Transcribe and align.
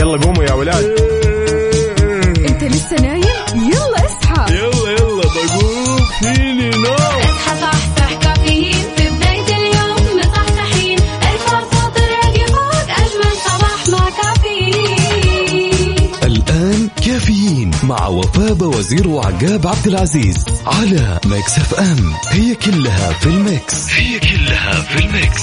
يلا 0.00 0.18
قوموا 0.18 0.44
يا 0.44 0.52
ولاد. 0.52 0.84
انت 2.48 2.64
لسه 2.64 2.96
نايم؟ 2.96 3.22
يلا 3.54 4.06
اصحى. 4.06 4.54
يلا 4.54 4.90
يلا 4.90 5.22
بقوم. 5.22 6.04
فيني 6.20 6.70
نوم. 6.70 6.94
اصحى 6.94 7.60
صحصح 7.60 8.14
كافيين. 8.14 8.84
في 8.96 9.08
بداية 9.10 9.56
اليوم 9.56 10.18
مصحصحين. 10.18 10.98
الفرصة 11.32 11.88
تراك 11.94 12.48
فوق 12.48 12.88
أجمل 13.02 13.34
صباح 13.46 13.88
مع 13.88 14.10
كافيين. 14.22 15.96
الآن 16.22 16.88
كافيين 17.06 17.70
مع 17.82 18.06
وفاء 18.06 18.64
وزير 18.64 19.08
وعقاب 19.08 19.66
عبد 19.66 19.86
العزيز 19.86 20.44
على 20.66 21.20
Mix 21.26 21.58
FM. 21.58 22.14
هي 22.30 22.54
كلها 22.54 23.12
في 23.12 23.26
ال 23.26 23.39
mix. 23.39 23.90
هي 23.90 24.18
كلها 24.18 24.80
في 24.80 24.98
ال 25.04 25.12
mix. 25.12 25.42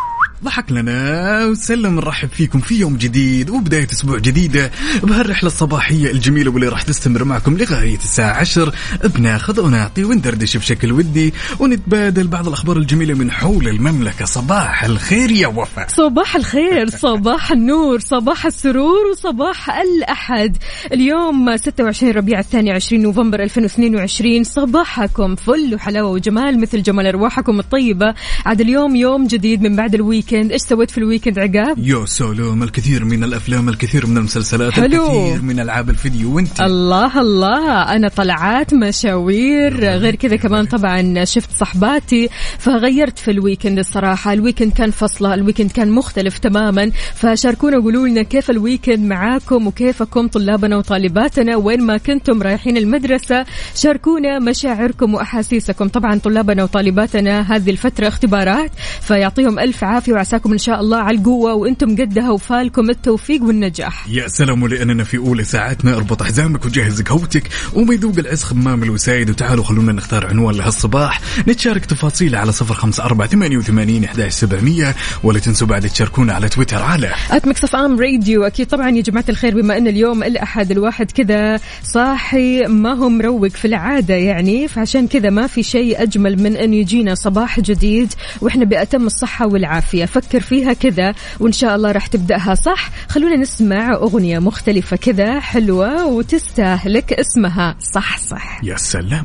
ضحك 0.43 0.71
لنا 0.71 1.45
وسلم 1.45 1.95
نرحب 1.95 2.29
فيكم 2.29 2.59
في 2.59 2.75
يوم 2.75 2.97
جديد 2.97 3.49
وبداية 3.49 3.87
أسبوع 3.91 4.17
جديدة 4.19 4.71
بهالرحلة 5.03 5.47
الصباحية 5.47 6.11
الجميلة 6.11 6.51
واللي 6.51 6.67
راح 6.67 6.81
تستمر 6.81 7.23
معكم 7.23 7.57
لغاية 7.57 7.97
الساعة 7.97 8.33
عشر. 8.33 8.75
بناخذ 9.03 9.61
ونعطي 9.61 10.03
وندردش 10.03 10.57
بشكل 10.57 10.91
ودي 10.91 11.33
ونتبادل 11.59 12.27
بعض 12.27 12.47
الأخبار 12.47 12.77
الجميلة 12.77 13.13
من 13.13 13.31
حول 13.31 13.67
المملكة. 13.67 14.25
صباح 14.25 14.83
الخير 14.83 15.31
يا 15.31 15.47
وفاء. 15.47 15.87
صباح 15.87 16.35
الخير 16.35 16.89
صباح 16.89 17.51
النور 17.51 17.99
صباح 17.99 18.45
السرور 18.45 19.05
وصباح 19.11 19.69
الأحد. 19.79 20.57
اليوم 20.93 21.57
26 21.57 22.11
ربيع 22.11 22.39
الثاني 22.39 22.71
20 22.71 23.01
نوفمبر 23.01 23.43
2022 23.43 24.43
صباحكم 24.43 25.35
فل 25.35 25.75
وحلاوة 25.75 26.09
وجمال 26.09 26.61
مثل 26.61 26.81
جمال 26.83 27.07
أرواحكم 27.07 27.59
الطيبة. 27.59 28.13
عاد 28.45 28.61
اليوم 28.61 28.95
يوم 28.95 29.27
جديد 29.27 29.61
من 29.61 29.75
بعد 29.75 29.95
ال 30.33 30.35
weekend 30.35 30.51
إيش 30.51 30.61
سويت 30.61 30.91
في 30.91 30.97
ال 30.97 31.02
weekend 31.02 31.39
عقاب؟ 31.39 31.77
يا 31.79 32.05
سلام 32.05 32.63
الكثير 32.63 33.05
من 33.05 33.23
الأفلام 33.23 33.69
الكثير 33.69 34.07
من 34.07 34.17
المسلسلات 34.17 34.71
حلو. 34.73 35.05
الكثير 35.05 35.41
من 35.41 35.59
ألعاب 35.59 35.89
الفيديو. 35.89 36.35
وأنت؟ 36.35 36.61
الله 36.61 37.21
الله. 37.21 37.95
أنا 37.95 38.07
طلعات 38.07 38.73
مشاوير. 38.73 39.79
غير 39.79 40.15
كذا 40.15 40.35
كمان 40.35 40.65
طبعا 40.65 41.23
شفت 41.23 41.49
صحباتي 41.59 42.29
فغيرت 42.59 43.19
في 43.19 43.31
ال 43.31 43.37
weekend 43.37 43.79
الصراحة. 43.79 44.33
ال 44.33 44.38
weekend 44.38 44.71
كان 44.71 44.91
فصلة 44.91 45.33
ال 45.33 45.38
weekend 45.38 45.71
كان 45.71 45.91
مختلف 45.91 46.37
تماما. 46.37 46.91
فشاركونا 47.15 47.77
قولوا 47.77 48.07
لنا 48.07 48.23
كيف 48.23 48.49
ال 48.49 48.55
weekend 48.55 48.99
معاكم 48.99 49.67
وكيفكم 49.67 50.27
طلابنا 50.27 50.77
وطالباتنا 50.77 51.55
وين 51.55 51.81
ما 51.81 51.97
كنتم 51.97 52.41
رايحين 52.41 52.77
المدرسة. 52.77 53.45
شاركونا 53.75 54.39
مشاعركم 54.39 55.13
وأحاسيسكم. 55.13 55.87
طبعا 55.87 56.19
طلابنا 56.19 56.63
وطالباتنا 56.63 57.55
هذه 57.55 57.69
الفترة 57.69 58.07
اختبارات 58.07 58.71
فيعطيهم 59.01 59.59
ألف 59.59 59.83
عافية 59.83 60.20
وعساكم 60.21 60.51
إن 60.51 60.57
شاء 60.57 60.79
الله 60.79 60.97
على 60.97 61.17
القوة 61.17 61.53
وأنتم 61.53 61.95
قدها 61.95 62.31
وفالكم 62.31 62.89
التوفيق 62.89 63.43
والنجاح. 63.43 64.07
يا 64.09 64.27
سلام 64.27 64.63
ولأننا 64.63 65.03
في 65.03 65.17
أولى 65.17 65.43
ساعتنا 65.43 65.95
اربط 65.95 66.23
حزامك 66.23 66.65
وجهز 66.65 67.01
قهوتك 67.01 67.43
وما 67.73 67.93
يذوق 67.93 68.17
العز 68.17 68.43
خمام 68.43 68.83
الوسايد. 68.83 69.29
وتعالوا 69.29 69.63
خلونا 69.63 69.91
نختار 69.91 70.27
عنوان 70.27 70.55
لهالصباح. 70.55 71.21
نتشارك 71.47 71.85
تفاصيل 71.85 72.35
على 72.35 72.51
صفر 72.51 72.73
خمسة 72.73 73.03
أربعة 73.03 73.27
ثمانية 73.27 73.57
وثمانين 73.57 74.07
سبعمية 74.27 74.95
ولا 75.23 75.39
تنسوا 75.39 75.67
بعد 75.67 75.89
تشاركونا 75.89 76.33
على 76.33 76.49
تويتر 76.49 76.81
على 76.81 77.13
at 77.31 77.47
Mix 77.47 77.75
FM 77.75 77.99
Radio 77.99 78.43
أكيد 78.43 78.67
طبعا 78.67 78.89
يا 78.89 79.01
جماعة 79.01 79.25
الخير 79.29 79.61
بما 79.61 79.77
أن 79.77 79.87
اليوم 79.87 80.23
الأحد 80.23 80.71
الواحد 80.71 81.11
كذا 81.11 81.59
صاحي 81.83 82.61
ما 82.61 82.93
هو 82.93 83.09
مروق 83.09 83.47
في 83.47 83.65
العادة 83.65 84.13
يعني. 84.13 84.67
فعشان 84.67 85.07
كذا 85.07 85.29
ما 85.29 85.47
في 85.47 85.63
شيء 85.63 86.03
أجمل 86.03 86.43
من 86.43 86.57
أن 86.57 86.73
يجينا 86.73 87.15
صباح 87.15 87.59
جديد 87.59 88.13
وإحنا 88.41 88.65
بأتم 88.65 89.05
الصحة 89.05 89.47
والعافية. 89.47 90.05
فكر 90.11 90.39
فيها 90.39 90.73
كذا 90.73 91.13
وإن 91.39 91.51
شاء 91.51 91.75
الله 91.75 91.91
راح 91.91 92.07
تبدأها 92.07 92.55
صح. 92.55 92.89
خلونا 93.09 93.35
نسمع 93.35 93.93
أغنية 93.93 94.39
مختلفة 94.39 94.97
كذا 94.97 95.39
حلوة 95.39 96.05
وتستاهلك 96.05 97.13
اسمها 97.13 97.75
صح 97.93 98.17
صح 98.17 98.63
يا 98.63 98.77
سلام. 98.77 99.23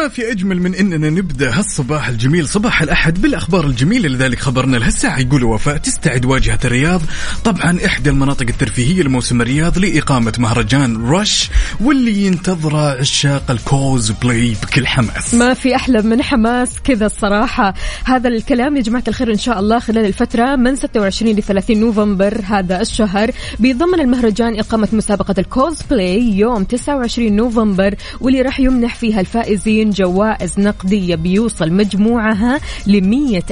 وما 0.00 0.08
في 0.08 0.32
أجمل 0.32 0.62
من 0.62 0.74
أننا 0.74 1.10
نبدأ 1.10 1.58
هالصباح 1.58 2.08
الجميل 2.08 2.48
صباح 2.48 2.82
الأحد 2.82 3.22
بالأخبار 3.22 3.66
الجميلة 3.66 4.08
لذلك 4.08 4.38
خبرنا 4.38 4.76
لهالساعة. 4.76 5.18
يقول 5.18 5.44
وفاء 5.44 5.76
تستعد 5.76 6.24
واجهة 6.24 6.58
الرياض؟ 6.64 7.00
طبعا 7.44 7.78
إحدى 7.86 8.10
المناطق 8.10 8.46
الترفيهية 8.48 9.02
لموسم 9.02 9.40
الرياض 9.40 9.78
لإقامة 9.78 10.32
مهرجان 10.38 11.10
رش 11.10 11.50
واللي 11.80 12.26
ينتظره 12.26 12.98
عشاق 13.00 13.50
الكوز 13.50 14.10
بلاي 14.10 14.56
بكل 14.62 14.86
حماس. 14.86 15.34
ما 15.34 15.54
في 15.54 15.76
أحلى 15.76 16.02
من 16.02 16.22
حماس 16.22 16.80
كذا 16.84 17.06
الصراحة. 17.06 17.74
هذا 18.04 18.28
الكلام 18.28 18.76
يا 18.76 18.82
جماعة 18.82 19.04
الخير 19.08 19.30
إن 19.30 19.38
شاء 19.38 19.60
الله 19.60 19.78
خلال 19.78 20.04
الفترة 20.04 20.56
من 20.56 20.76
26 20.76 21.32
ل 21.36 21.42
30 21.42 21.80
نوفمبر 21.80 22.40
هذا 22.44 22.80
الشهر 22.80 23.30
بيضمن 23.58 24.00
المهرجان 24.00 24.58
إقامة 24.58 24.88
مسابقة 24.92 25.34
الكوزبلاي 25.38 26.38
يوم 26.38 26.64
29 26.64 27.32
نوفمبر 27.32 27.94
واللي 28.20 28.42
راح 28.42 28.60
يمنح 28.60 28.94
فيها 28.94 29.20
الفائزين 29.20 29.89
جوائز 29.90 30.58
نقدية 30.58 31.14
بيوصل 31.14 31.72
مجموعها 31.72 32.60
ل 32.86 33.10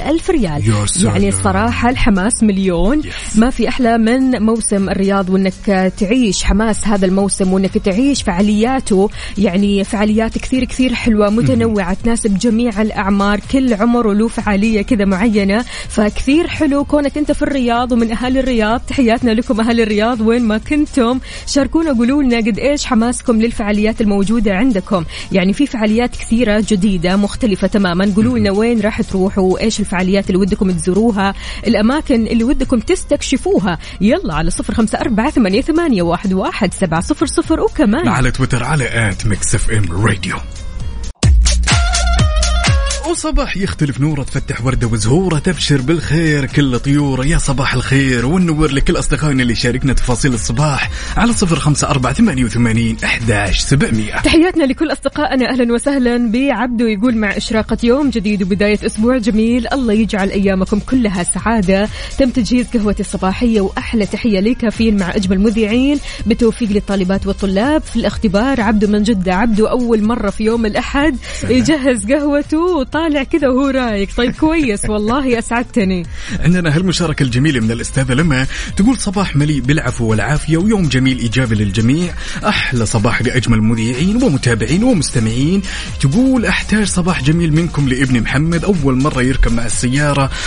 ألف 0.09 0.31
ريال. 0.31 0.62
يعني 1.04 1.28
الصراحة 1.28 1.91
الحماس 1.91 2.43
مليون. 2.43 3.03
Yes. 3.03 3.38
ما 3.38 3.50
في 3.50 3.69
أحلى 3.69 3.99
من 3.99 4.43
موسم 4.43 4.88
الرياض 4.88 5.31
وإنك 5.31 5.93
تعيش 5.98 6.44
حماس 6.44 6.87
هذا 6.87 7.06
الموسم 7.06 7.53
وإنك 7.53 7.78
تعيش 7.78 8.22
فعالياته. 8.22 9.10
يعني 9.38 9.84
فعاليات 9.84 10.38
كثير 10.38 10.65
كثير 10.65 10.94
حلوة 10.94 11.31
متنوعة 11.31 11.94
تناسب 11.94 12.38
جميع 12.38 12.82
الأعمار 12.82 13.41
كل 13.53 13.75
عمر 13.75 14.06
وله 14.06 14.28
فعالية 14.28 14.82
كذا 14.82 15.04
معينة. 15.04 15.65
فكثير 15.88 16.47
حلو 16.47 16.84
كونك 16.84 17.19
أنت 17.19 17.32
في 17.32 17.43
الرياض 17.43 17.93
ومن 17.93 18.12
اهالي 18.12 18.41
الرياض. 18.41 18.81
تحياتنا 18.81 19.31
لكم 19.31 19.60
اهالي 19.60 19.82
الرياض. 19.82 20.21
وين 20.21 20.43
ما 20.43 20.59
كنتم 20.59 21.21
شاركونا 21.47 21.93
قولوا 21.93 22.22
لنا 22.22 22.37
قد 22.37 22.59
إيش 22.59 22.87
حماسكم 22.87 23.43
للفعاليات 23.43 24.00
الموجودة 24.00 24.54
عندكم. 24.54 25.04
يعني 25.32 25.53
في 25.53 25.66
فعاليات 25.66 26.16
كثيره 26.28 26.65
جديدة 26.69 27.16
مختلفة 27.16 27.66
تماما. 27.66 28.12
قولوا 28.16 28.39
لنا 28.39 28.50
وين 28.50 28.81
راح 28.81 29.03
تروحوا؟ 29.03 29.61
إيش 29.61 29.81
الفعاليات 29.81 30.27
اللي 30.27 30.41
ودكم 30.41 30.71
تزوروها؟ 30.71 31.34
الأماكن 31.66 32.27
اللي 32.27 32.44
ودكم 32.44 32.81
تستكشفوها؟ 32.81 33.78
يلا 34.00 34.34
على 34.34 34.50
صفر 34.50 34.75
خمسة 34.75 35.00
أربعة 35.00 35.31
ثمانية, 35.31 35.61
ثمانية 35.61 36.03
واحد, 36.03 36.33
واحد 36.33 36.75
سبعة 36.75 37.00
صفر 37.00 37.27
صفر. 37.27 37.61
وكمان 37.61 38.09
على 38.09 38.31
تويتر 38.31 38.65
على 38.65 39.11
at 39.11 39.27
Mix 39.27 39.55
FM 39.55 39.93
Radio 39.93 40.37
وصباح 43.11 43.57
يختلف 43.57 44.01
نورة 44.01 44.23
تفتح 44.23 44.65
وردة 44.65 44.87
وزهورة 44.87 45.39
تبشر 45.39 45.81
بالخير. 45.81 46.47
كل 46.47 46.79
طيورة 46.79 47.27
يا 47.27 47.39
صباح 47.39 47.75
الخير. 47.75 48.27
ونور 48.27 48.73
لكل 48.73 48.99
أصدقائنا 48.99 49.43
اللي 49.43 49.55
شاركنا 49.55 49.93
تفاصيل 49.93 50.35
الصباح 50.35 50.91
على 51.17 51.33
صفر 51.33 51.57
خمسة 51.57 51.91
أربعة 51.91 52.13
ثمانية 52.13 52.45
وثمانين 52.45 52.97
أحداش 53.05 53.61
سبعمية. 53.61 54.15
تحياتنا 54.17 54.65
لكل 54.65 54.93
أصدقائنا. 54.93 55.51
أهلا 55.51 55.73
وسهلا 55.73 56.33
بعبدو 56.33 56.87
يقول 56.87 57.17
مع 57.17 57.37
إشراقة 57.37 57.77
يوم 57.83 58.11
جديد 58.11 58.43
وبداية 58.43 58.79
أسبوع 58.87 59.19
جميل. 59.19 59.67
الله 59.73 59.93
يجعل 59.93 60.31
أيامكم 60.31 60.79
كلها 60.81 61.23
سعادة. 61.23 61.89
تم 62.19 62.31
تجهيز 62.31 62.67
قهوتي 62.67 63.01
الصباحية 63.01 63.61
وأحلى 63.61 64.07
تحية 64.07 64.41
لكافيين 64.41 64.97
مع 64.97 65.17
أجمل 65.17 65.41
مذيعين 65.41 65.99
بتوفيق 66.27 66.71
للطالبات 66.71 67.27
والطلاب. 67.27 67.83
في 67.83 67.97
الاختبار 67.97 68.61
عبدو 68.61 68.87
من 68.87 69.03
جدة. 69.03 69.35
عبدو 69.35 69.67
أول 69.67 70.03
مرة 70.03 70.31
في 70.31 70.45
يوم 70.45 70.67
الأحد 70.67 71.17
يجهز 71.49 72.13
قهوته. 72.13 72.85
وطالع 72.98 73.22
كذا 73.22 73.48
وهو 73.48 73.69
رايق. 73.69 74.09
طيب 74.16 74.34
كويس 74.34 74.84
والله 74.84 75.38
أسعدتني. 75.38 76.06
عندنا 76.41 76.76
هالمشاركة 76.76 77.22
الجميلة 77.22 77.60
من 77.60 77.70
الأستاذة 77.70 78.14
لما 78.14 78.47
تقول 78.76 78.98
صباح 78.98 79.36
مليء 79.36 79.60
بالعفو 79.60 80.04
والعافية 80.04 80.56
ويوم 80.56 80.88
جميل 80.88 81.19
إيجابي 81.19 81.54
للجميع. 81.54 82.15
أحلى 82.47 82.86
صباح 82.86 83.22
لأجمل 83.22 83.62
مذيعين 83.62 84.22
ومتابعين 84.22 84.84
ومستمعين. 84.84 85.62
تقول 86.00 86.47
أحتاج 86.47 86.86
صباح 86.86 87.22
جميل 87.22 87.53
منكم 87.53 87.89
لابني 87.89 88.21
محمد. 88.21 88.65
أول 88.65 89.03
مرة 89.03 89.22
يركب 89.22 89.53
مع 89.53 89.66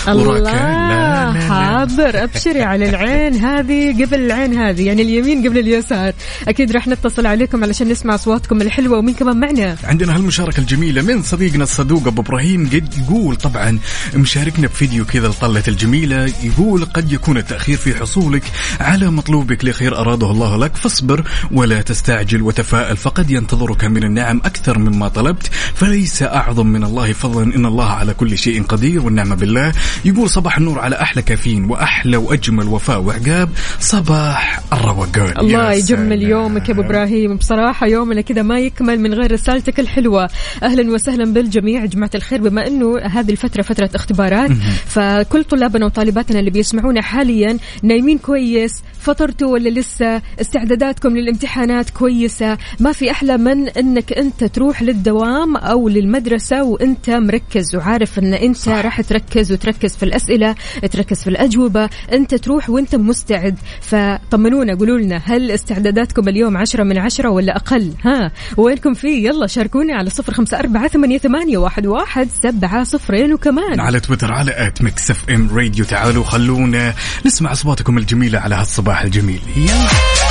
لا 0.07 0.13
لا 0.39 1.33
لا 1.33 1.39
حاضر. 1.39 2.23
أبشري 2.23 2.61
على 2.61 2.89
العين 2.89 3.33
هذه 3.33 4.03
قبل 4.03 4.19
العين 4.19 4.53
هذه. 4.53 4.85
يعني 4.85 5.01
اليمين 5.01 5.47
قبل 5.47 5.57
اليسار. 5.57 6.13
أكيد 6.47 6.71
راح 6.71 6.87
نتصل 6.87 7.25
عليكم 7.25 7.63
علشان 7.63 7.87
نسمع 7.87 8.15
أصواتكم 8.15 8.61
الحلوة 8.61 8.97
ومين 8.97 9.15
كمان 9.15 9.39
معنا. 9.39 9.75
عندنا 9.83 10.15
هالمشاركة 10.15 10.59
الجميلة 10.59 11.01
من 11.01 11.23
صديقنا 11.23 11.63
الصدوق 11.63 12.07
أبو 12.07 12.21
إبراهيم. 12.21 12.40
إبراهيم 12.41 12.65
قد 12.65 12.93
يقول 12.97 13.35
طبعا 13.35 13.79
مشاركنا 14.15 14.67
بفيديو 14.67 15.05
كذا 15.05 15.27
لطلة 15.27 15.63
الجميلة 15.67 16.33
يقول 16.43 16.85
قد 16.85 17.11
يكون 17.11 17.37
التأخير 17.37 17.77
في 17.77 17.95
حصولك 17.95 18.43
على 18.79 19.09
مطلوبك 19.09 19.65
لخير 19.65 19.97
أراده 19.97 20.31
الله 20.31 20.57
لك 20.57 20.75
فاصبر 20.75 21.23
ولا 21.51 21.81
تستعجل 21.81 22.41
وتفائل 22.41 22.97
فقد 22.97 23.31
ينتظرك 23.31 23.83
من 23.85 24.03
النعم 24.03 24.41
أكثر 24.45 24.79
مما 24.79 25.07
طلبت 25.07 25.47
فليس 25.75 26.23
أعظم 26.23 26.67
من 26.67 26.83
الله 26.83 27.13
فضلا 27.13 27.55
إن 27.55 27.65
الله 27.65 27.89
على 27.89 28.13
كل 28.13 28.37
شيء 28.37 28.63
قدير 28.63 29.01
والنعمه 29.01 29.35
بالله. 29.35 29.73
يقول 30.05 30.29
صباح 30.29 30.57
النور 30.57 30.79
على 30.79 31.01
أحلى 31.01 31.21
كافيين 31.21 31.65
وأحلى 31.65 32.17
وأجمل 32.17 32.67
وفاء 32.67 33.01
وعقاب. 33.01 33.49
صباح 33.79 34.61
الروقان. 34.73 35.37
الله 35.37 35.73
يجمل. 35.73 36.21
يومك 36.23 36.69
يا 36.69 36.73
أبو 36.73 36.81
إبراهيم. 36.81 37.37
بصراحة 37.37 37.87
يومنا 37.87 38.21
كذا 38.21 38.41
ما 38.41 38.59
يكمل 38.59 38.99
من 38.99 39.13
غير 39.13 39.31
رسالتك 39.31 39.79
الحلوه 39.79 40.29
أهلا 40.63 40.91
وسهلا 40.91 41.33
بالجميع 41.33 41.85
جماعة 41.85 42.11
الخير. 42.15 42.30
بما 42.39 42.67
إنه 42.67 42.99
هذه 42.99 43.31
الفترة 43.31 43.61
فترة 43.61 43.89
اختبارات 43.95 44.51
فكل 44.85 45.43
طلابنا 45.43 45.85
وطالباتنا 45.85 46.39
اللي 46.39 46.51
بيسمعونا 46.51 47.01
حاليا 47.01 47.57
نايمين 47.83 48.17
كويس 48.17 48.83
فطرتوا 48.99 49.47
ولا 49.47 49.69
لسه؟ 49.69 50.21
استعداداتكم 50.41 51.17
للامتحانات 51.17 51.89
كويسة؟ 51.89 52.57
ما 52.79 52.91
في 52.91 53.11
أحلى 53.11 53.37
من 53.37 53.69
إنك 53.69 54.13
أنت 54.13 54.43
تروح 54.43 54.81
للدوام 54.83 55.57
أو 55.57 55.89
للمدرسة 55.89 56.63
وأنت 56.63 57.09
مركز 57.09 57.75
وعارف 57.75 58.19
إن 58.19 58.33
أنت 58.33 58.69
راح 58.69 59.01
تركز 59.01 59.51
وتركز 59.51 59.95
في 59.95 60.03
الأسئلة 60.03 60.55
تركز 60.91 61.23
في 61.23 61.29
الأجوبة 61.29 61.89
أنت 62.13 62.35
تروح 62.35 62.69
وأنت 62.69 62.95
مستعد. 62.95 63.57
فطمنونا 63.81 64.75
قولوا 64.75 64.97
لنا 64.97 65.21
هل 65.25 65.51
استعداداتكم 65.51 66.29
اليوم 66.29 66.57
عشرة 66.57 66.83
من 66.83 66.97
عشرة 66.97 67.29
ولا 67.29 67.55
أقل؟ 67.55 67.93
ها 68.05 68.31
وينكم 68.57 68.93
فيه؟ 68.93 69.27
يلا 69.27 69.47
شاركوني 69.47 69.93
على 69.93 70.09
صفر 70.09 70.33
خمسة 70.33 70.59
أربعة 70.59 70.87
ثمانية, 70.87 71.17
ثمانية 71.17 71.57
واحد, 71.57 71.85
واحد. 71.85 72.10
سبعة 72.43 72.83
صفرين 72.83 73.33
وكمان. 73.33 73.79
على 73.79 73.99
تويتر 73.99 74.33
على 74.33 74.67
at 74.67 74.81
Mix 74.81 75.11
FM 75.29 75.49
Radio 75.57 75.85
تعالوا 75.85 76.23
خلونا 76.23 76.93
نسمع 77.25 77.51
أصواتكم 77.51 77.97
الجميلة 77.97 78.39
على 78.39 78.55
هالصباح 78.55 79.01
الجميل. 79.01 79.41
يلا. 79.55 80.30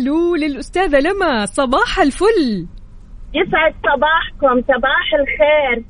أحلى 0.00 0.10
ألو 0.10 0.36
للأستاذة 0.36 0.98
لما. 0.98 1.46
صباح 1.46 2.00
الفل. 2.00 2.66
يسعد 3.34 3.74
صباحكم 3.82 4.62
صباح 4.62 5.06
الخير. 5.20 5.84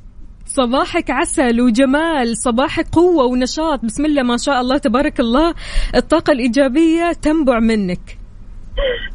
صباحك 0.45 1.11
عسل 1.11 1.61
وجمال 1.61 2.37
صباحك 2.37 2.85
قوة 2.93 3.25
ونشاط. 3.25 3.85
بسم 3.85 4.05
الله 4.05 4.23
ما 4.23 4.37
شاء 4.37 4.61
الله 4.61 4.77
تبارك 4.77 5.19
الله. 5.19 5.53
الطاقة 5.95 6.31
الإيجابية 6.31 7.11
تنبع 7.21 7.59
منك. 7.59 8.17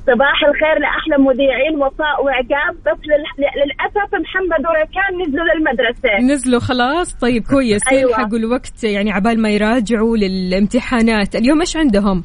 صباح 0.07 0.45
الخير 0.49 0.79
لأحلى 0.81 1.25
مذيعين 1.25 1.77
وفاء 1.77 2.25
وعقاب. 2.25 2.75
بس 2.87 3.01
لل- 3.07 3.63
للأسف 3.63 4.15
محمد 4.15 4.67
وركان 4.67 5.29
نزلوا 5.29 5.47
للمدرسة. 5.55 6.35
نزلوا 6.35 6.61
خلاص. 6.61 7.15
طيب 7.15 7.43
كويس. 7.43 7.83
أيوة. 7.93 8.11
يلحقوا 8.11 8.39
الوقت 8.39 8.85
يعني 8.85 9.13
عبال 9.13 9.43
ما 9.43 9.51
يراجعوا 9.51 10.17
للامتحانات. 10.17 11.37
اليوم 11.37 11.61
إيش 11.61 11.77
عندهم؟ 11.77 12.23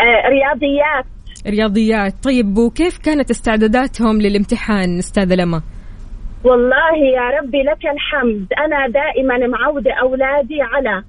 آه 0.00 0.28
رياضيات. 0.28 1.06
رياضيات. 1.46 2.14
طيب 2.24 2.58
وكيف 2.58 2.98
كانت 2.98 3.30
استعداداتهم 3.30 4.20
للامتحان 4.20 4.98
أستاذة 4.98 5.34
لما؟ 5.34 5.62
والله 6.44 6.96
يا 7.16 7.40
ربي 7.40 7.62
لك 7.62 7.86
الحمد. 7.94 8.46
أنا 8.58 8.88
دائما 8.88 9.46
معودة 9.58 9.92
أولادي 10.02 10.62
على 10.62 11.04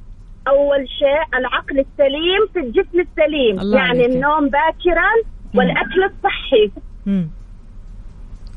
أول 0.48 0.88
شيء 1.00 1.40
العقل 1.40 1.80
السليم 1.80 2.42
في 2.54 2.60
الجسم 2.60 3.00
السليم. 3.00 3.78
يعني 3.78 4.04
عليك. 4.04 4.06
النوم 4.16 4.50
باكرا 4.50 5.12
والأكل 5.56 6.04
الصحي. 6.04 6.82
مم. 7.06 7.30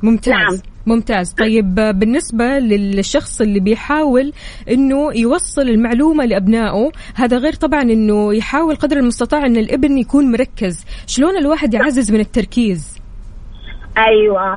ممتاز. 0.03 0.33
نعم. 0.33 0.74
ممتاز. 0.87 1.33
طيب 1.33 1.75
بالنسبة 1.75 2.45
للشخص 2.45 3.41
اللي 3.41 3.61
بيحاول 3.61 4.33
إنه 4.71 5.13
يوصل 5.15 5.63
المعلومة 5.63 6.25
لأبنائه 6.25 6.91
هذا 7.17 7.39
غير 7.39 7.53
طبعا 7.53 7.83
إنه 7.83 8.35
يحاول 8.35 8.75
قدر 8.77 8.97
المستطاع 8.97 9.47
إن 9.47 9.57
الابن 9.57 9.99
يكون 9.99 10.33
مركز. 10.33 10.85
شلون 11.07 11.37
الواحد 11.37 11.75
يعزز 11.75 12.13
من 12.13 12.21
التركيز؟ 12.21 12.99
أيوه. 13.99 14.53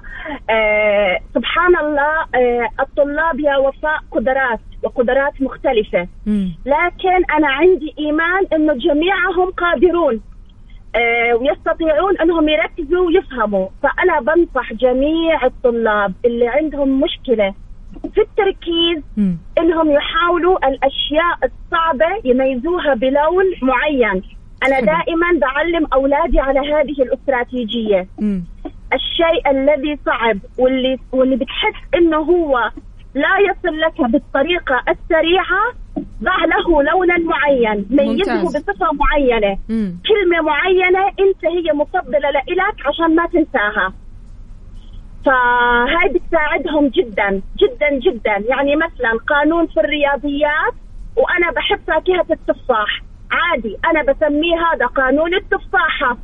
آه 0.50 1.20
سبحان 1.36 1.76
الله 1.82 2.14
آه 2.36 2.68
الطلاب 2.80 3.40
يا 3.40 3.58
وفاء 3.58 4.00
قدرات 4.12 4.60
وقدرات 4.84 5.42
مختلفة. 5.42 6.08
مم. 6.26 6.56
لكن 6.66 7.18
أنا 7.38 7.48
عندي 7.48 7.94
إيمان 8.00 8.46
إنه 8.54 8.74
جميعهم 8.74 9.52
قادرون. 9.58 10.22
ويستطيعون 11.40 12.18
انهم 12.18 12.50
يركزوا 12.50 13.08
ويفهموا 13.08 13.68
فأنا 13.84 14.20
بنصح 14.20 14.74
جميع 14.74 15.46
الطلاب 15.46 16.14
اللي 16.26 16.48
عندهم 16.48 17.00
مشكلة 17.02 17.54
في 18.14 18.22
التركيز. 18.22 19.04
إنهم 19.58 19.92
يحاولوا 19.92 20.58
الأشياء 20.68 21.38
الصعبة 21.44 22.06
يميزوها 22.24 22.94
بلون 22.94 23.46
معين 23.62 24.22
أنا. 24.68 24.80
دائما 24.80 25.28
بعلم 25.42 25.88
أولادي 25.94 26.40
على 26.40 26.60
هذه 26.60 27.02
الاستراتيجية. 27.02 28.08
الشيء 28.94 29.52
الذي 29.52 30.00
صعب 30.06 30.38
واللي 30.58 30.98
واللي 31.12 31.36
بتحس 31.36 31.76
إنه 31.96 32.18
هو 32.18 32.72
لا 33.16 33.38
يصل 33.40 33.80
لك 33.80 34.02
بالطريقة 34.12 34.84
السريعة 34.90 35.74
ضع 36.24 36.46
له 36.46 36.84
لونا 36.84 37.18
معين 37.18 37.86
ميزه. 37.90 38.44
بصفة 38.44 38.86
معينة 38.94 39.58
مم. 39.70 39.98
كلمة 40.08 40.42
معينة 40.42 41.08
أنت 41.08 41.46
هي 41.46 41.74
مفضلة 41.74 42.30
لك 42.30 42.86
عشان 42.88 43.16
ما 43.16 43.26
تنساها 43.28 43.94
فهاي 45.26 46.10
بتساعدهم 46.14 46.88
جدا 46.88 47.42
جدا 47.58 47.90
جدا 48.00 48.44
يعني 48.50 48.76
مثلا 48.76 49.12
قانون 49.28 49.68
في 49.68 49.80
الرياضيات 49.80 50.74
وأنا 51.16 51.52
بحب 51.56 51.80
فاكهة 51.88 52.26
التفاح 52.32 53.02
عادي 53.32 53.78
أنا 53.86 54.02
بسميه 54.14 54.56
هذا 54.74 54.86
قانون 54.86 55.34
التفاحة 55.34 56.18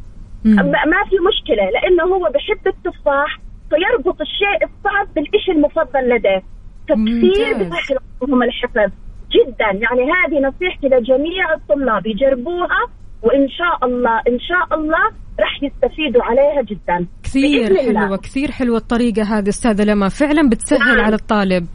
مم. 0.46 0.56
ما 0.72 1.04
في 1.10 1.16
مشكلة 1.30 1.70
لأنه 1.70 2.04
هو 2.04 2.30
بحب 2.34 2.68
التفاح 2.68 3.40
فيربط 3.70 4.22
الشيء 4.22 4.64
الصعب 4.64 5.08
بالشيء 5.16 5.56
المفضل 5.56 6.10
لديه 6.10 6.44
فكثير. 6.90 7.54
بسهل 7.54 7.98
لهم 8.22 8.44
الحفظ 8.44 8.92
جدا. 9.36 9.66
يعني 9.66 10.12
هذه 10.12 10.48
نصيحتي 10.48 10.88
لجميع 10.88 11.54
الطلاب 11.54 12.08
يجربوها 12.08 12.82
وإن 13.24 13.50
شاء 13.50 13.86
الله 13.86 14.18
إن 14.28 14.40
شاء 14.40 14.80
الله 14.80 15.04
راح 15.40 15.64
يستفيدوا 15.64 16.24
عليها 16.24 16.62
جدا. 16.62 17.08
كثير 17.24 17.74
بإذن 17.74 17.98
الله. 17.98 18.18
كثير 18.18 18.52
حلوة 18.52 18.78
الطريقة 18.78 19.24
هذه 19.24 19.50
أستاذة 19.50 19.84
لما. 19.84 20.10
فعلا 20.10 20.50
بتسهل 20.50 20.96
نعم. 20.96 21.06
على 21.06 21.16
الطالب. 21.16 21.68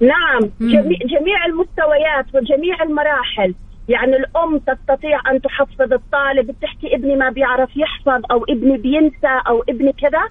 نعم. 0.00 0.42
مم. 0.60 0.68
جميع, 0.68 0.98
جميع 0.98 1.46
المستويات 1.46 2.26
وجميع 2.34 2.82
المراحل. 2.82 3.54
يعني 3.88 4.16
الأم 4.16 4.58
تستطيع 4.58 5.20
أن 5.30 5.40
تحفظ 5.40 5.92
الطالب 5.92 6.46
بتحكي 6.46 6.96
ابني 6.96 7.16
ما 7.16 7.30
بيعرف 7.30 7.70
يحفظ 7.76 8.22
أو 8.30 8.44
ابني 8.44 8.76
بينسى 8.76 9.40
أو 9.48 9.62
ابني 9.68 9.92
كذا. 9.92 10.24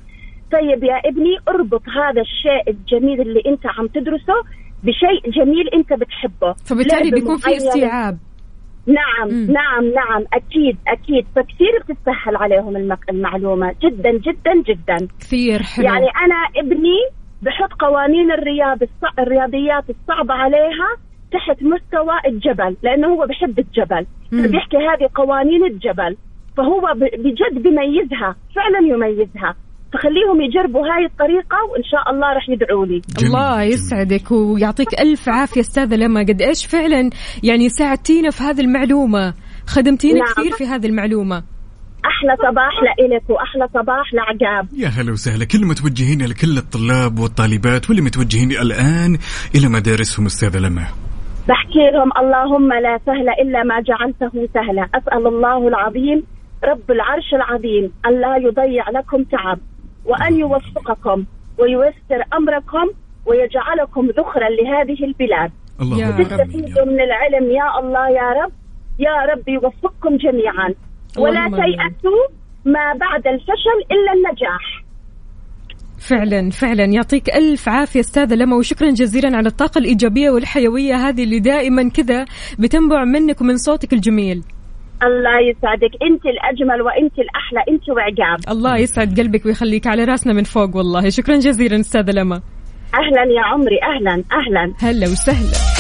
طيب 0.51 0.83
يا 0.83 0.97
ابني 1.05 1.37
اربط 1.47 1.81
هذا 1.89 2.21
الشيء 2.21 2.69
الجميل 2.69 3.21
اللي 3.21 3.41
أنت 3.47 3.65
عم 3.65 3.87
تدرسه 3.87 4.33
بشيء 4.83 5.31
جميل 5.31 5.67
أنت 5.73 5.93
بتحبه. 5.93 6.53
فبالتالي 6.65 7.11
بيكون 7.11 7.37
في. 7.37 7.57
استيعاب. 7.57 8.17
نعم 8.87 9.27
مم. 9.29 9.51
نعم 9.51 9.85
نعم 9.85 10.23
أكيد 10.33 10.77
أكيد. 10.87 11.25
فكثير 11.35 11.79
بتسهل 11.89 12.35
عليهم 12.35 12.75
المك- 12.77 13.09
المعلومة. 13.09 13.75
جدا 13.83 14.11
جدا 14.11 14.53
جدا. 14.67 15.07
كثير 15.19 15.63
حلو. 15.63 15.85
يعني 15.85 16.05
أنا 16.25 16.65
ابني 16.65 16.99
بحط 17.41 17.73
قوانين 17.79 18.31
الرياض 18.31 18.81
الص... 18.83 19.19
الرياضيات 19.19 19.83
الصعبة 19.89 20.33
عليها 20.33 20.89
تحت 21.31 21.63
مستوى 21.63 22.15
الجبل 22.27 22.77
لأنه 22.83 23.07
هو 23.07 23.25
بحب 23.27 23.59
الجبل. 23.59 24.05
بيحكي 24.31 24.77
هذه 24.77 25.09
قوانين 25.15 25.65
الجبل. 25.65 26.17
فهو 26.57 26.93
ب... 26.95 26.99
بجد 26.99 27.63
بيميزها 27.63 28.35
فعلا 28.55 28.79
يميزها. 28.87 29.55
فخليهم 29.93 30.41
يجربوا 30.41 30.81
هاي 30.81 31.05
الطريقة 31.05 31.57
وإن 31.71 31.83
شاء 31.83 32.11
الله 32.13 32.27
راح 32.33 32.49
يدعوا 32.49 32.85
لي. 32.85 33.01
الله. 33.23 33.63
يسعدك 33.63 34.31
ويعطيك 34.31 35.01
ألف 35.01 35.29
عافية 35.29 35.61
أستاذة 35.61 35.95
لما. 35.95 36.21
قد 36.21 36.41
إيش 36.41 36.65
فعلا 36.65 37.09
يعني 37.43 37.69
ساعدتينا 37.69 38.29
في 38.29 38.43
هذه 38.43 38.61
المعلومة؟ 38.61 39.33
خدمتينا 39.67 40.19
نعم. 40.19 40.33
كثير 40.33 40.51
في 40.51 40.65
هذه 40.65 40.85
المعلومة. 40.85 41.43
أحلى 42.05 42.35
صباح 42.37 42.73
لإلك 42.83 43.29
وأحلى 43.29 43.67
صباح 43.73 44.13
لعقاب. 44.13 44.67
يا 44.77 44.87
هلا 44.87 45.11
وسهلا. 45.11 45.45
كلمة 45.45 45.73
توجهينها 45.73 46.27
لكل 46.27 46.57
الطلاب 46.57 47.19
والطالبات 47.19 47.89
واللي 47.89 48.01
متوجهين 48.03 48.51
الآن 48.51 49.17
إلى 49.55 49.67
مدارسهم 49.67 50.25
أستاذة 50.25 50.59
لما. 50.59 50.85
بحكي 51.49 51.85
لهم 51.93 52.11
اللهم 52.21 52.73
لا 52.73 52.99
سهل 53.05 53.27
إلا 53.43 53.63
ما 53.63 53.81
جعلته 53.81 54.49
سهلا. 54.53 54.89
أسأل 54.95 55.27
الله 55.27 55.67
العظيم 55.67 56.23
رب 56.63 56.91
العرش 56.91 57.33
العظيم 57.33 57.91
أن 58.05 58.21
لا 58.21 58.37
يضيع 58.37 58.89
لكم 58.89 59.23
تعب. 59.23 59.59
وأن 60.05 60.39
يوفقكم 60.39 61.25
وييسر 61.59 62.23
أمركم 62.33 62.87
ويجعلكم 63.25 64.07
ذخرا 64.07 64.49
لهذه 64.49 65.03
البلاد. 65.03 65.51
اللهم 65.81 65.99
يا 65.99 66.09
آمين 66.09 66.27
تستفيدوا 66.27 66.85
من 66.85 67.01
العلم 67.01 67.51
يا 67.51 67.79
الله 67.79 68.09
يا 68.09 68.29
رب. 68.43 68.51
يا 68.99 69.33
رب 69.33 69.49
يوفقكم 69.49 70.17
جميعا. 70.17 70.73
ولا. 71.17 71.45
تيأسوا 71.49 72.23
ما 72.65 72.93
بعد 72.99 73.27
الفشل 73.27 73.77
إلا 73.91 74.13
النجاح. 74.13 74.83
فعلا 76.09 76.49
فعلا. 76.49 76.83
يعطيك 76.83 77.29
ألف 77.29 77.69
عافية 77.69 77.99
أستاذة 77.99 78.35
لما 78.35 78.55
وشكرا 78.55 78.89
جزيلا 78.89 79.37
على 79.37 79.47
الطاقة 79.47 79.79
الإيجابية 79.79 80.29
والحيوية 80.29 80.95
هذه 80.95 81.23
اللي 81.23 81.39
دائما 81.39 81.89
كذا 81.89 82.25
بتنبع 82.59 83.03
منك 83.03 83.41
ومن 83.41 83.57
صوتك 83.57 83.93
الجميل. 83.93 84.43
الله 85.07 85.49
يسعدك. 85.49 85.91
انت 86.03 86.25
الأجمل 86.25 86.81
وانت 86.81 87.19
الأحلى. 87.19 87.63
انت 87.69 87.89
وعقاب. 87.89 88.39
الله 88.49 88.77
يسعد 88.77 89.19
قلبك 89.19 89.45
ويخليك 89.45 89.87
على 89.87 90.03
راسنا 90.03 90.33
من 90.33 90.43
فوق 90.43 90.75
والله. 90.75 91.09
شكرا 91.09 91.35
جزيلا 91.35 91.79
أستاذة 91.79 92.11
لما. 92.11 92.41
أهلا 92.93 93.23
يا 93.37 93.41
عمري. 93.41 93.79
أهلا. 93.83 94.23
أهلا. 94.31 94.73
هلا 94.79 95.07
وسهلا. 95.07 95.72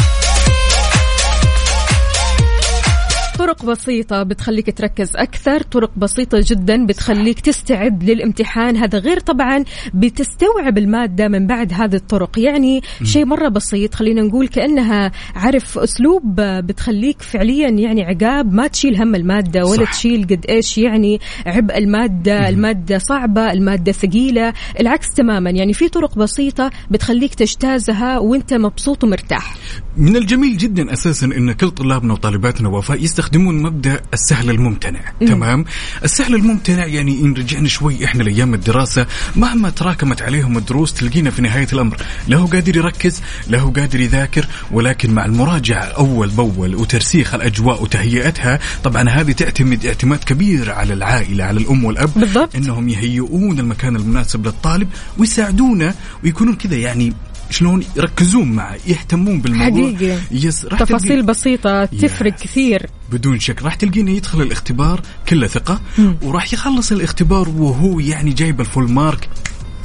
طرق 3.37 3.65
بسيطة 3.65 4.23
بتخليك 4.23 4.77
تركز 4.77 5.15
أكثر 5.15 5.61
طرق 5.61 5.91
بسيطة 5.97 6.39
جدا 6.43 6.85
بتخليك 6.85 7.39
تستعد 7.39 8.03
للامتحان. 8.03 8.77
هذا 8.77 8.99
غير 8.99 9.19
طبعا 9.19 9.63
بتستوعب 9.93 10.77
المادة 10.77 11.27
من 11.27 11.47
بعد 11.47 11.73
هذه 11.73 11.95
الطرق. 11.95 12.39
يعني 12.39 12.81
شيء 13.03 13.25
مرة 13.25 13.49
بسيط 13.49 13.95
خلينا 13.95 14.21
نقول 14.21 14.47
كأنها 14.47 15.11
عارف 15.35 15.77
أسلوب 15.77 16.35
بتخليك 16.41 17.21
فعليا 17.21 17.69
يعني 17.69 18.03
عقاب 18.03 18.53
ما 18.53 18.67
تشيل 18.67 19.01
هم 19.01 19.15
المادة 19.15 19.65
ولا 19.65 19.85
صح. 19.85 19.91
تشيل 19.91 20.23
قد 20.23 20.45
إيش 20.49 20.77
يعني 20.77 21.19
عبء 21.45 21.77
المادة. 21.77 22.49
المادة 22.49 22.97
صعبة 22.97 23.51
المادة 23.51 23.91
ثقيلة 23.91 24.53
العكس 24.79 25.13
تماما. 25.13 25.49
يعني 25.49 25.73
في 25.73 25.89
طرق 25.89 26.17
بسيطة 26.17 26.71
بتخليك 26.91 27.35
تجتازها 27.35 28.19
وأنت 28.19 28.53
مبسوط 28.53 29.03
ومرتاح. 29.03 29.55
من 29.97 30.15
الجميل 30.15 30.57
جدا 30.57 30.93
أساسا 30.93 31.25
إن 31.25 31.51
كل 31.51 31.71
طلابنا 31.71 32.13
وطالباتنا 32.13 32.69
وفاء 32.69 33.03
يستخدمون 33.23 33.61
مبدأ 33.61 34.01
السهل 34.13 34.49
الممتنع 34.49 34.99
تمام 35.19 35.65
السهل 36.03 36.35
الممتنع 36.35 36.85
يعني 36.85 37.21
إن 37.21 37.33
رجعنا 37.33 37.67
شوي 37.67 38.05
إحنا 38.05 38.23
لأيام 38.23 38.53
الدراسة 38.53 39.07
مهما 39.35 39.69
تراكمت 39.69 40.21
عليهم 40.21 40.57
الدروس 40.57 40.93
تلقينا 40.93 41.31
في 41.31 41.41
نهاية 41.41 41.67
الأمر 41.73 41.97
لا 42.27 42.37
هو 42.37 42.45
قادر 42.45 42.77
يركز 42.77 43.21
لا 43.47 43.59
هو 43.59 43.69
قادر 43.69 43.99
يذاكر 43.99 44.47
ولكن 44.71 45.11
مع 45.11 45.25
المراجعة 45.25 45.83
أول 45.83 46.29
بأول 46.29 46.75
وترسيخ 46.75 47.33
الأجواء 47.33 47.83
وتهيئتها 47.83 48.59
طبعا 48.83 49.09
هذه 49.09 49.31
تعتمد 49.31 49.85
اعتماد 49.85 50.23
كبير 50.23 50.71
على 50.71 50.93
العائلة 50.93 51.43
على 51.43 51.59
الأم 51.59 51.85
والأب 51.85 52.09
بالضبط. 52.15 52.55
إنهم 52.55 52.89
يهيئون 52.89 53.59
المكان 53.59 53.95
المناسب 53.95 54.45
للطالب 54.45 54.87
ويساعدونه 55.17 55.93
ويكونون 56.23 56.55
كذا 56.55 56.75
يعني 56.75 57.13
شلون 57.53 57.83
يركزون 57.95 58.51
معه 58.51 58.75
يهتمون 58.87 59.41
بالموضوع. 59.41 59.93
حقيقي. 59.95 60.17
Yes 60.31 60.65
راح 60.65 60.79
تفاصيل 60.79 61.09
تلقين- 61.09 61.25
بسيطة 61.25 61.85
تفرق 61.85 62.33
Yes. 62.37 62.43
كثير. 62.43 62.89
بدون 63.11 63.39
شك 63.39 63.63
راح 63.63 63.75
تلقينه 63.75 64.11
يدخل 64.11 64.41
الاختبار 64.41 65.01
كله 65.29 65.47
ثقة 65.47 65.81
وراح 66.23 66.53
يخلص 66.53 66.91
الاختبار 66.91 67.49
وهو 67.49 67.99
يعني 67.99 68.33
جايب 68.33 68.61
ال 68.61 68.67
full 68.67 68.91
mark 68.91 69.29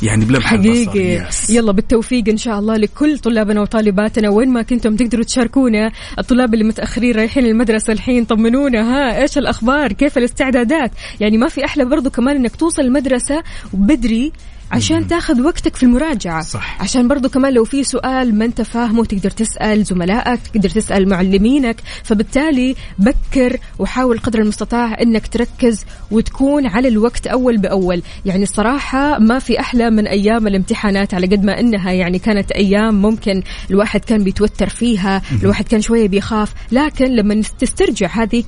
يعني 0.02 0.24
بلمح 0.24 0.44
حقيقي. 0.46 1.26
Yes. 1.28 1.50
يلا 1.50 1.72
بالتوفيق 1.72 2.28
إن 2.28 2.36
شاء 2.36 2.58
الله 2.58 2.76
لكل 2.76 3.18
طلابنا 3.18 3.60
وطالباتنا 3.60 4.28
وين 4.28 4.48
ما 4.48 4.62
كنتم 4.62 4.96
تقدروا 4.96 5.24
تشاركونا. 5.24 5.90
الطلاب 6.18 6.54
اللي 6.54 6.64
متأخرين 6.64 7.14
رايحين 7.16 7.46
المدرسة 7.46 7.92
الحين 7.92 8.24
طمنونا 8.24 8.80
ها 8.80 9.22
إيش 9.22 9.38
الأخبار؟ 9.38 9.92
كيف 9.92 10.18
الاستعدادات؟ 10.18 10.90
يعني 11.20 11.38
ما 11.38 11.48
في 11.48 11.64
أحلى 11.64 11.84
برضو 11.84 12.10
كمان 12.10 12.36
إنك 12.36 12.56
توصل 12.56 12.82
المدرسة 12.82 13.42
بدري 13.72 14.32
عشان 14.72 15.06
تاخذ 15.06 15.40
وقتك 15.40 15.76
في 15.76 15.82
المراجعة. 15.82 16.42
صح. 16.42 16.82
عشان 16.82 17.08
برضو 17.08 17.28
كمان 17.28 17.52
لو 17.52 17.64
في 17.64 17.84
سؤال 17.84 18.34
ما 18.34 18.44
انت 18.44 18.62
فاهمه 18.62 19.04
تقدر 19.04 19.30
تسأل 19.30 19.84
زملائك 19.84 20.40
تقدر 20.54 20.68
تسأل 20.68 21.08
معلمينك. 21.08 21.80
فبالتالي 22.04 22.76
بكر 22.98 23.56
وحاول 23.78 24.18
قدر 24.18 24.38
المستطاع 24.38 24.96
انك 25.02 25.26
تركز 25.26 25.84
وتكون 26.10 26.66
على 26.66 26.88
الوقت 26.88 27.26
أول 27.26 27.56
بأول. 27.56 28.02
يعني 28.26 28.42
الصراحة 28.42 29.18
ما 29.18 29.38
في 29.38 29.60
أحلى 29.60 29.90
من 29.90 30.06
أيام 30.06 30.46
الامتحانات 30.46 31.14
على 31.14 31.26
قد 31.26 31.44
ما 31.44 31.60
إنها 31.60 31.92
يعني 31.92 32.18
كانت 32.18 32.50
أيام 32.50 33.02
ممكن 33.02 33.42
الواحد 33.70 34.00
كان 34.04 34.24
بيتوتر 34.24 34.68
فيها 34.68 35.22
الواحد 35.42 35.68
كان 35.68 35.80
شوية 35.80 36.08
بيخاف. 36.08 36.54
لكن 36.72 37.04
لما 37.04 37.42
تسترجع 37.58 38.08
هذه 38.08 38.44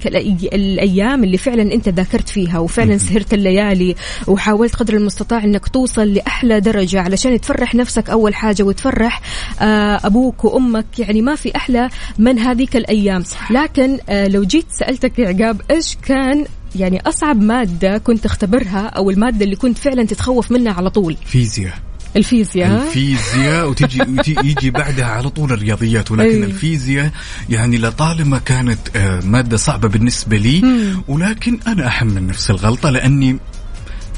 الأيام 0.52 1.24
اللي 1.24 1.36
فعلا 1.36 1.74
أنت 1.74 1.88
ذاكرت 1.88 2.28
فيها 2.28 2.58
وفعلا 2.58 2.98
سهرت 2.98 3.34
الليالي 3.34 3.94
وحاولت 4.26 4.76
قدر 4.76 4.94
المستطاع 4.94 5.44
إنك 5.44 5.68
توصل 5.68 6.09
لأحلى 6.14 6.60
درجة 6.60 7.00
علشان 7.00 7.40
تفرح 7.40 7.74
نفسك 7.74 8.10
أول 8.10 8.34
حاجة 8.34 8.62
وتفرح 8.62 9.20
آه، 9.60 10.00
أبوك 10.04 10.44
وأمك 10.44 10.98
يعني 10.98 11.22
ما 11.22 11.34
في 11.34 11.56
أحلى 11.56 11.88
من 12.18 12.38
هذيك 12.38 12.76
الأيام. 12.76 13.24
لكن 13.50 13.98
آه، 14.08 14.28
لو 14.28 14.44
جيت 14.44 14.66
سألتك 14.70 15.18
يا 15.18 15.28
عقاب 15.28 15.60
إيش 15.70 15.96
كان 16.02 16.44
يعني 16.76 17.00
أصعب 17.00 17.42
مادة 17.42 17.98
كنت 17.98 18.24
تختبرها 18.24 18.86
أو 18.86 19.10
المادة 19.10 19.44
اللي 19.44 19.56
كنت 19.56 19.78
فعلا 19.78 20.04
تتخوف 20.04 20.50
منها 20.52 20.72
على 20.72 20.90
طول؟ 20.90 21.16
فيزياء 21.26 21.74
الفيزياء؟ 22.16 22.86
الفيزياء 22.86 23.68
وتجي 23.70 24.02
يجي 24.28 24.70
بعدها 24.70 25.06
على 25.06 25.30
طول 25.30 25.52
الرياضيات. 25.52 26.10
ولكن 26.10 26.42
أي. 26.42 26.44
الفيزياء 26.44 27.10
يعني 27.48 27.78
لطالما 27.78 28.38
كانت 28.38 28.78
آه، 28.96 29.20
مادة 29.20 29.56
صعبة 29.56 29.88
بالنسبة 29.88 30.36
لي 30.36 30.62
ولكن 31.08 31.58
أنا 31.66 31.86
أحمل 31.86 32.26
نفس 32.26 32.50
الغلطة 32.50 32.90
لأني 32.90 33.38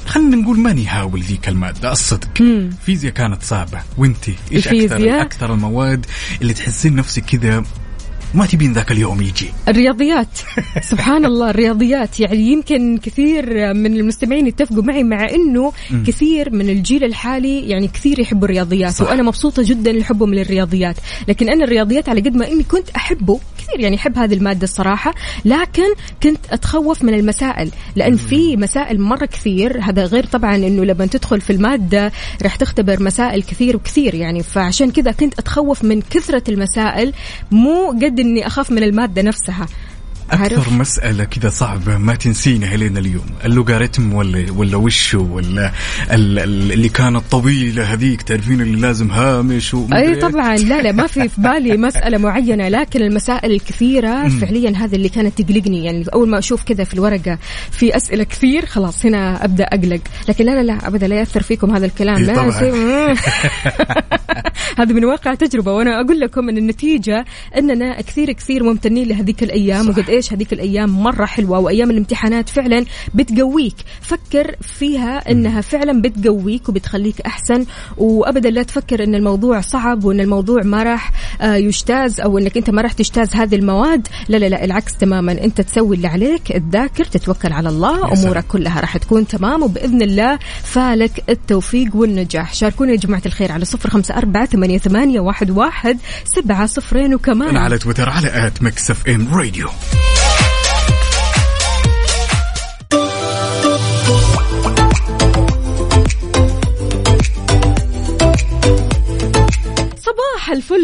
خلينا 0.06 0.36
نقول 0.36 0.58
ماني 0.58 0.86
هاول 0.86 1.20
ذيك 1.20 1.48
المادة؟ 1.48 1.92
الصدق. 1.92 2.28
الفيزياء 2.40 3.12
كانت 3.12 3.42
صعبة. 3.42 3.82
وانتي 3.98 4.34
إيش 4.52 4.68
أكثر؟ 4.68 5.20
أكثر 5.22 5.54
المواد 5.54 6.06
اللي 6.42 6.54
تحسين 6.54 6.96
نفسك 6.96 7.24
كذا 7.24 7.64
ما 8.34 8.46
تبين 8.46 8.72
ذاك 8.72 8.92
اليوم 8.92 9.22
يجي. 9.22 9.50
الرياضيات. 9.68 10.38
سبحان 10.90 11.24
الله 11.24 11.50
الرياضيات. 11.50 12.20
يعني 12.20 12.52
يمكن 12.52 12.98
كثير 12.98 13.74
من 13.74 13.96
المستمعين 13.96 14.46
يتفقوا 14.46 14.82
معي 14.82 15.04
مع 15.04 15.30
إنه 15.30 15.72
كثير 16.06 16.50
من 16.50 16.68
الجيل 16.68 17.04
الحالي 17.04 17.68
يعني 17.68 17.88
كثير 17.88 18.20
يحبوا 18.20 18.44
الرياضيات 18.44 18.92
صح. 18.92 19.06
وأنا 19.06 19.22
مبسوطة 19.22 19.62
جدا 19.62 19.92
لحبهم 19.92 20.34
للرياضيات. 20.34 20.96
لكن 21.28 21.48
أنا 21.48 21.64
الرياضيات 21.64 22.08
على 22.08 22.20
قد 22.20 22.36
ما 22.36 22.48
إني 22.48 22.62
كنت 22.62 22.90
أحبه 22.90 23.40
كثير 23.58 23.80
يعني 23.80 23.96
أحب 23.96 24.18
هذه 24.18 24.34
المادة 24.34 24.64
الصراحة 24.64 25.14
لكن 25.44 25.94
كنت 26.22 26.46
أتخوف 26.50 27.04
من 27.04 27.14
المسائل 27.14 27.70
لأن 27.96 28.16
في 28.16 28.56
مسائل 28.56 29.00
مرة 29.00 29.26
كثير. 29.26 29.80
هذا 29.80 30.04
غير 30.04 30.26
طبعا 30.26 30.56
إنه 30.56 30.84
لما 30.84 31.06
تدخل 31.06 31.40
في 31.40 31.52
المادة 31.52 32.12
راح 32.42 32.56
تختبر 32.56 33.02
مسائل 33.02 33.42
كثير 33.42 33.76
وكثير 33.76 34.14
يعني. 34.14 34.42
فعشان 34.42 34.90
كذا 34.90 35.12
كنت 35.12 35.38
أتخوف 35.38 35.84
من 35.84 36.00
كثرة 36.00 36.42
المسائل 36.48 37.12
مو 37.50 37.88
قد 38.02 38.21
إني 38.22 38.46
أخاف 38.46 38.70
من 38.70 38.82
المادة 38.82 39.22
نفسها؟ 39.22 39.66
أكثر 40.32 40.72
مسألة 40.72 41.24
كذا 41.24 41.48
صعبة 41.50 41.98
ما 41.98 42.14
تنسينها 42.14 42.76
لين 42.76 42.96
اليوم. 42.98 43.24
اللوغاريتم 43.44 44.12
ولا 44.12 44.46
ولا 44.52 44.76
وشو 44.76 45.26
ولا 45.34 45.72
ال- 46.10 46.38
ال- 46.38 46.72
اللي 46.72 46.88
كانت 46.88 47.22
طويلة 47.30 47.92
هذيك 47.92 48.22
تعرفين 48.22 48.60
اللي 48.60 48.80
لازم 48.80 49.10
هامش 49.10 49.76
أي. 49.92 50.14
طبعا. 50.16 50.56
لا 50.56 50.82
لا 50.82 50.92
ما 50.92 51.06
في 51.06 51.28
في 51.28 51.40
بالي 51.40 51.76
مسألة 51.76 52.18
معينة 52.18 52.68
لكن 52.68 53.02
المسائل 53.02 53.52
الكثيرة 53.52 54.28
فعليا 54.28 54.70
هذه 54.76 54.94
اللي 54.94 55.08
كانت 55.08 55.42
تقلقني. 55.42 55.84
يعني 55.84 56.04
أول 56.14 56.28
ما 56.28 56.38
أشوف 56.38 56.62
كذا 56.62 56.84
في 56.84 56.94
الورقة 56.94 57.38
في 57.70 57.96
أسئلة 57.96 58.24
كثير 58.24 58.66
خلاص 58.66 59.06
هنا 59.06 59.44
أبدأ 59.44 59.64
أقلق. 59.64 60.00
لكن 60.28 60.44
لا 60.44 60.50
لا 60.50 60.62
لا 60.62 60.88
ابدا 60.88 61.08
لا 61.08 61.16
يأثر 61.16 61.42
فيكم 61.42 61.70
هذا 61.76 61.86
الكلام. 61.86 62.16
إيه 62.16 62.22
لا 62.22 63.14
هذا 64.78 64.92
من 64.92 65.04
واقع 65.04 65.34
تجربة. 65.34 65.72
وأنا 65.72 66.00
أقول 66.00 66.20
لكم 66.20 66.48
إن 66.48 66.58
النتيجة 66.58 67.24
إننا 67.58 68.00
كثير 68.00 68.32
كثير 68.32 68.62
ممتنين 68.62 69.08
لهذيك 69.08 69.42
الأيام. 69.42 69.88
وقد 69.88 70.10
إيش 70.10 70.21
هذيك 70.30 70.52
الأيام 70.52 71.02
مرة 71.02 71.24
حلوة 71.24 71.58
وأيام 71.58 71.90
الامتحانات 71.90 72.48
فعلا 72.48 72.84
بتقويك. 73.14 73.76
فكر 74.00 74.56
فيها 74.60 75.30
إنها 75.30 75.60
فعلا 75.60 76.02
بتقويك 76.02 76.68
وبتخليك 76.68 77.20
أحسن 77.20 77.64
وابدا 77.96 78.50
لا 78.50 78.62
تفكر 78.62 79.04
إن 79.04 79.14
الموضوع 79.14 79.60
صعب 79.60 80.04
وإن 80.04 80.20
الموضوع 80.20 80.62
ما 80.62 80.82
راح 80.82 81.12
آه، 81.40 81.54
يجتاز 81.54 82.20
أو 82.20 82.38
إنك 82.38 82.56
أنت 82.56 82.70
ما 82.70 82.82
راح 82.82 82.92
تجتاز 82.92 83.34
هذه 83.34 83.54
المواد. 83.54 84.08
لا 84.28 84.36
لا 84.36 84.46
لا 84.48 84.64
العكس 84.64 84.96
تماما. 84.96 85.32
أنت 85.32 85.60
تسوي 85.60 85.96
اللي 85.96 86.08
عليك 86.08 86.42
تذاكر 86.52 87.04
تتوكل 87.04 87.52
على 87.52 87.68
الله. 87.68 88.12
أمورك 88.12 88.46
كلها 88.46 88.80
راح 88.80 88.96
تكون 88.96 89.26
تمام 89.26 89.62
وبإذن 89.62 90.02
الله 90.02 90.38
فالك 90.62 91.24
التوفيق 91.28 91.96
والنجاح. 91.96 92.54
شاركونا 92.54 92.92
يا 92.92 92.96
جماعة 92.96 93.22
الخير 93.26 93.52
على 93.52 93.64
صفر 93.64 93.90
خمسة 93.90 94.16
أربعة 94.16 94.46
ثمانية, 94.46 94.78
ثمانية 94.78 95.20
واحد, 95.20 95.50
واحد 95.50 95.98
سبعة 96.24 96.66
صفرين 96.66 97.14
وكمان. 97.14 97.56
على 97.56 97.78
تويتر 97.78 98.08
على 98.08 98.46
at 98.46 98.62
Mix 98.62 98.90
FM 98.90 99.34
Radio. 99.34 99.68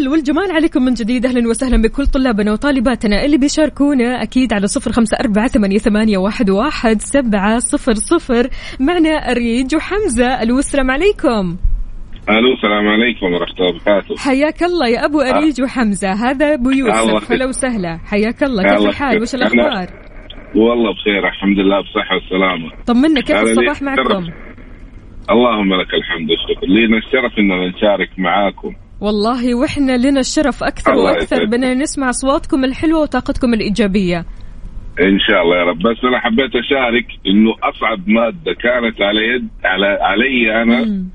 والجمال 0.07 0.51
عليكم 0.51 0.81
من 0.85 0.93
جديد. 0.93 1.25
أهلا 1.25 1.49
وسهلا 1.49 1.81
بكل 1.81 2.05
طلابنا 2.05 2.51
وطالباتنا. 2.51 3.25
اللي 3.25 3.37
بيشاركونا 3.37 4.23
أكيد 4.23 4.53
على 4.53 4.67
صفر 4.67 4.91
خمسة 4.91 5.17
أربعة 5.17 5.47
ثمانية, 5.47 5.77
ثمانية 5.77 6.17
واحد, 6.17 6.49
واحد 6.49 7.01
سبعة 7.01 7.59
صفر 7.59 7.93
صفر. 7.93 8.47
معنا 8.79 9.09
أريج 9.09 9.75
وحمزة 9.75 10.41
ألو 10.43 10.59
السلام 10.59 10.91
عليكم؟ 10.91 11.57
ألو 12.29 12.53
السلام 12.53 12.87
عليكم 12.87 13.25
ورحمة 13.25 13.55
الله 13.59 13.69
وبركاته. 13.69 14.15
حياك 14.17 14.63
الله 14.63 14.87
يا 14.87 15.05
أبو 15.05 15.21
أريج 15.21 15.61
وحمزة 15.61 16.11
هذا 16.11 16.53
أبو 16.53 16.69
الله 16.69 17.13
يوسف. 17.13 17.31
هلا 17.31 17.45
وسهلا. 17.45 17.99
حياك 18.05 18.43
الله. 18.43 18.63
كيف 18.63 18.87
الحال؟ 18.87 19.21
وش 19.21 19.33
يخليك. 19.33 19.53
الأخبار؟ 19.53 19.87
والله 20.55 20.93
بخير 20.93 21.27
الحمد 21.27 21.59
لله 21.59 21.81
بصحة 21.81 22.15
والسلامه 22.15 22.69
طمنا 22.85 23.21
كيف 23.21 23.35
هذا 23.35 23.51
الصباح 23.51 23.81
معكم. 23.81 24.23
اللهم 25.29 25.73
لك 25.73 25.93
الحمد 25.93 26.29
والشكر. 26.31 26.67
لينا 26.67 26.97
الشرف 26.97 27.39
إننا 27.39 27.67
نشارك 27.67 28.09
معاكم 28.17 28.75
والله 29.01 29.55
وإحنا 29.55 29.97
لنا 29.97 30.19
الشرف 30.19 30.61
وأكثر 30.61 30.91
يسعدك. 31.21 31.47
بنا 31.47 31.73
نسمع 31.73 32.09
أصواتكم 32.09 32.63
الحلوة 32.65 33.01
وطاقتكم 33.01 33.53
الإيجابية. 33.53 34.25
إن 35.01 35.19
شاء 35.19 35.41
الله 35.41 35.57
يا 35.57 35.63
رب. 35.63 35.77
بس 35.77 35.97
أنا 36.03 36.19
حبيت 36.19 36.51
أشارك 36.55 37.05
إنه 37.27 37.51
أصعب 37.63 38.09
مادة 38.09 38.53
كانت 38.53 39.01
على 39.01 39.21
يد 39.27 39.47
على 39.65 39.87
علي 40.01 40.61
أنا 40.61 40.85
مم. 40.85 41.09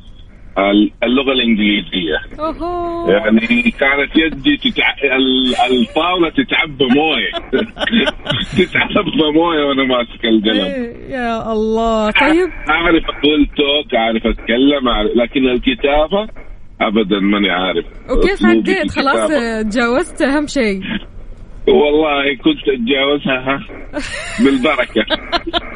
ال- 0.58 0.90
اللغة 1.02 1.32
الإنجليزية. 1.32 2.18
أوهو. 2.40 3.10
يعني 3.10 3.70
كانت 3.70 4.16
يدي 4.16 4.56
تتع... 4.56 4.94
ال- 5.16 5.54
الطاولة 5.80 6.30
تتعبى 6.30 6.84
موية. 6.84 7.30
تتعبى 8.58 9.32
موية 9.34 9.64
وأنا 9.64 9.84
ماسك 9.84 10.24
القلم. 10.24 10.64
إيه، 10.64 11.10
يا 11.10 11.52
الله. 11.52 12.10
طيب. 12.10 12.48
أعرف 12.70 13.04
أقول 13.04 13.46
توك 13.56 13.94
أعرف 13.94 14.26
أتكلم 14.26 14.88
أعرف 14.88 15.10
لكن 15.16 15.48
الكتابة 15.48 16.28
ابدا 16.81 17.21
ماني 17.21 17.50
عارف. 17.50 17.85
وكيف 18.11 18.47
عديت؟ 18.47 18.90
خلاص. 18.90 19.31
تجاوزت 19.64 20.23
أهم 20.23 20.47
شيء. 20.47 20.81
والله 21.69 22.35
كنت 22.37 22.69
أتجاوزها 22.69 23.38
ها. 23.54 23.59
بالبركة. 24.45 25.04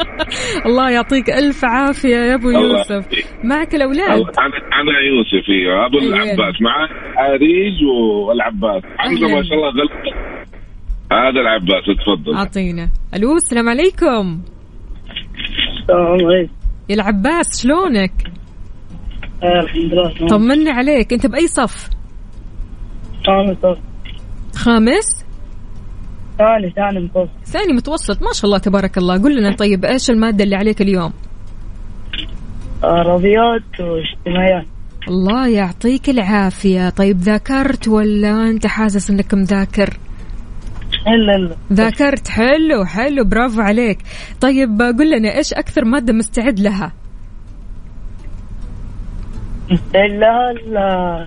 الله 0.67 0.91
يعطيك 0.91 1.31
ألف 1.31 1.65
عافية 1.65 2.17
يا 2.17 2.35
أبو 2.35 2.49
الله 2.49 2.79
يوسف. 2.79 3.07
معك 3.45 3.75
الأولاد. 3.75 4.11
أنا 4.11 4.57
أنا 4.81 4.99
يوسف 5.01 5.49
إيوه. 5.49 5.87
أبو 5.87 5.99
أيوة. 5.99 6.15
العباس. 6.15 6.63
معاه 6.63 6.89
اريج 7.35 7.85
والعباس. 7.85 8.83
حمزه 8.99 9.27
أهلاً. 9.27 9.37
ما 9.37 9.43
شاء 9.43 9.55
الله 9.55 9.69
غلط. 9.69 9.91
هذا 11.13 11.41
العباس 11.41 11.85
تفضل. 12.07 12.35
أعطينا. 12.35 12.89
ألو 13.15 13.37
السلام 13.37 13.69
عليكم. 13.69 14.41
يا 16.89 16.95
العباس 16.95 17.63
شلونك؟ 17.63 18.13
الحمد 19.45 19.93
لله 19.93 20.29
طمنا 20.29 20.73
عليك 20.73 21.13
أنت 21.13 21.27
بأي 21.27 21.47
صف؟ 21.49 21.89
ثاني 23.27 23.57
خامس؟ 24.55 25.25
ثاني 26.39 26.71
ثاني 26.71 27.01
متوسط. 27.01 27.31
ثاني 27.45 27.73
متوسط 27.73 28.23
ما 28.23 28.33
شاء 28.33 28.45
الله 28.45 28.59
تبارك 28.59 28.99
الله. 28.99 29.23
قل 29.23 29.37
لنا 29.37 29.57
طيب 29.57 29.85
إيش 29.85 30.11
المادة 30.11 30.45
اللي 30.45 30.57
عليك 30.57 30.83
اليوم؟ 30.83 31.13
رياضيات 32.85 33.81
واجتماعيات. 33.81 34.67
الله 35.09 35.49
يعطيك 35.49 36.11
العافية. 36.11 36.91
طيب 36.91 37.17
ذاكرت 37.17 37.89
ولا 37.89 38.49
أنت 38.49 38.67
حاسس 38.67 39.11
أنك 39.11 39.35
مذاكر 39.35 39.99
إلا 41.07 41.37
إلا. 41.37 41.57
ذاكرت 41.73 42.29
حلو 42.29 42.85
حلو 42.85 43.25
برافو 43.25 43.61
عليك. 43.61 43.99
طيب 44.41 44.83
قل 44.83 45.19
لنا 45.19 45.37
إيش 45.37 45.53
أكثر 45.53 45.85
مادة 45.85 46.13
مستعد 46.13 46.61
لها؟ 46.61 46.93
مستقلها 49.71 50.51
ال- 50.51 51.27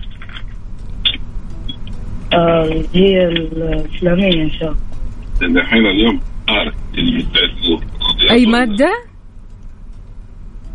آه، 2.32 2.84
هي 2.94 3.24
الإسلامية 3.28 4.42
إن 4.42 4.50
شاء 4.50 4.74
الله. 5.42 5.60
الحين 5.60 5.86
اليوم 5.86 6.20
عارف. 6.48 6.74
أي 8.30 8.46
مادة؟ 8.46 8.90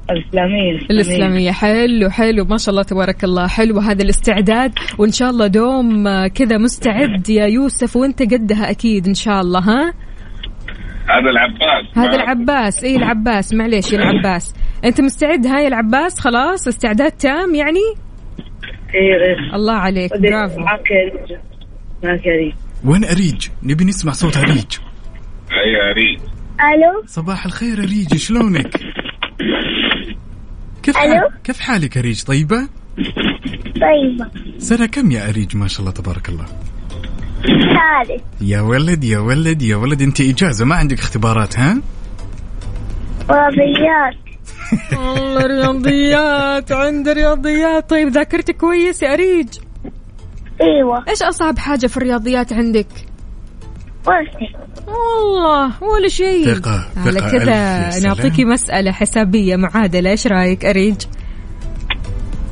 الإسلامية 0.09 0.71
الإسلامية. 0.91 1.51
حلو 1.51 2.09
حلو. 2.09 2.45
ما 2.45 2.57
شاء 2.57 2.69
الله 2.69 2.83
تبارك 2.83 3.23
الله. 3.23 3.47
حلو 3.47 3.79
هذا 3.79 4.03
الاستعداد. 4.03 4.71
وإن 4.97 5.11
شاء 5.11 5.29
الله 5.29 5.47
دوم 5.47 6.03
كذا 6.27 6.57
مستعد 6.57 7.29
يا 7.29 7.45
يوسف 7.45 7.95
وأنت 7.95 8.21
قدها 8.33 8.71
أكيد 8.71 9.07
إن 9.07 9.13
شاء 9.13 9.41
الله 9.41 9.59
ها؟ 9.59 9.93
هذا 11.09 11.29
العباس. 11.29 11.97
هذا. 11.97 12.15
العباس. 12.15 12.83
إيه 12.83 12.97
العباس. 12.97 13.53
معليش 13.53 13.93
العباس. 13.93 14.53
أنت 14.85 15.01
مستعد؟ 15.01 15.47
هاي 15.47 15.67
العباس 15.67 16.19
خلاص 16.19 16.67
استعداد 16.67 17.11
تام 17.11 17.55
يعني؟ 17.55 17.79
إيه 18.95 19.01
إيه. 19.01 19.55
الله 19.55 19.73
عليك 19.73 20.11
برافو. 20.17 20.59
معك 20.59 20.91
أريج 20.91 21.39
معك 22.03 22.27
أريج 22.27 22.53
وين 22.85 23.05
أريج؟ 23.05 23.47
نبي 23.63 23.85
نسمع 23.85 24.11
صوت 24.11 24.37
أريج. 24.37 24.77
اي 25.51 25.91
أريج. 25.91 26.19
ألو؟ 26.59 27.03
صباح 27.05 27.45
الخير 27.45 27.77
أريج 27.77 28.15
شلونك؟ 28.15 28.77
كيف. 30.83 30.97
ألو؟ 30.97 31.29
كيف 31.43 31.59
حالك 31.59 31.97
أريج؟ 31.97 32.23
طيبة؟ 32.23 32.67
طيبة. 33.65 34.31
سنة 34.57 34.85
كم 34.85 35.11
يا 35.11 35.29
أريج؟ 35.29 35.55
ما 35.57 35.67
شاء 35.67 35.79
الله 35.79 35.91
تبارك 35.91 36.29
الله. 36.29 36.45
ثالث. 37.43 38.23
يا 38.41 38.61
ولد 38.61 39.03
يا 39.03 39.19
ولد 39.19 39.61
يا 39.61 39.75
ولد 39.75 40.01
أنت 40.01 40.21
إجازة 40.21 40.65
ما 40.65 40.75
عندك 40.75 40.99
اختبارات 40.99 41.59
ها؟ 41.59 41.81
رياضيات 43.31 44.26
والله 44.91 45.45
رياضيات 45.45 46.71
عند 46.71 47.09
رياضيات 47.09 47.89
طيب 47.89 48.07
ذاكرت 48.07 48.51
كويس 48.51 49.03
يا 49.03 49.13
أريج 49.13 49.47
إيوه. 50.61 51.03
إيش 51.09 51.23
أصعب 51.23 51.57
حاجة 51.57 51.87
في 51.87 51.97
الرياضيات 51.97 52.53
عندك؟ 52.53 52.87
والله 54.87 55.83
ولا 55.83 56.07
شيء. 56.07 56.53
ثقة، 56.53 56.87
على 56.97 57.21
كذا. 57.21 57.99
نعطيكي 57.99 58.45
مسألة 58.45 58.91
حسابية 58.91 59.55
معادلة. 59.55 60.09
إيش 60.09 60.27
رأيك 60.27 60.65
أريج 60.65 60.95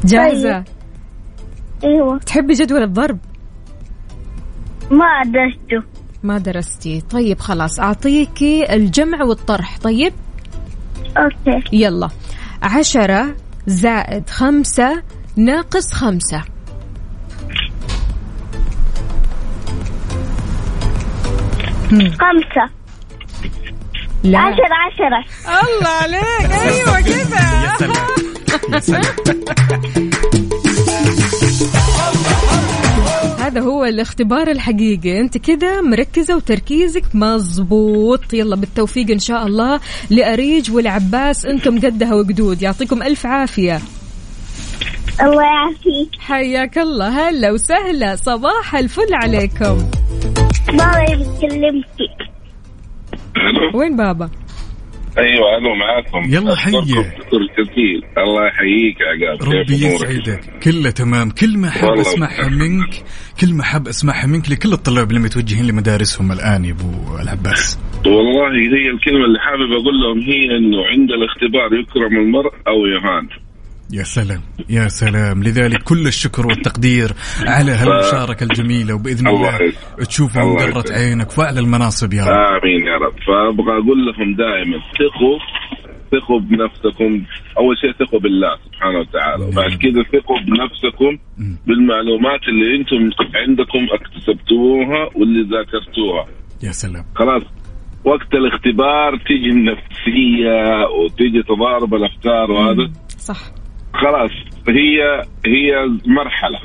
جاهزة؟ 0.06 0.63
إيوه. 1.84 2.17
تحبي 2.17 2.54
جدول 2.54 2.84
الضرب؟ 2.84 3.17
ما 4.91 5.23
درسته. 5.25 5.88
ما 6.23 6.38
درستي. 6.38 7.01
طيب 7.01 7.39
خلاص 7.39 7.80
أعطيكي 7.80 8.73
الجمع 8.73 9.23
والطرح. 9.23 9.78
طيب؟ 9.78 10.13
أوكي. 11.17 11.63
يلا. 11.73 12.10
عشرة 12.63 13.36
زائد 13.67 14.30
خمسة 14.30 15.04
ناقص 15.38 15.93
خمسة. 15.93 16.43
خمسة. 21.91 22.69
لا. 24.23 24.39
عشرة 24.39 24.75
عشرة. 24.86 25.25
الله 25.69 25.89
عليك. 25.89 26.51
أيوه 26.51 27.01
كذا 27.01 27.36
هذا 33.55 33.63
هو 33.63 33.85
الاختبار 33.85 34.47
الحقيقي. 34.47 35.19
انت 35.19 35.37
كذا 35.37 35.81
مركزة 35.81 36.35
وتركيزك 36.35 37.03
مزبوط 37.13 38.33
يلا 38.33 38.55
بالتوفيق 38.55 39.11
إن 39.11 39.19
شاء 39.19 39.47
الله 39.47 39.79
لأريج 40.09 40.71
والعباس 40.71 41.45
أنتم 41.45 41.79
قدها 41.79 42.13
وقدود. 42.13 42.61
يعطيكم 42.61 43.03
ألف 43.03 43.25
عافية. 43.25 43.81
الله 45.21 45.43
يعافيك. 45.43 46.09
حياك 46.19 46.77
الله. 46.77 47.29
هلا 47.29 47.51
وسهلا. 47.51 48.15
صباح 48.15 48.75
الفل 48.75 49.13
عليكم. 49.13 49.77
بابا 50.67 51.05
ألو 53.37 53.79
وين 53.79 53.95
بابا؟ 53.95 54.29
أيوه 55.17 55.58
ألو 55.58 55.75
معاكم. 55.75 56.34
يلا 56.34 56.56
شكر 56.56 56.71
جزيل. 57.58 58.04
الله 58.17 58.47
يحييك 58.47 58.97
يا 59.01 59.30
عقاب 59.30 59.49
ربي؟ 59.49 59.73
يسعدك. 59.73 60.60
كله 60.63 60.89
تمام. 60.89 61.30
كلمة 61.30 61.69
حاب 61.69 61.89
والله 61.89 62.01
أسمعها 62.01 62.47
منك 62.49 63.04
كلمة 63.41 63.63
حاب 63.63 63.88
أسمعها 63.88 64.28
منك 64.28 64.51
لكل 64.51 64.73
الطلاب 64.73 65.10
اللي 65.10 65.21
متوجهين 65.21 65.67
لمدارسهم 65.67 66.32
الآن 66.32 66.65
يا 66.65 66.71
أبو 66.71 67.17
العباس. 67.23 67.80
والله 68.06 68.51
هي 68.51 68.89
الكلمة 68.89 69.25
اللي 69.25 69.39
حابب 69.39 69.71
أقول 69.71 69.95
لهم 70.04 70.19
هي 70.19 70.58
إنه 70.58 70.86
عند 70.86 71.10
الاختبار 71.12 71.80
يكرم 71.80 72.17
المرء 72.17 72.54
أو 72.67 72.86
يهان. 72.86 73.44
يا 73.93 74.03
سلام 74.03 74.41
يا 74.69 74.87
سلام. 74.87 75.43
لذلك 75.43 75.83
كل 75.83 76.07
الشكر 76.07 76.47
والتقدير 76.47 77.11
على 77.47 77.71
هالمشاركة 77.71 78.43
الجميلة 78.43 78.93
وبإذن 78.93 79.27
الله 79.27 79.57
الله 79.57 79.67
يسعدك. 79.67 80.07
تشوفهم 80.07 80.43
الله 80.43 80.65
قرة 80.65 80.79
يسعدك. 80.79 80.91
عينك 80.91 81.29
في 81.29 81.41
أعلى 81.41 81.59
المناصب 81.59 82.13
يا 82.13 82.23
رب. 82.23 82.29
آمين 82.29 82.87
يا 82.87 82.97
رب. 82.97 83.13
فأبغى 83.27 83.73
أقول 83.79 84.05
لهم 84.05 84.35
دائما 84.35 84.77
ثقوا 84.99 85.39
ثقوا 86.11 86.39
بنفسكم. 86.39 87.25
أول 87.57 87.77
شيء 87.81 87.91
ثقوا 87.91 88.19
بالله 88.19 88.55
سبحانه 88.65 88.99
وتعالى. 88.99 89.45
وبعد 89.45 89.71
كذا 89.71 90.03
ثقوا 90.03 90.39
بنفسكم. 90.39 91.17
بالمعلومات 91.67 92.41
اللي 92.49 92.75
أنتم 92.75 93.09
عندكم 93.35 93.87
اكتسبتوها 93.97 95.09
واللي 95.15 95.41
ذاكرتوها. 95.41 96.25
يا 96.63 96.71
سلام. 96.71 97.05
خلاص. 97.15 97.43
وقت 98.05 98.33
الاختبار 98.33 99.17
تيجي 99.27 99.49
النفسية 99.49 100.87
وتيجي 100.99 101.43
تضارب 101.43 101.93
الأفكار 101.93 102.51
وهذا. 102.51 102.91
صح. 103.07 103.64
خلاص 103.95 104.31
هي 104.67 105.21
هي 105.45 105.89
مرحلة. 106.05 106.60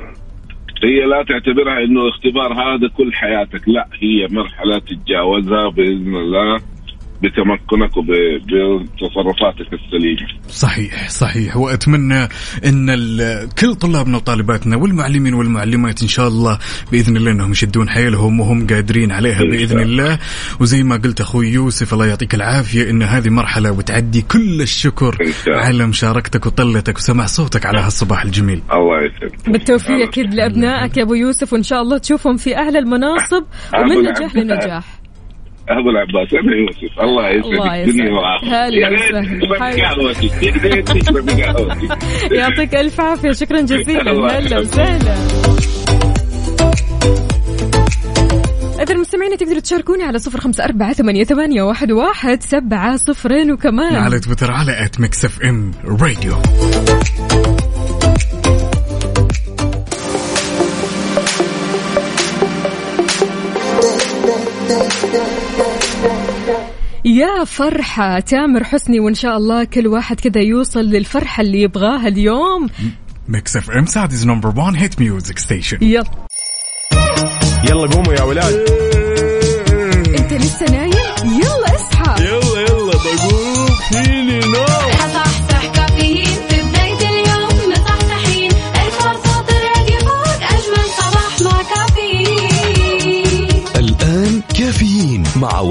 هي 0.84 1.04
لا 1.04 1.22
تعتبرها 1.22 1.84
إنه 1.84 2.08
اختبار 2.08 2.52
هذا 2.52 2.88
كل 2.88 3.14
حياتك 3.14 3.68
لا 3.68 3.88
هي 4.00 4.26
مرحلة 4.30 4.78
تتجاوزها 4.78 5.68
بإذن 5.68 6.16
الله. 6.16 6.60
بتمكنك 7.22 7.96
وبتصرفاتك 7.96 9.72
السليمة. 9.72 10.28
صحيح 10.48 11.08
صحيح. 11.08 11.56
وأتمنى 11.56 12.28
إن 12.64 12.90
ال- 12.90 13.48
كل 13.54 13.74
طلابنا 13.74 14.16
وطالباتنا 14.16 14.76
والمعلمين 14.76 15.34
والمعلمات 15.34 16.02
إن 16.02 16.08
شاء 16.08 16.28
الله 16.28 16.58
بإذن 16.92 17.16
الله 17.16 17.30
إنهم 17.30 17.50
يشدون 17.52 17.88
حيلهم 17.88 18.40
وهم 18.40 18.66
قادرين 18.66 19.12
عليها 19.12 19.38
بإذن 19.38 19.80
الله. 19.80 20.18
وزي 20.60 20.82
ما 20.82 20.96
قلت 20.96 21.20
أخوي 21.20 21.48
يوسف 21.48 21.92
الله 21.92 22.06
يعطيك 22.06 22.34
العافية 22.34 22.90
إن 22.90 23.02
هذه 23.02 23.28
مرحلة 23.28 23.72
وتعدي 23.72 24.22
كل 24.22 24.62
الشكر. 24.62 25.16
على 25.48 25.86
مشاركتك 25.86 26.46
وطلتك 26.46 26.96
وسمع 26.96 27.26
صوتك 27.26 27.66
على 27.66 27.78
هالصباح 27.80 28.22
الجميل. 28.22 28.62
الله 28.72 28.96
يسلمك. 29.02 29.50
بالتوفيق 29.50 30.08
أكيد 30.08 30.34
لأبنائك 30.34 30.96
يا 30.96 31.02
أبو 31.02 31.14
يوسف 31.14 31.52
وإن 31.52 31.62
شاء 31.62 31.82
الله 31.82 31.98
تشوفهم 31.98 32.36
في 32.36 32.56
اعلى 32.56 32.78
المناصب 32.78 33.44
ومن. 33.74 34.10
نجاح 34.10 34.36
لنجاح. 34.36 34.99
أبو 35.78 35.90
العباس 35.90 36.34
أنا 36.34 36.56
يوسف 36.56 37.00
الله 37.00 37.30
الله 37.30 37.76
يسعدك. 37.76 37.88
الدنيا 37.88 38.10
يا 38.70 38.88
ريت 38.88 39.82
قهوتي 39.82 40.30
يعطيك 42.38 42.74
ألف 42.74 43.00
عافية 43.00 43.32
شكرا 43.32 43.60
جزيلا. 43.60 44.10
هلا. 44.38 44.58
وسهلا. 44.58 45.14
إذا 48.82 48.94
المستمعين 48.94 49.36
تقدروا 49.36 49.60
تشاركوني 49.60 50.02
على 50.02 50.18
صفر 50.18 50.40
خمسة 50.40 50.64
أربعة 50.64 50.92
ثمانية, 50.92 51.24
ثمانية 51.24 51.62
واحد, 51.62 51.92
واحد 51.92 52.42
سبعة 52.42 52.96
صفرين 52.96 53.52
وكمان. 53.52 53.94
على 53.94 54.20
تويتر 54.20 54.50
على 54.50 54.84
at 54.84 55.00
Mix 55.00 55.24
FM 55.24 55.72
Radio 55.84 56.34
يا 67.10 67.44
فرحة 67.44 68.20
تامر 68.20 68.64
حسني 68.64 69.00
وإن 69.00 69.14
شاء 69.14 69.36
الله 69.36 69.64
كل 69.64 69.86
واحد 69.86 70.20
كذا 70.20 70.42
يوصل 70.42 70.80
للفرحة 70.80 71.40
اللي 71.40 71.62
يبغاها 71.62 72.08
اليوم. 72.08 72.68
Mix 73.28 73.56
FM 73.56 73.86
Saudi's 73.86 74.26
number 74.26 74.48
1 74.58 74.76
hit 74.76 75.00
music 75.00 75.38
station 75.38 75.78
يلا. 75.82 76.04
يلا 77.64 77.86
قوموا 77.86 78.14
يا 78.14 78.22
ولاد. 78.22 79.29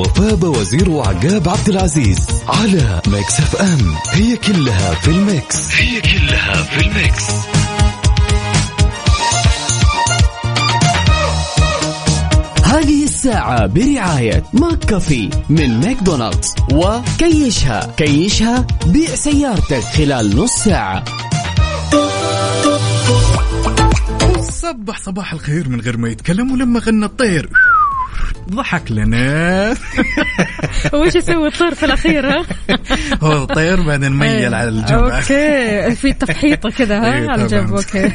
وفاء 0.09 0.45
وزير 0.45 0.89
وعقاب 0.89 1.49
عبد 1.49 1.69
العزيز 1.69 2.27
على 2.47 3.01
Mix 3.07 3.39
FM. 3.39 3.95
هي 4.11 4.37
كلها 4.37 4.93
في 4.93 5.07
ال 5.07 5.21
mix. 5.21 5.75
هي 5.75 6.01
كلها 6.01 6.63
في 6.63 6.87
ال 6.87 6.95
mix. 6.95 7.25
هذه 12.65 13.03
الساعة 13.03 13.65
برعاية 13.65 14.43
ماك 14.53 14.79
كافي 14.79 15.29
من 15.49 15.79
ماكدونالدز 15.79 16.55
وكيشها. 16.73 17.93
كيشها 17.97 18.67
بيع 18.85 19.15
سيارتك 19.15 19.83
خلال 19.83 20.35
نص 20.35 20.51
ساعة. 20.51 21.03
صبح 24.49 24.97
صباح 24.99 25.33
الخير 25.33 25.69
من 25.69 25.81
غير 25.81 25.97
ما 25.97 26.09
يتكلم 26.09 26.51
ولما 26.51 26.79
غنى 26.79 27.05
الطير. 27.05 27.49
ضحك 28.51 28.91
لنا. 28.91 29.75
وش 30.93 31.15
يسوي 31.15 31.47
الطير 31.47 31.75
في 31.75 31.85
الأخير 31.85 32.29
ها؟ 32.29 32.45
هو 33.23 33.43
الطير 33.43 33.81
بعدين 33.81 34.11
ميل 34.11 34.53
على 34.53 34.69
الجنب. 34.69 35.03
Okay. 35.03 35.95
في 35.95 36.13
تفحيطة 36.13 36.69
كذا 36.69 36.95
إيه، 36.95 37.25
ها 37.25 37.31
على 37.31 37.43
الجنب. 37.43 37.67
طبعاً. 37.67 37.77
أوكي. 37.77 38.11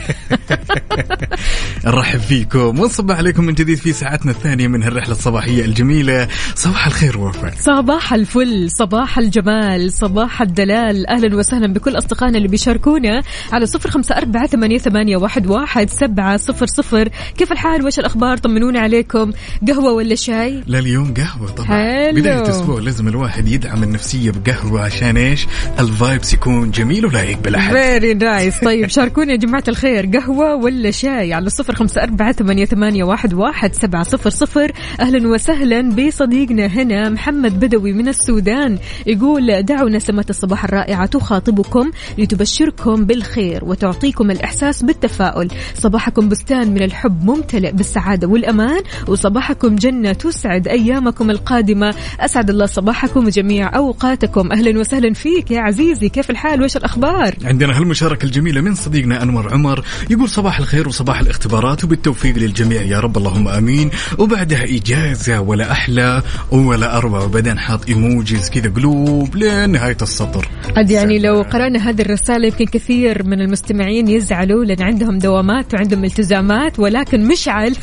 نرحب 1.84 2.20
فيكم. 2.20 2.80
ونصبح 2.80 3.16
عليكم 3.16 3.44
من 3.44 3.54
جديد 3.54 3.78
في 3.78 3.92
ساعتنا 3.92 4.30
الثانية 4.30 4.68
من 4.68 4.82
هالرحلة 4.82 5.12
الصباحية 5.12 5.64
الجميلة. 5.64 6.28
صباح 6.54 6.86
الخير 6.86 7.18
وفاء 7.18 7.54
صباح 7.60 8.12
الفل 8.14 8.70
صباح 8.70 9.18
الجمال 9.18 9.92
صباح 9.92 10.42
الدلال. 10.42 11.06
أهلا 11.06 11.36
وسهلا 11.36 11.66
بكل 11.66 11.98
أصدقائنا 11.98 12.36
اللي 12.36 12.48
بيشاركونا 12.48 13.22
على 13.52 13.66
صفر 13.66 13.90
خمسة 13.90 14.16
أربعة 14.16 14.46
ثمانية, 14.46 14.78
ثمانية 14.78 15.16
واحد, 15.16 15.46
واحد 15.46 15.90
سبعة 15.90 16.36
صفر 16.36 16.66
صفر. 16.66 17.08
كيف 17.38 17.52
الحال؟ 17.52 17.86
وش 17.86 17.98
الأخبار؟ 17.98 18.36
طمنونا 18.36 18.80
عليكم. 18.80 19.32
قهوة 19.68 19.92
ولا 19.92 20.14
شاي؟ 20.24 20.62
لا 20.66 20.78
اليوم 20.78 21.14
قهوة 21.14 21.50
طبعا. 21.50 21.66
حلو. 21.68 22.20
بداية 22.20 22.48
أسبوع 22.48 22.80
لازم 22.80 23.08
الواحد 23.08 23.48
يدعم 23.48 23.82
النفسية 23.82 24.30
بقهوة 24.30 24.80
عشان 24.80 25.16
إيش؟ 25.16 25.46
ال 25.78 25.88
vibes 25.88 26.34
يكون 26.34 26.70
جميل 26.70 27.06
ولايق 27.06 27.38
بالأحد. 27.38 27.72
very 27.72 28.14
nice 28.14 28.58
طيب 28.64 28.88
شاركونا 28.88 29.32
يا 29.32 29.36
جماعة 29.36 29.64
الخير 29.68 30.06
قهوة 30.06 30.54
ولا 30.54 30.90
شاي؟ 30.90 31.32
على 31.32 31.50
صفر 31.50 31.74
خمسة 31.74 32.02
أربعة 32.02 32.32
ثمانية, 32.32 32.64
ثمانية 32.64 33.04
واحد, 33.04 33.34
واحد 33.34 33.74
سبعة 33.74 34.02
صفر 34.02 34.30
صفر. 34.30 34.72
أهلا 35.00 35.28
وسهلا 35.28 35.90
بصديقنا 35.90 36.66
هنا 36.66 37.08
محمد 37.08 37.60
بدوي 37.60 37.92
من 37.92 38.08
السودان. 38.08 38.78
يقول 39.06 39.62
دعوا 39.62 39.90
نسمة 39.90 40.24
الصباح 40.30 40.64
الرائعة 40.64 41.06
تخاطبكم 41.06 41.90
لتبشركم 42.18 43.04
بالخير 43.04 43.64
وتعطيكم 43.64 44.30
الإحساس 44.30 44.82
بالتفاؤل. 44.82 45.48
صباحكم 45.74 46.28
بستان 46.28 46.74
من 46.74 46.82
الحب 46.82 47.24
ممتلئ 47.24 47.72
بالسعادة 47.72 48.28
والأمان 48.28 48.82
وصباحكم 49.08 49.76
جنة 49.76 50.13
تسعد 50.14 50.68
أيامكم 50.68 51.30
القادمة. 51.30 51.94
أسعد 52.20 52.50
الله 52.50 52.66
صباحكم 52.66 53.26
وجميع 53.26 53.76
أوقاتكم. 53.76 54.52
أهلا 54.52 54.80
وسهلا 54.80 55.14
فيك 55.14 55.50
يا 55.50 55.60
عزيزي. 55.60 56.08
كيف 56.08 56.30
الحال؟ 56.30 56.62
وش 56.62 56.76
الأخبار؟ 56.76 57.34
عندنا 57.44 57.78
هالمشاركة 57.78 58.24
الجميلة 58.24 58.60
من 58.60 58.74
صديقنا 58.74 59.22
أنور 59.22 59.52
عمر 59.52 59.84
يقول 60.10 60.28
صباح 60.28 60.58
الخير 60.58 60.88
وصباح 60.88 61.20
الاختبارات 61.20 61.84
وبالتوفيق 61.84 62.36
للجميع. 62.36 62.82
يا 62.82 63.00
رب 63.00 63.16
اللهم 63.16 63.48
آمين. 63.48 63.90
وبعدها 64.18 64.64
إجازة 64.64 65.40
ولا 65.40 65.72
أحلى 65.72 66.22
ولا 66.52 66.96
أروع 66.96 67.24
وبعدين 67.24 67.58
حاط 67.58 67.88
إيموجيز 67.88 68.50
كذا 68.50 68.70
قلوب 68.70 69.36
لنهاية 69.36 69.96
السطر. 70.02 70.48
عاد 70.76 70.90
يعني 70.90 71.18
لو 71.18 71.42
قرأنا 71.42 71.78
هذه 71.78 72.02
الرسالة 72.02 72.46
يمكن 72.46 72.64
كثير 72.64 73.26
من 73.26 73.40
المستمعين 73.40 74.08
يزعلوا 74.08 74.64
لأن 74.64 74.82
عندهم 74.82 75.18
دوامات 75.18 75.74
وعندهم 75.74 76.04
التزامات 76.04 76.78
ولكن 76.78 77.28
مشعل. 77.28 77.76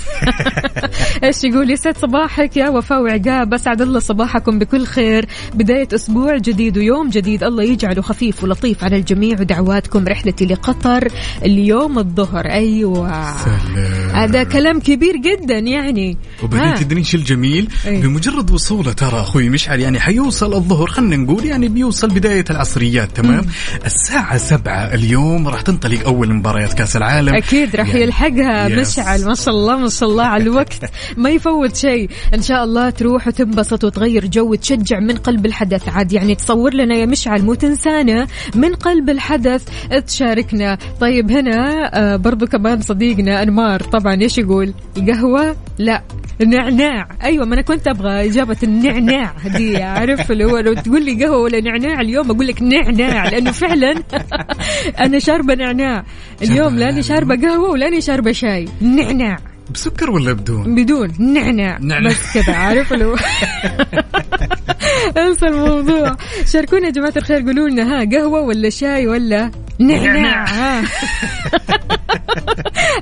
إيش 1.24 1.44
يقول؟ 1.44 1.72
يسعد 1.72 1.98
صباحك 2.16 2.58
يا 2.58 2.70
وفاء 2.70 3.02
وعقاب. 3.02 3.54
أسعد 3.54 3.82
الله 3.82 4.00
صباحكم 4.00 4.60
بكل 4.60 4.86
خير. 4.86 5.26
بداية 5.54 5.88
أسبوع 5.96 6.38
جديد 6.38 6.78
ويوم 6.78 7.10
جديد 7.10 7.44
الله 7.44 7.64
يجعله 7.64 8.02
خفيف 8.02 8.44
ولطيف 8.44 8.84
على 8.84 8.96
الجميع 8.96 9.40
ودعواتكم 9.40 10.08
رحلتي 10.08 10.46
لقطر 10.46 11.08
اليوم 11.46 12.00
الظهر. 12.00 12.46
أيوة. 12.46 13.38
سلام. 13.38 14.10
هذا 14.16 14.44
كلام 14.44 14.80
كبير 14.80 15.16
جدا 15.18 15.58
يعني. 15.58 16.18
وبعدين. 16.44 16.76
تدرين 16.76 17.04
شو 17.04 17.18
الجميل؟ 17.18 17.70
إيه. 17.88 18.02
بمجرد 18.02 18.52
وصولة 18.52 18.92
ترى 18.94 19.22
أخوي 19.22 19.50
مشعل 19.50 19.80
يعني 19.80 20.00
حيوصل 20.00 20.54
الظهر 20.54 20.88
خلينا 20.88 21.16
نقول 21.18 21.46
يعني 21.46 21.68
بيوصل 21.68 22.08
بداية 22.08 22.46
العصريات 22.50 23.10
تمام؟ 23.16 23.46
الساعة 23.86 24.38
سبعة 24.38 24.94
اليوم 24.94 25.48
راح 25.48 25.62
تنطلق 25.62 26.06
أول 26.06 26.34
مباريات 26.34 26.74
كأس 26.74 26.98
العالم. 26.98 27.36
أكيد 27.36 27.76
راح 27.76 27.88
يعني- 27.88 28.02
يلحقها 28.02 28.68
يس. 28.68 29.00
مشعل. 29.00 29.26
ما 29.26 29.36
شاء 29.36 29.54
الله 29.54 29.78
ما 29.78 29.90
شاء 29.90 30.10
الله 30.10 30.24
على 30.24 30.44
الوقت. 30.44 30.92
ما 31.18 31.30
يفوت 31.30 31.76
شيء. 31.76 32.01
إن 32.34 32.42
شاء 32.42 32.64
الله 32.64 32.90
تروح 32.90 33.28
وتنبسط 33.28 33.84
وتغير 33.84 34.26
جو 34.26 34.52
وتشجع 34.52 35.00
من 35.00 35.16
قلب 35.16 35.46
الحدث. 35.46 35.90
عاد 35.90 36.14
يعني 36.14 36.36
تصور 36.36 36.74
لنا 36.74 36.96
يا 36.96 37.06
مشعل 37.06 37.42
مو 37.42 37.54
تنسانا 37.54 38.28
من 38.56 38.76
قلب 38.76 39.10
الحدث 39.10 39.68
تشاركنا. 40.08 40.78
طيب 41.02 41.32
هنا 41.32 41.90
آه 41.94 42.16
برضو 42.16 42.48
كمان 42.48 42.82
صديقنا 42.82 43.44
أنمار. 43.44 43.84
طبعا 43.84 44.22
إيش 44.22 44.38
يقول؟ 44.38 44.74
القهوة؟ 44.98 45.56
لا. 45.80 46.02
نعناع. 46.48 47.08
أيوه 47.24 47.46
ما 47.46 47.54
أنا 47.54 47.62
كنت 47.62 47.88
أبغى 47.88 48.26
إجابة 48.26 48.58
النعناع 48.64 49.34
دي 49.58 49.78
عارف؟ 49.78 50.32
اللي 50.32 50.46
هو 50.46 50.58
لو 50.58 50.74
تقول 50.74 51.06
لي 51.06 51.26
قهوة 51.26 51.38
ولا 51.38 51.62
نعناع 51.62 52.02
اليوم 52.02 52.32
أقول 52.32 52.48
لك 52.48 52.62
نعناع 52.62 53.30
لأنه 53.30 53.52
فعلا 53.52 53.96
أنا 55.00 55.20
شاربة 55.20 55.56
نعناع. 55.56 56.06
اليوم 56.42 56.76
لاني 56.76 57.02
شاربة 57.02 57.36
قهوة 57.36 57.70
ولاني 57.70 58.02
شاربة 58.02 58.32
شاي. 58.32 58.66
نعناع. 58.82 59.38
بسكر 59.72 60.12
ولا 60.12 60.34
بدون؟ 60.34 60.76
بدون 60.76 61.12
نعناع 61.20 61.78
نعناع. 61.82 62.10
بس 62.10 62.34
كذا 62.34 62.56
عارف 62.56 62.94
هو 62.94 63.16
انسى 65.18 65.46
الموضوع 65.48 66.18
شاركونا 66.46 66.86
يا 66.86 66.92
جماعة 66.92 67.14
الخير 67.18 67.42
قولوا 67.42 67.70
لنا 67.70 67.84
ها 67.84 68.06
قهوة 68.12 68.42
ولا 68.42 68.70
شاي 68.70 69.08
ولا 69.08 69.52
نعناع. 69.80 70.46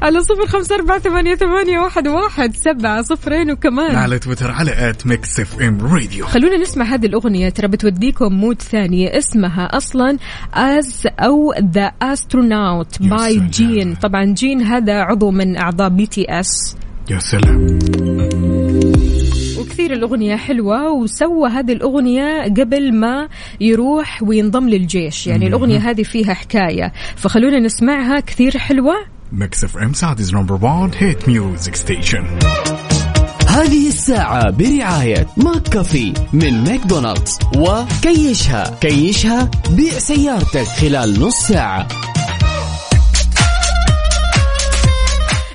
على 0.01 0.21
صفر 0.21 0.47
خمسة 0.47 0.75
أربعة 0.75 0.99
ثمانية, 0.99 1.35
ثمانية 1.35 1.79
واحد, 1.79 2.07
واحد 2.07 2.55
سبعة 2.55 3.01
صفرين 3.01 3.51
وكمان 3.51 3.95
على 3.95 4.19
تويتر 4.19 4.51
على 4.51 4.89
at 4.89 5.07
Mix 5.07 5.39
FM 5.39 5.93
Radio 5.93 6.25
خلونا 6.25 6.57
نسمع 6.57 6.85
هذه 6.85 7.05
الأغنية 7.05 7.49
ترى 7.49 7.67
بتوديكم 7.67 8.33
mood 8.33 8.61
ثانية 8.61 9.17
اسمها 9.17 9.65
أصلا 9.77 10.17
is 10.53 11.07
أو 11.19 11.53
The 11.73 11.91
Astronaut 12.01 13.01
يا 13.01 13.09
by. 13.09 13.39
Jin 13.39 13.95
طبعا 13.95 14.25
Jin 14.25 14.61
هذا 14.61 14.93
عضو 15.01 15.31
من 15.31 15.57
أعضاء 15.57 15.89
BTS 15.89 16.49
يا 17.09 17.19
سلام. 17.19 17.79
وكثير 19.59 19.93
الأغنية 19.93 20.35
حلوة 20.35 20.91
وسوى 20.91 21.49
هذه 21.49 21.71
الأغنية 21.71 22.43
قبل 22.43 22.93
ما 22.93 23.29
يروح 23.61 24.23
وينضم 24.23 24.69
للجيش. 24.69 25.27
يعني 25.27 25.47
الأغنية 25.47 25.77
هذه 25.89 26.03
فيها 26.03 26.33
حكاية. 26.33 26.93
فخلونا 27.15 27.59
نسمعها 27.59 28.19
كثير 28.19 28.57
حلوة. 28.57 28.93
Mix 29.31 29.63
FM 29.63 29.93
Saudi's 29.93 30.33
number 30.33 30.65
1 30.65 30.91
hit 30.97 31.29
music 31.29 31.75
station 31.75 32.25
هذه 33.47 33.87
الساعة 33.87 34.51
برعاية 34.51 35.27
McCafé 35.37 36.13
من 36.33 36.63
ماكدونالدز 36.63 37.39
وكيشها 37.57 38.77
كيشها 38.81 39.51
بيع 39.71 39.91
سيارتك 39.91 40.63
خلال 40.63 41.19
نص 41.19 41.35
ساعة. 41.35 41.87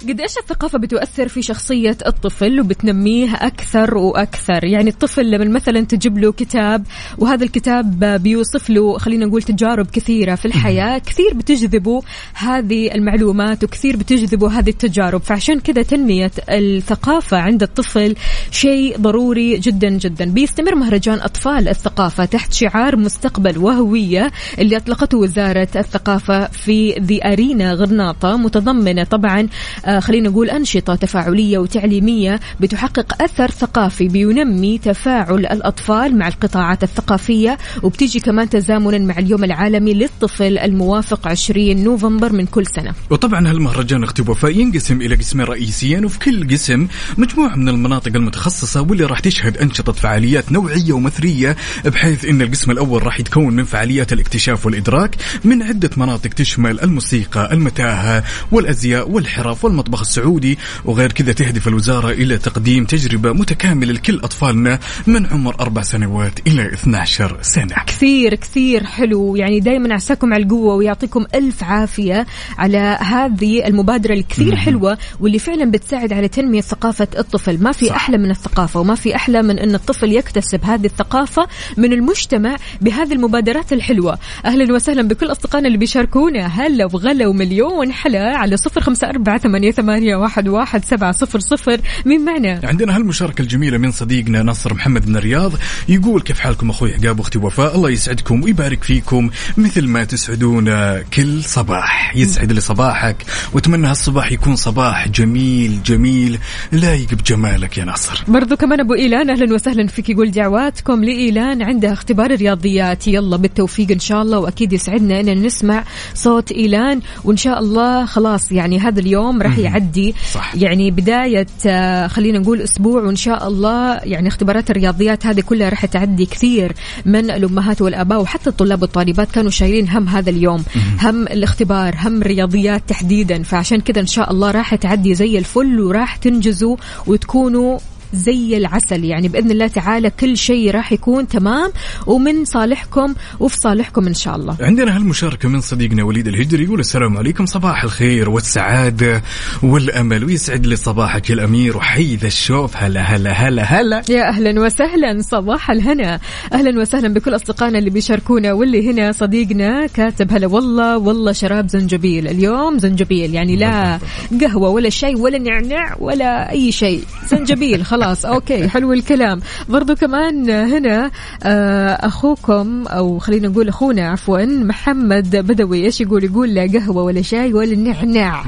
قد 0.08 0.20
إيش 0.20 0.38
الثقافة 0.38 0.78
بتؤثر 0.78 1.28
في 1.28 1.42
شخصية 1.42 1.96
الطفل 2.06 2.60
وبتنميه 2.60 3.34
أكثر 3.34 3.96
وأكثر، 3.96 4.64
يعني 4.64 4.90
الطفل 4.90 5.30
لما 5.30 5.44
مثلا 5.44 5.80
تجيب 5.80 6.18
له 6.18 6.32
كتاب 6.32 6.86
وهذا 7.18 7.44
الكتاب 7.44 8.04
بيوصف 8.04 8.70
له 8.70 8.98
خلينا 8.98 9.26
نقول 9.26 9.42
تجارب 9.42 9.86
كثيرة 9.86 10.34
في 10.34 10.44
الحياة، 10.44 10.98
كثير 10.98 11.34
بتجذبه 11.34 12.02
هذه 12.34 12.94
المعلومات 12.94 13.64
وكثير 13.64 13.96
بتجذبه 13.96 14.58
هذه 14.58 14.70
التجارب، 14.70 15.20
فعشان 15.22 15.60
كذا 15.60 15.82
تنمية 15.82 16.30
الثقافة 16.48 17.36
عند 17.36 17.62
الطفل 17.62 18.14
شيء 18.50 18.98
ضروري 18.98 19.58
جدا 19.58 19.88
جدا، 19.88 20.24
بيستمر 20.24 20.74
مهرجان 20.74 21.18
أطفال 21.20 21.68
الثقافة 21.68 22.24
تحت 22.24 22.52
شعار 22.52 22.96
مستقبل 22.96 23.58
وهوية 23.58 24.30
اللي 24.58 24.76
أطلقته 24.76 25.18
وزارة 25.18 25.68
الثقافة 25.76 26.46
في 26.46 26.92
ذي 26.92 27.24
أرينا 27.24 27.72
غرناطة 27.72 28.36
متضمنة 28.36 29.04
طبعا 29.04 29.48
آه، 29.86 29.93
خلينا 30.00 30.28
نقول 30.28 30.50
أنشطة 30.50 30.94
تفاعلية 30.94 31.58
وتعليمية 31.58 32.40
بتحقق 32.60 33.22
أثر 33.22 33.50
ثقافي 33.50 34.08
بينمي 34.08 34.78
تفاعل 34.78 35.38
الأطفال 35.38 36.18
مع 36.18 36.28
القطاعات 36.28 36.82
الثقافية 36.82 37.58
وبتيجي 37.82 38.20
كمان 38.20 38.48
تزامنا 38.48 38.98
مع 38.98 39.18
اليوم 39.18 39.44
العالمي 39.44 39.94
للطفل 39.94 40.58
الموافق 40.58 41.28
20 41.28 41.84
نوفمبر 41.84 42.32
من 42.32 42.46
كل 42.46 42.66
سنة. 42.66 42.92
وطبعا 43.10 43.50
هالمهرجان 43.50 44.02
أختي 44.02 44.22
وفاء 44.22 44.50
ينقسم 44.50 45.00
إلى 45.00 45.14
قسمين 45.14 45.46
رئيسيين 45.46 46.04
وفي 46.04 46.18
كل 46.18 46.48
قسم 46.50 46.86
مجموعة 47.18 47.56
من 47.56 47.68
المناطق 47.68 48.16
المتخصصة 48.16 48.80
واللي 48.80 49.04
راح 49.04 49.18
تشهد 49.20 49.58
أنشطة 49.58 49.92
فعاليات 49.92 50.52
نوعية 50.52 50.92
ومثرية 50.92 51.56
بحيث 51.84 52.24
إن 52.24 52.42
القسم 52.42 52.70
الأول 52.70 53.02
راح 53.02 53.20
يتكون 53.20 53.56
من 53.56 53.64
فعاليات 53.64 54.12
الاكتشاف 54.12 54.66
والإدراك 54.66 55.16
من 55.44 55.62
عدة 55.62 55.90
مناطق 55.96 56.30
تشمل 56.30 56.80
الموسيقى، 56.80 57.52
المتاهة 57.52 58.24
والأزياء 58.52 59.10
والحرف 59.10 59.64
والمطبخ 59.84 60.00
السعودي 60.00 60.58
وغير 60.84 61.12
كذا 61.12 61.32
تهدف 61.32 61.68
الوزارة 61.68 62.10
إلى 62.10 62.38
تقديم 62.38 62.84
تجربة 62.84 63.32
متكاملة 63.32 63.92
لكل 63.92 64.16
أطفالنا 64.18 64.78
من 65.06 65.26
عمر 65.26 65.60
أربع 65.60 65.82
سنوات 65.82 66.46
إلى 66.46 66.72
12 66.72 67.38
سنة. 67.42 67.74
كثير 67.86 68.34
كثير 68.34 68.84
حلو. 68.84 69.36
يعني 69.36 69.60
دائما 69.60 69.94
عساكم 69.94 70.34
على 70.34 70.42
القوة 70.42 70.74
ويعطيكم 70.74 71.24
ألف 71.34 71.64
عافية 71.64 72.26
على 72.58 72.98
هذه 73.00 73.66
المبادرة 73.66 74.12
الكثير 74.12 74.56
حلوة 74.56 74.98
واللي 75.20 75.38
فعلا 75.38 75.70
بتساعد 75.70 76.12
على 76.12 76.28
تنمية 76.28 76.60
ثقافة 76.60 77.08
الطفل. 77.18 77.62
ما 77.62 77.72
في 77.72 77.86
صح. 77.86 77.94
أحلى 77.94 78.18
من 78.18 78.30
الثقافة 78.30 78.80
وما 78.80 78.94
في 78.94 79.16
أحلى 79.16 79.42
من 79.42 79.58
أن 79.58 79.74
الطفل 79.74 80.12
يكتسب 80.12 80.64
هذه 80.64 80.86
الثقافة 80.86 81.46
من 81.76 81.92
المجتمع 81.92 82.56
بهذه 82.80 83.12
المبادرات 83.12 83.72
الحلوة. 83.72 84.18
أهلا 84.44 84.74
وسهلا 84.74 85.02
بكل 85.02 85.32
أصدقائنا 85.32 85.66
اللي 85.66 85.78
بيشاركونا. 85.78 86.46
هلا 86.46 86.84
وغلا 86.84 87.26
ومليون 87.26 87.92
حلا 87.92 88.36
على 88.36 88.56
صفر 88.56 88.80
خمسة 88.80 89.08
أربعة 89.08 89.38
ثمانية, 89.38 89.70
ثمانية 89.76 90.16
واحد, 90.16 90.48
واحد 90.48 90.84
سبعة 90.84 91.12
صفر 91.12 91.38
صفر. 91.38 91.80
مين 92.06 92.24
معنا؟ 92.24 92.60
عندنا 92.64 92.96
هالمشاركة 92.96 93.42
الجميلة 93.42 93.78
من 93.78 93.92
صديقنا 93.92 94.42
نصر 94.42 94.74
محمد 94.74 95.08
من 95.08 95.16
الرياض. 95.16 95.52
يقول 95.88 96.20
كيف 96.22 96.38
حالكم 96.38 96.70
أخوي؟ 96.70 96.94
عقاب 96.94 97.18
وأختي 97.18 97.38
وفاء. 97.38 97.76
الله 97.76 97.90
يسعدكم 97.90 98.42
ويبارك 98.42 98.84
فيكم 98.84 99.30
مثل 99.56 99.86
ما 99.86 100.04
تسعدونا 100.04 101.04
كل 101.14 101.44
صباح. 101.44 102.16
يسعد 102.16 102.52
لي 102.52 102.60
صباحك. 102.60 103.16
وأتمنى 103.52 103.86
هالصباح 103.86 104.32
يكون 104.32 104.56
صباح 104.56 105.08
جميل 105.08 105.82
جميل 105.86 106.38
لايق 106.72 107.14
بجمالك 107.14 107.78
يا 107.78 107.84
نصر. 107.84 108.24
برضو 108.28 108.56
كمان 108.56 108.80
أبو 108.80 108.94
إيلان 108.94 109.30
أهلا 109.30 109.54
وسهلا 109.54 109.86
فيك. 109.86 110.08
يقول 110.08 110.30
دعواتكم 110.30 111.04
لإيلان 111.04 111.62
عندها 111.62 111.92
اختبار 111.92 112.30
الرياضيات. 112.30 113.08
يلا 113.08 113.36
بالتوفيق 113.36 113.90
إن 113.90 113.98
شاء 113.98 114.22
الله. 114.22 114.38
وأكيد 114.38 114.72
يسعدنا 114.72 115.20
أن 115.20 115.42
نسمع 115.42 115.84
صوت 116.14 116.52
إيلان. 116.52 117.00
وإن 117.24 117.36
شاء 117.36 117.58
الله 117.58 118.06
خلاص 118.06 118.52
يعني 118.52 118.80
هذا 118.80 119.00
اليوم 119.00 119.42
راح 119.42 119.58
يعدي. 119.64 120.14
صح. 120.32 120.54
يعني 120.54 120.90
بداية 120.90 121.46
آه، 121.66 122.06
خلينا 122.06 122.38
نقول 122.38 122.60
أسبوع 122.60 123.02
وإن 123.02 123.16
شاء 123.16 123.48
الله 123.48 123.94
يعني 123.94 124.28
اختبارات 124.28 124.70
الرياضيات 124.70 125.26
هذه 125.26 125.40
كلها 125.40 125.68
راح 125.68 125.86
تعدي 125.86 126.26
كثير 126.26 126.72
من 127.04 127.30
الأمهات 127.30 127.82
والآباء 127.82 128.20
وحتى 128.20 128.50
الطلاب 128.50 128.82
والطالبات 128.82 129.30
كانوا 129.30 129.50
شايلين 129.50 129.88
هم 129.88 130.08
هذا 130.08 130.30
اليوم. 130.30 130.64
هم 131.02 131.22
الاختبار 131.22 131.94
هم 131.98 132.22
الرياضيات 132.22 132.82
تحديدا. 132.88 133.42
فعشان 133.42 133.80
كذا 133.80 134.00
إن 134.00 134.06
شاء 134.06 134.30
الله 134.30 134.50
راح 134.50 134.74
تعدي 134.74 135.14
زي 135.14 135.38
الفل 135.38 135.80
وراح 135.80 136.16
تنجزوا 136.16 136.76
وتكونوا 137.06 137.78
زي 138.14 138.56
العسل. 138.56 139.04
يعني 139.04 139.28
بإذن 139.28 139.50
الله 139.50 139.66
تعالى 139.66 140.10
كل 140.10 140.36
شيء 140.36 140.70
راح 140.70 140.92
يكون 140.92 141.28
تمام 141.28 141.70
ومن 142.06 142.44
صالحكم 142.44 143.14
وفي 143.40 143.56
صالحكم 143.56 144.06
إن 144.06 144.14
شاء 144.14 144.36
الله. 144.36 144.56
عندنا 144.60 144.96
هالمشاركة 144.96 145.48
من 145.48 145.60
صديقنا 145.60 146.04
وليد 146.04 146.28
الهجري 146.28 146.64
يقول 146.64 146.80
السلام 146.80 147.16
عليكم. 147.16 147.46
صباح 147.46 147.84
الخير 147.84 148.30
والسعادة 148.30 149.22
والأمل 149.62 150.24
ويسعد 150.24 150.66
لي 150.66 150.76
صباحك 150.76 151.30
يا 151.30 151.34
الأمير. 151.34 151.76
وحي 151.76 152.16
ذا 152.16 152.26
الشوف. 152.26 152.76
هلا 152.76 153.00
هلا 153.00 153.32
هلا 153.32 153.62
هلا. 153.62 154.02
يا 154.08 154.28
أهلا 154.28 154.60
وسهلا. 154.60 155.22
صباح 155.22 155.70
الهنا. 155.70 156.20
أهلا 156.52 156.80
وسهلا 156.80 157.08
بكل 157.14 157.34
أصدقائنا 157.34 157.78
اللي 157.78 157.90
بيشاركونا. 157.90 158.52
واللي 158.52 158.90
هنا 158.90 159.12
صديقنا 159.12 159.86
كاتب 159.86 160.32
هلا 160.32 160.46
والله 160.46 160.98
والله 160.98 161.32
شراب 161.32 161.68
زنجبيل. 161.68 162.28
اليوم 162.28 162.78
زنجبيل. 162.78 163.34
يعني 163.34 163.56
لا 163.56 163.98
قهوة 164.40 164.68
ولا 164.68 164.90
شيء 164.90 165.18
ولا 165.18 165.38
نعناع 165.38 165.96
ولا 166.00 166.50
أي 166.50 166.72
شيء. 166.72 167.02
زنجبيل 167.28 167.84
خلاص. 167.84 168.03
أوكي 168.04 168.68
حلو 168.68 168.92
الكلام. 168.92 169.40
برضو 169.68 169.94
كمان 169.94 170.50
هنا 170.50 171.10
آه، 171.42 171.92
أخوكم 171.92 172.86
أو 172.86 173.18
خلينا 173.18 173.48
نقول 173.48 173.68
أخونا 173.68 174.10
عفوا 174.10 174.44
محمد 174.44 175.36
بدوي 175.36 175.84
إيش 175.84 176.00
يقول؟ 176.00 176.24
يقول 176.24 176.54
لا 176.54 176.62
قهوة 176.72 177.02
ولا 177.02 177.22
شاي 177.22 177.52
ولا 177.52 177.76
نعناع. 177.76 178.44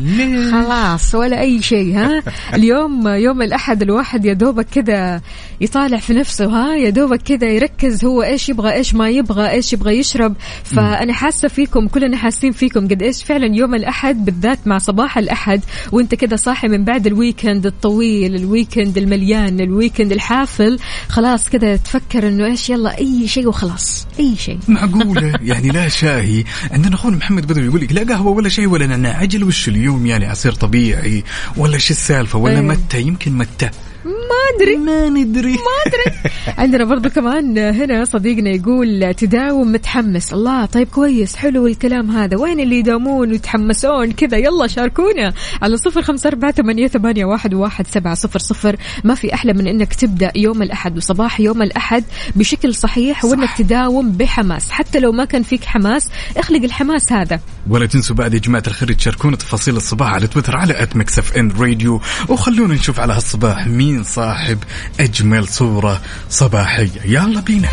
خلاص 0.53 1.15
ولا 1.15 1.41
أي 1.41 1.63
شيء 1.63 1.97
ها؟ 1.97 2.23
اليوم 2.57 3.09
يوم 3.09 3.43
الأحد 3.43 3.83
الواحد 3.83 4.25
يا 4.25 4.33
دوبك 4.33 4.67
كذا 4.75 5.21
يطالع 5.61 5.97
في 5.97 6.15
نفسه 6.15 6.47
ها؟ 6.47 6.77
يا 6.77 6.91
دوبك 6.91 7.23
كذا 7.23 7.49
يركز 7.49 8.05
هو 8.05 8.23
إيش 8.23 8.49
يبغى 8.49 8.73
إيش 8.73 8.95
ما 8.95 9.11
يبغى 9.11 9.51
إيش 9.51 9.73
يبغى 9.73 9.99
يشرب. 9.99 10.35
فأنا 10.65 11.13
حاسة 11.13 11.49
فيكم 11.49 11.89
كلنا 11.89 12.17
حاسين 12.17 12.53
فيكم 12.53 12.89
قد 12.89 13.03
إيش 13.03 13.25
فعلا 13.25 13.57
يوم 13.57 13.75
الأحد 13.75 14.25
بالذات 14.25 14.59
مع 14.67 14.79
صباح 14.79 15.19
الأحد 15.19 15.61
وأنت 15.93 16.15
كذا 16.15 16.37
صاحي 16.37 16.69
من 16.69 16.85
بعد 16.85 17.07
ال 17.07 17.14
weekend 17.14 17.67
الطويل 17.67 18.35
ال 18.35 18.43
weekend 18.43 18.99
المليان 18.99 19.36
ال 19.45 19.53
weekend 19.53 20.13
الحافل. 20.13 20.79
خلاص 21.09 21.49
كذا 21.49 21.77
تفكر 21.77 22.29
إنه 22.29 22.47
إيش 22.47 22.71
يلا 22.71 22.99
أي 22.99 23.29
شيء 23.29 23.49
وخلاص. 23.49 24.07
أي 24.21 24.37
شيء. 24.37 24.59
معقولة؟ 24.69 25.39
يعني 25.51 25.69
لا 25.69 25.89
شاهي. 25.89 26.45
عندنا 26.71 26.95
أخونا 26.95 27.17
محمد 27.17 27.47
بدوي 27.47 27.65
يقول 27.65 27.81
لك 27.81 27.93
لا 27.93 28.15
قهوة 28.15 28.33
ولا 28.33 28.49
شاي 28.49 28.67
ولا 28.67 28.87
نعناع. 28.87 29.17
عجل 29.17 29.45
وش 29.45 29.69
اليوم 29.69 30.07
يعني؟ 30.07 30.27
عصير 30.27 30.53
طبيعي 30.53 31.25
ولا 31.57 31.79
شو 31.79 31.91
السالفة 31.91 32.39
ولا 32.39 32.55
إيه. 32.55 32.61
متى؟ 32.61 33.01
يمكن 33.01 33.33
متى. 33.33 33.71
ما 34.07 34.57
أدري. 34.57 34.77
ما 34.77 35.09
ندري. 35.09 35.53
ما 35.53 35.77
أدري. 35.87 36.17
عندنا 36.59 36.85
برضو 36.85 37.09
كمان 37.11 37.59
هنا 37.59 38.05
صديقنا 38.05 38.51
يقول 38.51 39.15
تداوم 39.15 39.73
متحمس. 39.73 40.33
الله 40.33 40.67
طيب 40.67 40.89
كويس 40.89 41.37
حلو 41.37 41.67
الكلام 41.67 42.11
هذا. 42.11 42.37
وين 42.37 42.61
اللي 42.61 42.79
يداومون 42.79 43.31
ويتحمسون؟ 43.31 44.13
كذا 44.13 44.37
يلا 44.37 44.67
شاركونا 44.67 45.33
على 45.63 45.77
صفر 45.77 46.03
خمسة 46.03 46.29
أربعة 46.29 46.53
ثمانية, 46.53 46.87
ثمانية 46.87 47.25
واحد, 47.25 47.55
واحد 47.55 47.87
سبعة 47.87 48.15
صفر 48.15 48.39
صفر. 48.39 48.77
ما 49.05 49.15
في 49.15 49.35
أحلى 49.35 49.53
من 49.53 49.67
أنك 49.67 49.95
تبدأ 49.95 50.33
يوم 50.37 50.63
الأحد 50.63 50.97
وصباح 50.97 51.41
يوم 51.41 51.63
الأحد 51.63 52.05
بشكل 52.37 52.75
صحيح 52.75 53.25
وأنك 53.25 53.51
تداوم 53.59 54.13
بحماس. 54.13 54.71
حتى 54.71 55.01
لو 55.01 55.13
ما 55.13 55.25
كان 55.25 55.43
فيك 55.43 55.65
حماس 55.65 56.09
اخلق 56.37 56.63
الحماس 56.63 57.13
هذا. 57.13 57.41
ولا 57.69 57.87
تنسوا 57.87 58.17
بعد 58.17 58.35
يا 58.35 58.39
جماعة 58.39 58.63
الخير 58.67 58.93
تشاركونا 58.93 59.37
تفاصيل 59.37 59.77
الصباح 59.77 60.15
على 60.15 60.27
تويتر 60.27 60.57
على 60.57 60.83
at 60.83 60.97
Mix 60.97 61.19
FM 61.19 61.53
Radio 61.59 62.01
وخلونا 62.29 62.75
نشوف 62.75 63.01
على 63.01 63.13
هالصباح 63.13 63.67
مين 63.67 63.96
صاحب 64.05 64.59
أجمل 65.01 65.49
صورة 65.49 66.03
صباحية؟ 66.31 67.01
يلا 67.05 67.41
بينا. 67.41 67.69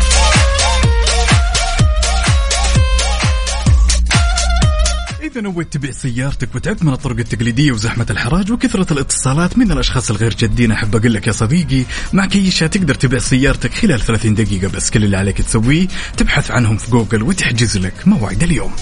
إذا 5.22 5.40
نويت 5.40 5.72
تبيع 5.72 5.90
سيارتك 5.90 6.54
وتعبت 6.54 6.82
من 6.84 6.92
الطرق 6.92 7.16
التقليدية 7.18 7.72
وزحمة 7.72 8.06
الحراج 8.10 8.52
وكثرة 8.52 8.92
الاتصالات 8.92 9.58
من 9.58 9.72
الأشخاص 9.72 10.10
الغير 10.10 10.34
جادين؟ 10.34 10.72
أحب 10.72 10.96
أقول 10.96 11.14
لك 11.14 11.26
يا 11.26 11.32
صديقي 11.32 11.84
مع 12.12 12.26
كيشها 12.26 12.66
تقدر 12.66 12.94
تبيع 12.94 13.18
سيارتك 13.18 13.74
خلال 13.74 14.00
30 14.00 14.34
دقيقة 14.34 14.68
بس. 14.68 14.90
كل 14.90 15.04
اللي 15.04 15.16
عليك 15.16 15.42
تسويه 15.42 15.88
تبحث 16.16 16.50
عنهم 16.50 16.76
في 16.76 16.90
جوجل 16.90 17.22
وتحجز 17.22 17.78
لك 17.78 17.94
موعد 18.06 18.42
اليوم. 18.42 18.72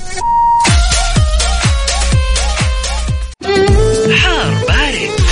حار 4.23 4.62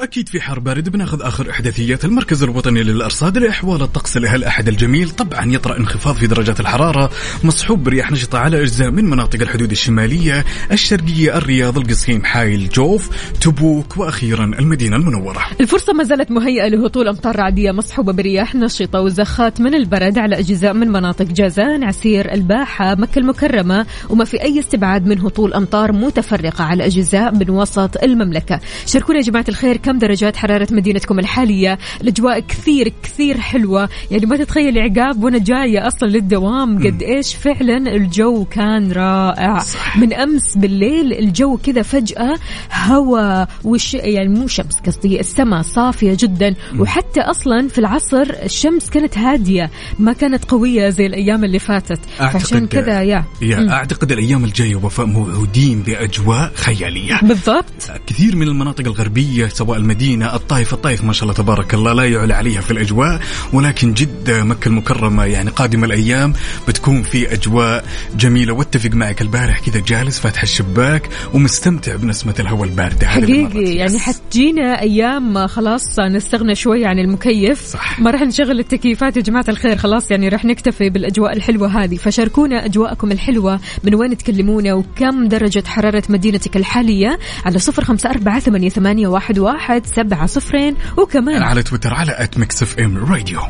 وأكيد 0.00 0.28
في 0.28 0.40
حر 0.40 0.58
بارد 0.58 0.88
بناخذ 0.88 1.22
آخر 1.22 1.50
احداثيات 1.50 2.04
المركز 2.04 2.42
الوطني 2.42 2.82
للأرصاد 2.82 3.38
لإحوال 3.38 3.82
الطقس 3.82 4.16
لهالاحد 4.16 4.68
الجميل. 4.68 5.10
طبعا 5.10 5.52
يطرأ 5.52 5.76
انخفاض 5.76 6.14
في 6.14 6.26
درجات 6.26 6.60
الحرارة 6.60 7.10
مصحوب 7.44 7.84
برياح 7.84 8.12
نشطة 8.12 8.38
على 8.38 8.62
أجزاء 8.62 8.90
من 8.90 9.04
مناطق 9.04 9.40
الحدود 9.40 9.70
الشمالية 9.70 10.44
الشرقية 10.72 11.36
الرياض 11.36 11.78
القصيم 11.78 12.24
حايل 12.24 12.68
جوف 12.68 13.10
تبوك 13.40 13.96
وأخيرا 13.96 14.44
المدينة 14.44 14.96
المنورة. 14.96 15.46
الفرصة 15.60 15.92
ما 15.92 16.04
زالت 16.04 16.30
مهيئة 16.30 16.68
لهطول 16.68 17.08
أمطار 17.08 17.36
رعدية 17.36 17.72
مصحوبة 17.72 18.12
برياح 18.12 18.54
نشطة 18.54 19.00
وزخات 19.00 19.60
من 19.60 19.74
البرد 19.74 20.18
على 20.18 20.38
أجزاء 20.38 20.72
من 20.74 20.88
مناطق 20.88 21.26
جازان 21.26 21.84
عسير 21.84 22.32
الباحة 22.32 22.94
مكة 22.94 23.18
المكرمة. 23.18 23.86
وما 24.08 24.24
في 24.24 24.42
أي 24.42 24.60
استبعاد 24.60 25.06
من 25.06 25.20
هطول 25.20 25.54
أمطار 25.54 25.92
متفرقة 25.92 26.64
على 26.64 26.86
أجزاء 26.86 27.34
من 27.34 27.50
وسط 27.50 28.02
المملكة. 28.02 28.60
شاركونا 28.86 29.18
يا 29.18 29.24
جماعة 29.24 29.44
الخير 29.48 29.76
كم 29.76 29.89
درجات 29.98 30.36
حرارة 30.36 30.68
مدينتكم 30.70 31.18
الحالية؟ 31.18 31.78
الأجواء 32.00 32.40
كثير 32.40 32.92
كثير 33.02 33.40
حلوة. 33.40 33.88
يعني 34.10 34.26
ما 34.26 34.36
تتخيل 34.36 34.78
عقاب 34.78 35.24
وأنا 35.24 35.38
جاية 35.38 35.86
أصلا 35.86 36.08
للدوام. 36.08 36.86
قد 36.86 37.02
إيش 37.02 37.34
فعلا 37.34 37.94
الجو 37.94 38.44
كان 38.44 38.92
رائع. 38.92 39.58
صح. 39.58 39.96
من 39.96 40.12
أمس 40.12 40.56
بالليل 40.56 41.12
الجو 41.12 41.56
كذا 41.56 41.82
فجأة 41.82 42.38
هواء 42.74 43.48
وش 43.64 43.94
يعني 43.94 44.28
مو 44.28 44.46
شمس 44.46 44.76
قصدي 44.86 45.20
السماء 45.20 45.62
صافية 45.62 46.16
جدا. 46.20 46.54
وحتى 46.78 47.20
أصلا 47.20 47.68
في 47.68 47.78
العصر 47.78 48.26
الشمس 48.44 48.90
كانت 48.90 49.18
هادية 49.18 49.70
ما 49.98 50.12
كانت 50.12 50.44
قوية 50.44 50.88
زي 50.88 51.06
الأيام 51.06 51.44
اللي 51.44 51.58
فاتت. 51.58 52.00
فعشان 52.18 52.66
كذا 52.66 53.02
يا. 53.02 53.24
يا 53.42 53.70
أعتقد 53.72 54.12
الأيام 54.12 54.44
الجاية 54.44 54.76
وفاء 54.76 55.06
موعودين 55.06 55.82
بأجواء 55.82 56.52
خيالية. 56.54 57.20
بالضبط. 57.22 57.64
كثير 58.06 58.36
من 58.36 58.48
المناطق 58.48 58.86
الغربية 58.86 59.46
سواء 59.46 59.78
المدينة 59.80 60.34
الطائف 60.34 60.72
الطائف 60.74 61.04
ما 61.04 61.12
شاء 61.12 61.22
الله 61.22 61.34
تبارك 61.34 61.74
الله 61.74 61.92
لا 61.92 62.04
يعلى 62.04 62.34
عليها 62.34 62.60
في 62.60 62.70
الأجواء 62.70 63.20
ولكن 63.52 63.94
جدة 63.94 64.44
مكة 64.44 64.68
المكرمة 64.68 65.24
يعني 65.24 65.50
قادمة 65.50 65.86
الأيام 65.86 66.32
بتكون 66.68 67.02
في 67.02 67.32
أجواء 67.32 67.84
جميلة 68.16 68.52
واتفق 68.52 68.90
معك 68.90 69.22
البارح 69.22 69.60
كذا 69.60 69.80
جالس 69.80 70.20
فاتح 70.20 70.42
الشباك 70.42 71.08
ومستمتع 71.34 71.96
بنسمة 71.96 72.34
الهواء 72.40 72.68
الباردة. 72.68 73.06
حقيقي 73.06 73.74
يعني. 73.74 73.98
حتجينا 73.98 74.80
أيام 74.80 75.46
خلاص 75.46 75.98
نستغنى 76.00 76.54
شوي 76.54 76.86
عن 76.86 76.98
المكيف 76.98 77.64
صح. 77.66 78.00
ما 78.00 78.10
راح 78.10 78.22
نشغل 78.22 78.60
التكييفات 78.60 79.16
يا 79.16 79.22
جماعة 79.22 79.44
الخير 79.48 79.76
خلاص 79.76 80.10
يعني 80.10 80.28
راح 80.28 80.44
نكتفي 80.44 80.90
بالأجواء 80.90 81.36
الحلوة 81.36 81.84
هذه 81.84 81.96
فشاركونا 81.96 82.64
أجواءكم 82.64 83.12
الحلوة 83.12 83.60
من 83.84 83.94
وين 83.94 84.16
تكلمونا 84.16 84.74
وكم 84.74 85.28
درجة 85.28 85.62
حرارة 85.66 86.02
مدينتك 86.08 86.56
الحالية 86.56 87.18
على 87.44 87.58
صفر 87.58 87.84
أربعة 88.06 88.40
ثمانية, 88.40 88.68
ثمانية 88.68 89.08
واحد, 89.08 89.38
واحد 89.70 89.86
سبعة 89.86 90.26
صفرين 90.26 90.76
وكمان 90.96 91.42
على 91.42 91.62
تويتر 91.62 91.94
على 91.94 92.12
at 92.18 92.38
Mix 92.38 92.62
FM 92.62 93.12
Radio 93.12 93.40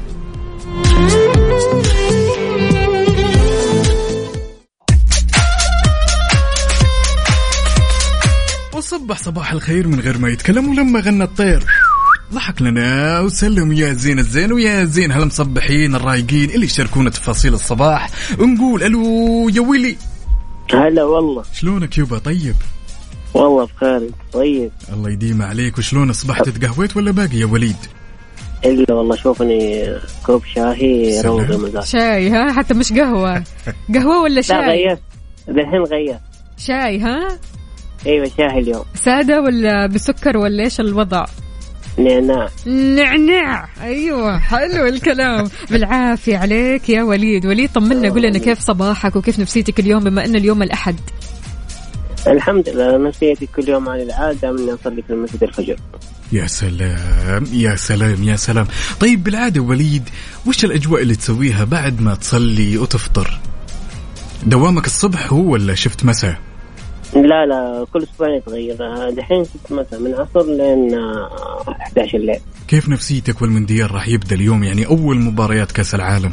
وصبح 8.74 9.18
صباح 9.18 9.52
الخير 9.52 9.88
من 9.88 10.00
غير 10.00 10.18
ما 10.18 10.28
يتكلم 10.28 10.68
ولما 10.68 11.00
غنى 11.00 11.24
الطير. 11.24 11.64
ضحك 12.32 12.62
لنا 12.62 13.20
وسلم 13.20 13.72
يا 13.72 13.92
زين 13.92 14.18
الزين 14.18 14.52
ويا 14.52 14.84
زين 14.84 15.12
هالمصبحين 15.12 15.94
الرايقين 15.94 16.50
اللي 16.50 16.66
يشاركونا 16.66 17.10
تفاصيل 17.10 17.54
الصباح 17.54 18.10
ونقول 18.38 18.82
ألو 18.82 19.48
يا 19.48 19.60
ويلي. 19.60 19.96
هلا 20.74 21.04
والله. 21.04 21.42
شلونك 21.52 21.98
يبا 21.98 22.18
طيب. 22.18 22.56
والله 23.34 23.64
بخير 23.64 24.10
طيب. 24.32 24.70
الله 24.92 25.10
يديم 25.10 25.42
عليك. 25.42 25.78
وشلون 25.78 26.10
أصبحت 26.10 26.48
تقهويت 26.48 26.96
ولا 26.96 27.10
باقي 27.10 27.36
يا 27.36 27.46
وليد؟ 27.46 27.76
إلا 28.64 28.94
والله 28.94 29.16
شوفني 29.16 29.86
كوب 30.26 30.42
شاهي 30.54 31.12
سلام. 31.12 31.32
روض 31.32 31.50
المزاج 31.50 31.84
شاي 31.84 32.30
ها؟ 32.30 32.52
حتى 32.52 32.74
مش 32.74 32.92
قهوة. 32.92 33.42
قهوة 33.94 34.22
ولا 34.22 34.34
لا 34.34 34.40
شاي؟ 34.40 34.56
غيرت. 34.58 35.00
الحين 35.48 35.82
غيرت. 35.82 36.20
شاي 36.58 37.00
ها؟ 37.00 37.38
إيوه 38.06 38.30
شاهي 38.38 38.58
اليوم. 38.58 38.84
سادة 38.94 39.40
ولا 39.40 39.86
بسكر 39.86 40.36
ولا 40.36 40.64
إيش 40.64 40.80
الوضع؟ 40.80 41.24
نعناع. 41.98 42.48
نعناع. 42.66 43.68
أيوه 43.82 44.38
حلو 44.38 44.86
الكلام. 44.86 45.50
بالعافية 45.70 46.36
عليك 46.38 46.88
يا 46.88 47.02
وليد. 47.02 47.46
وليد 47.46 47.72
طمنا 47.72 48.08
قول 48.08 48.22
لنا 48.22 48.38
كيف 48.38 48.60
صباحك 48.60 49.16
وكيف 49.16 49.38
نفسيتك 49.38 49.80
اليوم 49.80 50.04
بما 50.04 50.24
أن 50.24 50.36
اليوم 50.36 50.62
الأحد؟ 50.62 50.96
الحمد 52.26 52.68
لله 52.68 53.08
نفسيتي 53.08 53.46
كل 53.46 53.68
يوم 53.68 53.88
على 53.88 54.02
العادة 54.02 54.52
من 54.52 54.68
أصلي 54.70 55.02
في 55.02 55.10
المسجد 55.10 55.42
الفجر 55.42 55.76
يا 56.32 56.46
سلام 56.46 57.44
يا 57.52 57.76
سلام 57.76 58.22
يا 58.22 58.36
سلام. 58.36 58.66
طيب 59.00 59.24
بالعادة 59.24 59.60
وليد 59.60 60.08
وش 60.46 60.64
الأجواء 60.64 61.02
اللي 61.02 61.14
تسويها 61.14 61.64
بعد 61.64 62.00
ما 62.00 62.14
تصلي 62.14 62.78
وتفطر؟ 62.78 63.40
دوامك 64.46 64.86
الصبح 64.86 65.32
هو 65.32 65.52
ولا 65.52 65.74
شفت 65.74 66.04
مساء؟ 66.04 66.38
لا 67.14 67.46
لا 67.46 67.86
كل 67.92 68.02
أسبوعين 68.02 68.34
يتغير. 68.34 68.76
آه، 68.80 69.10
دحين 69.10 69.44
ست 69.44 69.72
مثلا 69.72 69.98
من 70.00 70.14
عصر 70.14 70.46
لين 70.46 70.94
آه، 70.94 71.76
11 71.80 72.18
الليل. 72.18 72.40
كيف 72.68 72.88
نفسيتك 72.88 73.42
والمونديال 73.42 73.90
راح 73.94 74.08
يبدأ 74.08 74.34
اليوم؟ 74.36 74.64
يعني 74.64 74.86
أول 74.86 75.16
مباريات 75.20 75.72
كأس 75.72 75.94
العالم. 75.94 76.32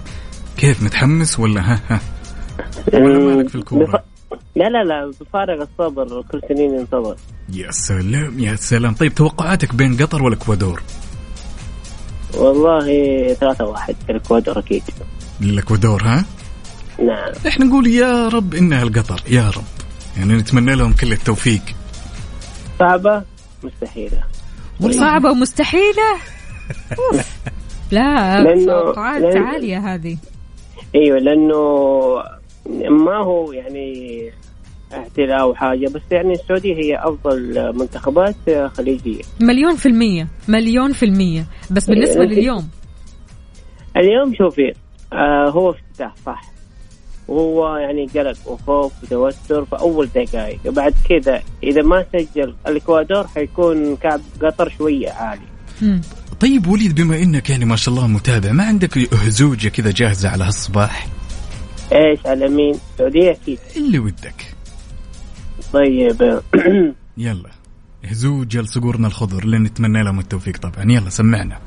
كيف 0.57 0.83
متحمس 0.83 1.39
ولا 1.39 1.61
ها 1.61 1.79
ها؟ 1.89 1.99
ولا 2.93 3.19
مالك 3.19 3.49
في 3.49 3.55
الكورة؟ 3.55 3.85
بف... 3.85 4.16
لا 4.55 4.69
لا 4.69 4.83
لا 4.83 5.11
بفارغ 5.21 5.61
الصبر 5.61 6.21
كل 6.31 6.41
سنين 6.49 6.73
ينتظر. 6.79 7.15
يا 7.53 7.71
سلام 7.71 8.39
يا 8.39 8.55
سلام. 8.55 8.93
طيب 8.93 9.15
توقعاتك 9.15 9.75
بين 9.75 9.97
قطر 9.97 10.23
والإكوادور؟ 10.23 10.81
والله 12.37 12.85
ثلاثة 13.33 13.65
واحد 13.65 13.95
الإكوادور 14.09 14.59
أكيد. 14.59 14.83
الإكوادور 15.41 16.03
ها؟ 16.03 16.25
نعم. 16.99 17.33
إحنا 17.47 17.65
نقول 17.65 17.87
يا 17.87 18.27
رب 18.27 18.53
إنها 18.55 18.83
القطر 18.83 19.21
يا 19.29 19.49
رب. 19.49 19.63
يعني 20.17 20.33
نتمنى 20.33 20.75
لهم 20.75 20.93
كل 20.93 21.11
التوفيق. 21.11 21.61
صعبة؟ 22.79 23.23
مستحيلة. 23.63 24.23
صعبة 24.91 25.31
ومستحيلة؟ 25.31 26.13
أوف. 26.99 27.25
لا 27.91 28.43
لأنه- 28.43 28.65
توقعات 28.65 29.21
لأن- 29.21 29.37
عالية 29.37 29.93
هذه. 29.93 30.17
أيوه 30.95 31.17
لأنه 31.19 31.53
ما 32.89 33.17
هو 33.17 33.51
يعني 33.51 34.21
احتلال 34.93 35.31
أو 35.31 35.55
حاجة 35.55 35.87
بس 35.87 36.01
يعني 36.11 36.33
السعودية 36.33 36.75
هي 36.75 36.95
أفضل 36.95 37.73
منتخبات 37.79 38.35
خليجية. 38.73 39.21
مليون 39.41 39.75
في 39.75 39.85
المية 39.85 40.27
مليون 40.47 40.93
في 40.93 41.05
المية. 41.05 41.45
بس 41.71 41.89
بالنسبة 41.89 42.21
إيه. 42.21 42.27
لليوم؟ 42.27 42.69
اليوم 43.97 44.35
شوفي 44.35 44.73
آه 45.13 45.49
هو 45.49 45.69
افتتاح 45.69 46.13
صح. 46.25 46.41
وهو 47.27 47.75
يعني 47.77 48.05
قلق 48.05 48.37
وخوف 48.45 48.93
وتوتر 49.03 49.65
في 49.65 49.75
أول 49.79 50.09
دقائق 50.15 50.59
بعد 50.65 50.93
كذا 51.09 51.41
إذا 51.63 51.81
ما 51.81 52.05
سجل 52.13 52.55
الإكوادور 52.67 53.27
حيكون 53.27 53.95
كعب 53.95 54.21
قطر 54.41 54.69
شوية 54.77 55.09
عالي. 55.09 55.41
مم. 55.81 56.01
طيب 56.39 56.67
وليد 56.67 56.95
بما 56.95 57.17
إنك 57.17 57.49
يعني 57.49 57.65
ما 57.65 57.75
شاء 57.75 57.95
الله 57.95 58.07
متابع 58.07 58.51
ما 58.51 58.63
عندك 58.63 58.97
هزوجة 58.97 59.67
كذا 59.67 59.91
جاهزة 59.91 60.29
على 60.29 60.43
هالصباح؟ 60.43 61.07
إيش 61.93 62.25
على 62.25 62.49
مين؟ 62.49 62.73
السعوديه 62.73 63.31
أكيد. 63.31 63.59
اللي 63.77 63.99
ودك. 63.99 64.45
طيب. 65.73 66.41
يلا. 67.17 67.49
هزوج 68.05 68.57
الصقورنا 68.57 69.07
الخضر 69.07 69.43
اللي 69.43 69.57
نتمنى 69.57 70.03
لهم 70.03 70.19
التوفيق 70.19 70.57
طبعا. 70.57 70.85
يلا 70.91 71.09
سمعنا. 71.09 71.57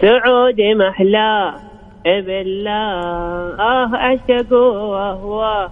سعودي 0.00 0.74
محلى 0.74 1.54
بالله 2.04 2.72
آه 3.60 3.94
اعشق 3.94 4.52
واهوى 4.52 5.70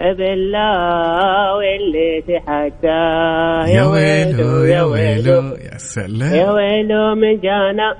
بالله 0.00 1.54
واللي 1.56 2.22
تحدى 2.28 3.02
يا 3.76 3.84
ويلو 3.84 4.64
يا 4.64 4.82
ويلو. 4.82 5.32
يا 5.32 5.72
يا 5.72 5.78
سلام. 5.78 6.54
ويلو 6.54 7.14
من 7.14 7.40
جانا. 7.40 7.96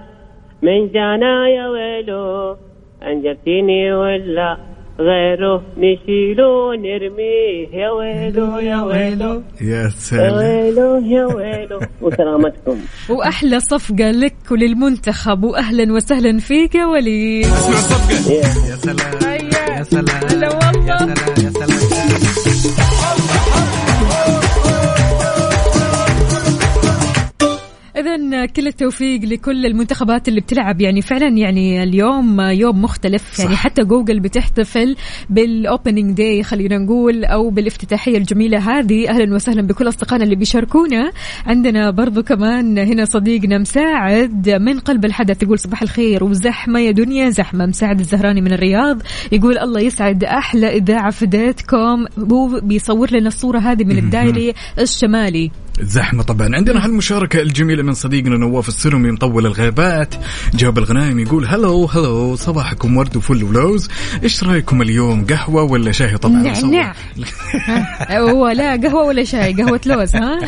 من 0.62 0.88
جانا 0.92 1.48
يا 1.48 1.68
ويلو. 1.68 2.56
أنجبتيني 3.02 3.92
ولا 3.92 4.73
غيره 5.00 5.62
نشيله 5.76 6.76
نرميه 6.76 7.68
يا 7.72 7.90
ويلو 7.90 8.58
يا 8.58 8.82
ويلو 8.82 9.42
يا 9.60 9.82
يا 9.84 9.88
سلام 9.88 10.34
ويلو 10.36 10.96
يا 10.96 11.24
ويلو 11.26 11.80
وسلامتكم. 12.02 12.78
وأحلى 13.10 13.60
صفقة 13.60 14.10
لك 14.10 14.36
وللمنتخب 14.50 15.44
واهلا 15.44 15.92
وسهلا 15.92 16.38
فيك 16.38 16.74
يا 16.74 16.86
وليد. 16.86 17.46
يا 17.46 18.76
سلام 18.76 18.98
يا 19.76 19.82
سلام 19.82 20.06
هلا 20.30 20.48
والله. 20.48 21.14
اذا 28.14 28.46
كل 28.46 28.66
التوفيق 28.66 29.20
لكل 29.24 29.66
المنتخبات 29.66 30.28
اللي 30.28 30.40
بتلعب. 30.40 30.80
يعني 30.80 31.02
فعلا 31.02 31.28
يعني 31.28 31.82
اليوم 31.82 32.40
يوم 32.40 32.82
مختلف. 32.82 33.38
يعني 33.38 33.54
صح. 33.54 33.62
حتى 33.62 33.84
جوجل 33.84 34.20
بتحتفل 34.20 34.96
بال 35.30 35.49
opening 35.49 36.16
day 36.16 36.42
خلينا 36.42 36.78
نقول 36.78 37.24
أو 37.24 37.50
بالافتتاحية 37.50 38.18
الجميلة 38.18 38.58
هذه. 38.58 39.08
أهلا 39.08 39.34
وسهلا 39.34 39.62
بكل 39.62 39.88
أصدقائنا 39.88 40.24
اللي 40.24 40.36
بيشاركونا. 40.36 41.12
عندنا 41.46 41.90
برضو 41.90 42.22
كمان 42.22 42.78
هنا 42.78 43.04
صديقنا 43.04 43.58
مساعد 43.58 44.50
من 44.50 44.78
قلب 44.78 45.04
الحدث 45.04 45.42
يقول 45.42 45.58
صباح 45.58 45.82
الخير. 45.82 46.24
وزحمة 46.24 46.80
يا 46.80 46.90
دنيا 46.90 47.30
زحمة. 47.30 47.66
مساعد 47.66 48.00
الزهراني 48.00 48.40
من 48.40 48.52
الرياض 48.52 49.02
يقول 49.32 49.58
الله 49.58 49.80
يسعد 49.80 50.24
أحلى 50.24 50.76
إذاعة 50.76 51.10
فديتكم 51.10 52.06
هو 52.32 52.60
بيصور 52.60 53.10
لنا 53.10 53.28
الصورة 53.28 53.58
هذه 53.58 53.84
من 53.84 53.98
الدائري 53.98 54.54
الشمالي. 54.78 55.50
زحمة 55.80 56.22
طبعا. 56.22 56.56
عندنا 56.56 56.84
هالمشاركة 56.84 57.40
الجميلة 57.40 57.82
من 57.82 57.94
صديقنا 57.94 58.36
نواف 58.36 58.68
السرمي 58.68 59.10
مطول 59.10 59.46
الغابات 59.46 60.14
جاب 60.54 60.78
الغنايم 60.78 61.18
يقول 61.18 61.46
هلو 61.46 61.84
هلو 61.84 62.36
صباحكم 62.36 62.96
ورد 62.96 63.16
وفل 63.16 63.44
ولوز 63.44 63.88
إيش 64.22 64.44
رأيكم 64.44 64.82
اليوم 64.82 65.26
قهوة 65.26 65.62
ولا 65.62 65.92
شاي؟ 65.92 66.16
طبعا 66.16 66.42
نعناع. 66.42 66.94
هو 68.10 68.48
لا 68.48 68.76
قهوة 68.76 69.04
ولا 69.04 69.24
شاي 69.24 69.52
قهوة 69.52 69.80
لوز 69.86 70.16
ها؟ 70.16 70.38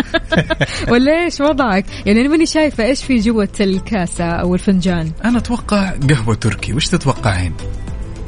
ولا 0.92 1.24
إيش 1.24 1.40
وضعك؟ 1.40 1.84
يعني 2.06 2.20
أنا 2.20 2.28
ماني 2.28 2.46
شايفة 2.46 2.84
إيش 2.84 3.04
في 3.04 3.16
جوة 3.16 3.48
الكاسة 3.60 4.24
أو 4.24 4.54
الفنجان. 4.54 5.12
أنا 5.24 5.38
أتوقع 5.38 5.90
قهوة 6.10 6.34
تركي. 6.34 6.72
وش 6.72 6.86
تتوقعين؟ 6.86 7.52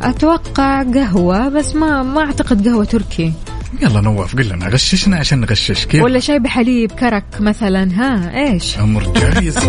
أتوقع 0.03 0.83
قهوة 0.83 1.49
بس 1.49 1.75
ما 1.75 2.03
ما 2.03 2.21
أعتقد 2.21 2.69
قهوة 2.69 2.85
تركي. 2.85 3.33
يلا 3.81 4.01
نواف 4.01 4.37
قل 4.37 4.49
لنا 4.49 4.69
غششنا 4.69 5.17
عشان 5.17 5.41
نغشش. 5.41 5.87
كيف؟ 5.87 6.03
ولا 6.03 6.21
شاي 6.21 6.39
بحليب 6.39 6.93
كرك 6.93 7.25
مثلا 7.41 7.89
ها؟ 7.95 8.43
إيش؟ 8.45 8.79
أمر 8.79 9.13
جايز. 9.13 9.59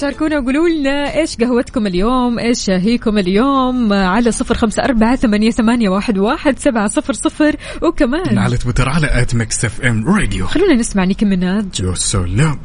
شاركونا 0.00 0.38
وقولوا 0.38 0.68
لنا 0.68 1.16
إيش 1.16 1.36
قهوتكم 1.36 1.86
اليوم 1.86 2.38
إيش 2.38 2.58
شاهيكم 2.64 3.18
اليوم؟ 3.18 3.92
على 3.92 4.32
صفر 4.32 4.54
خمسة 4.54 4.84
أربعة 4.84 5.16
ثمانية, 5.16 5.50
ثمانية 5.50 5.88
واحد, 5.88 6.18
واحد 6.18 6.58
سبعة 6.58 6.86
صفر 6.86 7.12
صفر. 7.12 7.56
وكمان 7.82 8.38
على 8.38 8.56
تويتر 8.56 8.88
على 8.88 9.22
at 9.22 9.34
Mix 9.34 9.64
FM 9.64 10.08
Radio. 10.08 10.46
خلونا 10.46 10.74
نسمع 10.74 11.04
Nicki 11.04 11.24
Minaj 11.24 11.80
يا 11.80 11.94
سلام. 11.94 12.58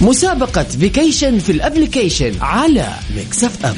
مسابقة 0.00 0.62
vacation 0.62 1.38
في 1.38 1.52
ال 1.52 1.59
application 1.59 2.32
على 2.40 2.86
Mix 3.16 3.44
FM. 3.44 3.76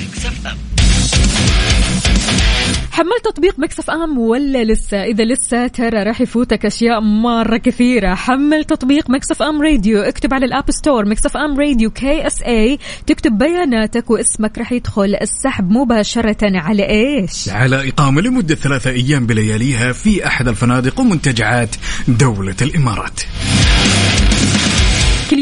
حملت 2.92 3.24
تطبيق 3.24 3.58
Mix 3.58 3.90
FM 3.90 4.18
ولا 4.18 4.64
لسه؟ 4.64 5.04
إذا 5.04 5.24
لسه 5.24 5.66
ترى 5.66 6.02
راح 6.02 6.20
يفوتك 6.20 6.66
أشياء 6.66 7.00
مرة 7.00 7.56
كثيرة. 7.56 8.14
حمل 8.14 8.64
تطبيق 8.64 9.10
Mix 9.10 9.42
FM 9.42 9.62
Radio. 9.62 10.02
اكتب 10.02 10.34
على 10.34 10.46
ال 10.46 10.52
App 10.52 10.70
Store 10.70 11.04
Mix 11.04 11.36
FM 11.36 11.60
Radio 11.60 11.90
KSA 11.90 12.78
تكتب 13.06 13.38
بياناتك 13.38 14.10
واسمك 14.10 14.58
راح 14.58 14.72
يدخل 14.72 15.16
السحب 15.20 15.70
مباشرة 15.70 16.58
على 16.58 16.88
إيش؟ 16.88 17.48
على 17.48 17.88
إقامة 17.88 18.20
لمدة 18.20 18.54
ثلاثة 18.54 18.90
أيام 18.90 19.26
بلياليها 19.26 19.92
في 19.92 20.26
أحد 20.26 20.48
الفنادق 20.48 21.00
ومنتجعات 21.00 21.76
دولة 22.08 22.56
الإمارات. 22.62 23.20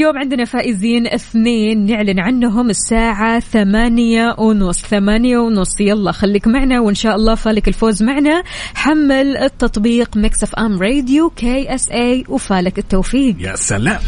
كل 0.00 0.04
يوم 0.04 0.18
عندنا 0.18 0.44
فائزين 0.44 1.06
اثنين 1.06 1.86
نعلن 1.86 2.20
عنهم 2.20 2.70
الساعة 2.70 3.40
ثمانية 3.40 4.34
ونص. 4.38 4.82
ثمانية 4.82 5.38
ونص. 5.38 5.80
يلا 5.80 6.12
خليك 6.12 6.46
معنا 6.46 6.80
وإن 6.80 6.94
شاء 6.94 7.16
الله 7.16 7.34
فالك 7.34 7.68
الفوز 7.68 8.02
معنا. 8.02 8.42
حمل 8.74 9.36
التطبيق 9.36 10.16
Mix 10.16 10.54
FM 10.54 10.82
Radio 10.82 11.30
KSA 11.30 12.24
وفالك 12.28 12.78
التوفيق. 12.78 13.36
يا 13.38 13.56
سلام. 13.56 14.00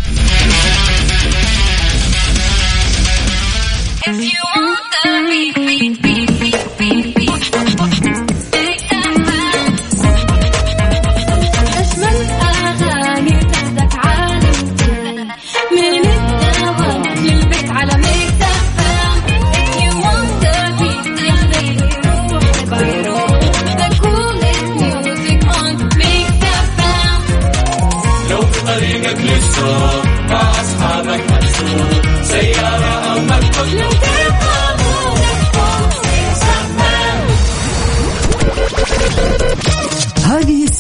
أجمل 4.08 4.32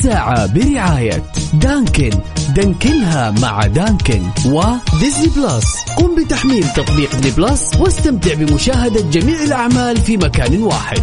الساعة 0.02 0.46
برعاية 0.46 1.22
Dunkin'. 1.52 2.10
دانكنها 2.56 3.30
مع 3.30 3.66
Dunkin' 3.66 4.22
و 4.46 4.58
Disney 4.58 5.28
Plus 5.36 5.84
قم 5.96 6.24
بتحميل 6.24 6.64
تطبيق 6.68 7.16
Disney 7.16 7.30
Plus 7.30 7.74
واستمتع 7.78 8.34
بمشاهدة 8.34 9.00
جميع 9.10 9.42
الأعمال 9.42 9.96
في 9.96 10.16
مكان 10.16 10.62
واحد. 10.62 11.02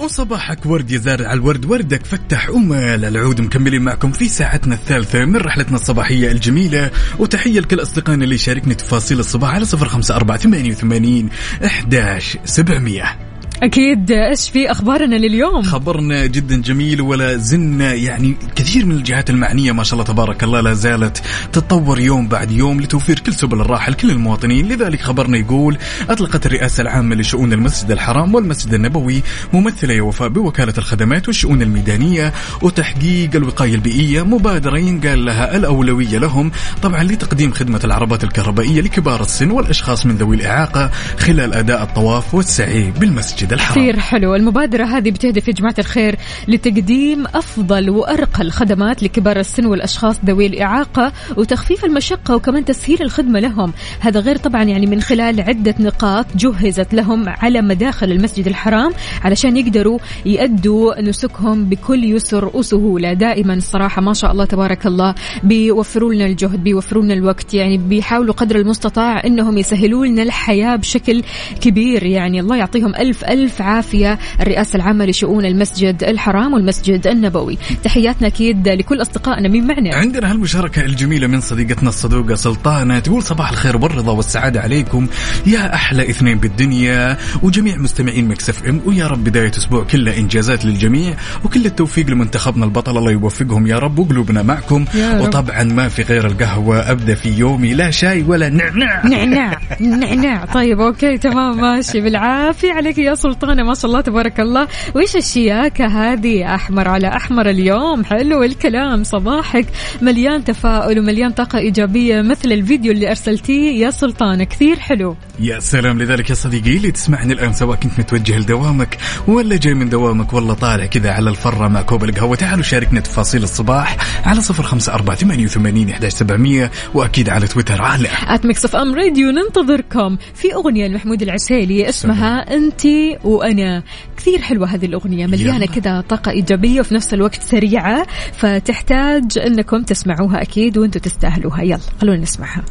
وصباحك 0.00 0.66
ورد 0.66 0.96
زارع 0.96 1.32
الورد 1.32 1.64
وردك 1.64 2.06
فتح. 2.06 2.50
ومال 2.50 3.04
العود 3.04 3.40
مكملين 3.40 3.82
معكم 3.82 4.12
في 4.12 4.28
ساعتنا 4.28 4.74
الثالثة 4.74 5.24
من 5.24 5.36
رحلتنا 5.36 5.76
الصباحية 5.76 6.32
الجميلة. 6.32 6.90
وتحية 7.18 7.60
لكل 7.60 7.82
أصدقائنا 7.82 8.24
اللي 8.24 8.38
شاركني 8.38 8.74
تفاصيل 8.74 9.18
الصباح 9.18 9.50
على 9.50 9.64
صفر 9.64 9.88
خمسة 9.88 10.16
أربعة 10.16 10.38
ثمانية 10.38 10.70
وثمانين 10.70 11.28
أحداش 11.64 12.38
سبعمية. 12.44 13.27
أكيد. 13.62 14.10
إيش 14.10 14.50
في 14.50 14.70
أخبارنا 14.70 15.16
لليوم؟ 15.16 15.62
خبرنا 15.62 16.26
جدا 16.26 16.56
جميل 16.62 17.00
ولا 17.00 17.36
زلنا 17.36 17.94
يعني 17.94 18.36
كثير 18.56 18.86
من 18.86 18.96
الجهات 18.96 19.30
المعنية 19.30 19.72
ما 19.72 19.82
شاء 19.82 19.92
الله 19.92 20.04
تبارك 20.04 20.44
الله 20.44 20.60
لا 20.60 20.74
زالت 20.74 21.22
تتطور 21.52 22.00
يوم 22.00 22.28
بعد 22.28 22.50
يوم 22.50 22.80
لتوفير 22.80 23.18
كل 23.18 23.32
سبل 23.34 23.60
الراحة 23.60 23.90
لكل 23.90 24.10
المواطنين. 24.10 24.68
لذلك 24.68 25.00
خبرنا 25.00 25.38
يقول 25.38 25.78
أطلقت 26.08 26.46
الرئاسة 26.46 26.82
العامة 26.82 27.14
لشؤون 27.14 27.52
المسجد 27.52 27.90
الحرام 27.90 28.34
والمسجد 28.34 28.74
النبوي 28.74 29.22
ممثلة 29.52 29.94
يا 29.94 30.02
وفاء 30.02 30.28
بوكالة 30.28 30.74
الخدمات 30.78 31.26
والشؤون 31.26 31.62
الميدانية 31.62 32.32
وتحقيق 32.62 33.36
الوقاية 33.36 33.74
البيئية 33.74 34.22
مبادرة 34.22 34.78
ينقال 34.78 35.24
لها 35.24 35.56
الأولوية 35.56 36.18
لهم 36.18 36.50
طبعا 36.82 37.02
لتقديم 37.02 37.52
خدمة 37.52 37.80
العربات 37.84 38.24
الكهربائية 38.24 38.80
لكبار 38.80 39.22
السن 39.22 39.50
والأشخاص 39.50 40.06
من 40.06 40.16
ذوي 40.16 40.36
الإعاقة 40.36 40.90
خلال 41.18 41.54
أداء 41.54 41.82
الطواف 41.82 42.34
والسعي 42.34 42.90
بالمسجد. 42.90 43.47
الحرام. 43.52 43.78
كثير 43.78 44.00
حلو. 44.00 44.34
المبادرة 44.34 44.84
هذه 44.84 45.10
بتهدف 45.10 45.48
يا 45.48 45.52
جماعة 45.52 45.74
الخير 45.78 46.16
لتقديم 46.48 47.26
أفضل 47.26 47.90
وأرقى 47.90 48.42
الخدمات 48.42 49.02
لكبار 49.02 49.38
السن 49.38 49.66
والأشخاص 49.66 50.16
ذوي 50.24 50.46
الإعاقة 50.46 51.12
وتخفيف 51.36 51.84
المشقة 51.84 52.34
وكمان 52.34 52.64
تسهيل 52.64 53.02
الخدمة 53.02 53.40
لهم. 53.40 53.72
هذا 54.00 54.20
غير 54.20 54.36
طبعا 54.36 54.62
يعني 54.62 54.86
من 54.86 55.00
خلال 55.00 55.40
عدة 55.40 55.74
نقاط 55.80 56.26
جهزت 56.36 56.94
لهم 56.94 57.28
على 57.28 57.62
مداخل 57.62 58.12
المسجد 58.12 58.46
الحرام 58.46 58.92
علشان 59.24 59.56
يقدروا 59.56 59.98
يأدوا 60.26 61.00
نسكهم 61.00 61.64
بكل 61.64 62.04
يسر 62.04 62.50
وسهولة. 62.54 63.12
دائما 63.12 63.54
الصراحة 63.54 64.02
ما 64.02 64.12
شاء 64.12 64.32
الله 64.32 64.44
تبارك 64.44 64.86
الله 64.86 65.14
بيوفروا 65.42 66.14
لنا 66.14 66.26
الجهد 66.26 66.64
بيوفروا 66.64 67.02
لنا 67.02 67.14
الوقت. 67.14 67.54
يعني 67.54 67.78
بيحاولوا 67.78 68.34
قدر 68.34 68.56
المستطاع 68.56 69.24
إنهم 69.24 69.58
يسهلوا 69.58 70.06
لنا 70.06 70.22
الحياة 70.22 70.76
بشكل 70.76 71.22
كبير. 71.60 72.02
يعني 72.02 72.40
الله 72.40 72.56
يعطيهم 72.56 72.94
ألف 72.94 73.24
ألف 73.24 73.37
ألف 73.38 73.62
عافية 73.62 74.18
الرئاسة 74.40 74.76
العامة 74.76 75.04
لشؤون 75.04 75.44
المسجد 75.44 76.04
الحرام 76.04 76.52
والمسجد 76.52 77.06
النبوي. 77.06 77.58
تحياتنا 77.84 78.26
أكيد 78.26 78.68
لكل 78.68 79.02
أصدقائنا. 79.02 79.48
مين 79.48 79.66
معنا؟ 79.66 79.96
عندنا 79.96 80.30
هالمشاركة 80.30 80.84
الجميلة 80.84 81.26
من 81.26 81.40
صديقتنا 81.40 81.88
الصدوقة 81.88 82.34
سلطانة 82.34 82.98
تقول 82.98 83.22
صباح 83.22 83.50
الخير 83.50 83.76
والرضا 83.76 84.12
والسعادة 84.12 84.60
عليكم. 84.60 85.06
يا 85.46 85.74
أحلى 85.74 86.10
اثنين 86.10 86.38
بالدنيا 86.38 87.16
وجميع 87.42 87.76
مستمعين 87.76 88.28
مكسف 88.28 88.64
ام 88.64 88.80
ويا 88.86 89.06
رب 89.06 89.24
بداية 89.24 89.50
أسبوع 89.50 89.84
كله 89.84 90.16
إنجازات 90.16 90.64
للجميع 90.64 91.14
وكل 91.44 91.66
التوفيق 91.66 92.10
لمنتخبنا 92.10 92.64
البطل. 92.64 92.98
الله 92.98 93.12
يوفقهم 93.12 93.66
يا 93.66 93.78
رب 93.78 93.98
وقلوبنا 93.98 94.42
معكم. 94.42 94.84
وطبعا 95.20 95.62
ما 95.62 95.88
في 95.88 96.02
غير 96.02 96.26
القهوة. 96.26 96.90
أبدأ 96.90 97.14
في 97.14 97.28
يومي. 97.28 97.74
لا 97.74 97.90
شاي 97.90 98.22
ولا 98.22 98.48
نعناع. 98.48 99.06
نعناع. 99.06 99.60
نعناع. 99.80 100.44
طيب 100.44 100.80
أوكي 100.80 101.18
تمام 101.18 101.60
ماشي. 101.60 102.00
بالعافية 102.00 102.72
عليك 102.72 102.98
يا 102.98 103.14
سلطانة 103.32 103.62
ما 103.62 103.74
شاء 103.74 103.86
الله 103.86 104.00
تبارك 104.00 104.40
الله. 104.40 104.68
وش 104.94 105.16
الشياكه 105.16 105.86
هذه 105.86 106.54
أحمر؟ 106.54 106.88
على 106.88 107.08
أحمر 107.08 107.50
اليوم. 107.50 108.04
حلو 108.04 108.42
الكلام. 108.42 109.04
صباحك 109.04 109.66
مليان 110.02 110.44
تفاؤل 110.44 110.98
ومليان 110.98 111.30
طاقة 111.30 111.58
إيجابية 111.58 112.22
مثل 112.22 112.52
الفيديو 112.52 112.92
اللي 112.92 113.08
أرسلتيه 113.08 113.84
يا 113.84 113.90
سلطانة. 113.90 114.44
كثير 114.44 114.78
حلو. 114.78 115.16
يا 115.40 115.60
سلام. 115.60 116.02
لذلك 116.02 116.30
يا 116.30 116.34
صديقي 116.34 116.76
اللي 116.76 116.90
تسمعني 116.90 117.32
الآن 117.32 117.52
سواء 117.52 117.76
كنت 117.76 117.98
متوجه 117.98 118.38
لدوامك 118.38 118.98
ولا 119.26 119.56
جاي 119.56 119.74
من 119.74 119.88
دوامك 119.88 120.32
ولا 120.32 120.54
طالع 120.54 120.86
كذا 120.86 121.10
على 121.10 121.30
الفرة 121.30 121.68
مع 121.68 121.82
كوب 121.82 122.04
القهوة. 122.04 122.36
تعالوا 122.36 122.62
شاركنا 122.62 123.00
تفاصيل 123.00 123.42
الصباح 123.42 123.96
على 124.24 124.40
صفر 124.40 124.62
خمسة 124.62 124.94
أربعة 124.94 125.16
ثمانية 125.16 125.44
وثمانين 125.44 125.90
إحداش 125.90 126.12
سبعمية 126.12 126.70
وأكيد 126.94 127.28
على 127.28 127.46
تويتر. 127.46 127.82
على. 127.82 128.08
at 128.28 128.46
Mix 128.46 128.74
FM 128.74 128.94
Radio 128.94 129.30
ننتظركم 129.30 130.16
في 130.34 130.54
أغنية 130.54 130.88
لمحمود 130.88 131.22
العسيلي 131.22 131.88
اسمها 131.88 132.54
انت 132.54 132.86
وأنا 133.24 133.82
كثير 134.16 134.42
حلوة 134.42 134.66
هذه 134.66 134.86
الأغنية 134.86 135.26
مليانة 135.26 135.64
يلا. 135.64 135.66
كذا 135.66 136.00
طاقة 136.00 136.30
إيجابية 136.30 136.80
وفي 136.80 136.94
نفس 136.94 137.14
الوقت 137.14 137.42
سريعة 137.42 138.06
فتحتاج 138.32 139.38
إنكم 139.38 139.82
تسمعوها 139.82 140.42
أكيد 140.42 140.78
وأنتم 140.78 141.00
تستاهلوها 141.00 141.62
يلا 141.62 141.80
خلونا 142.00 142.20
نسمعها 142.22 142.64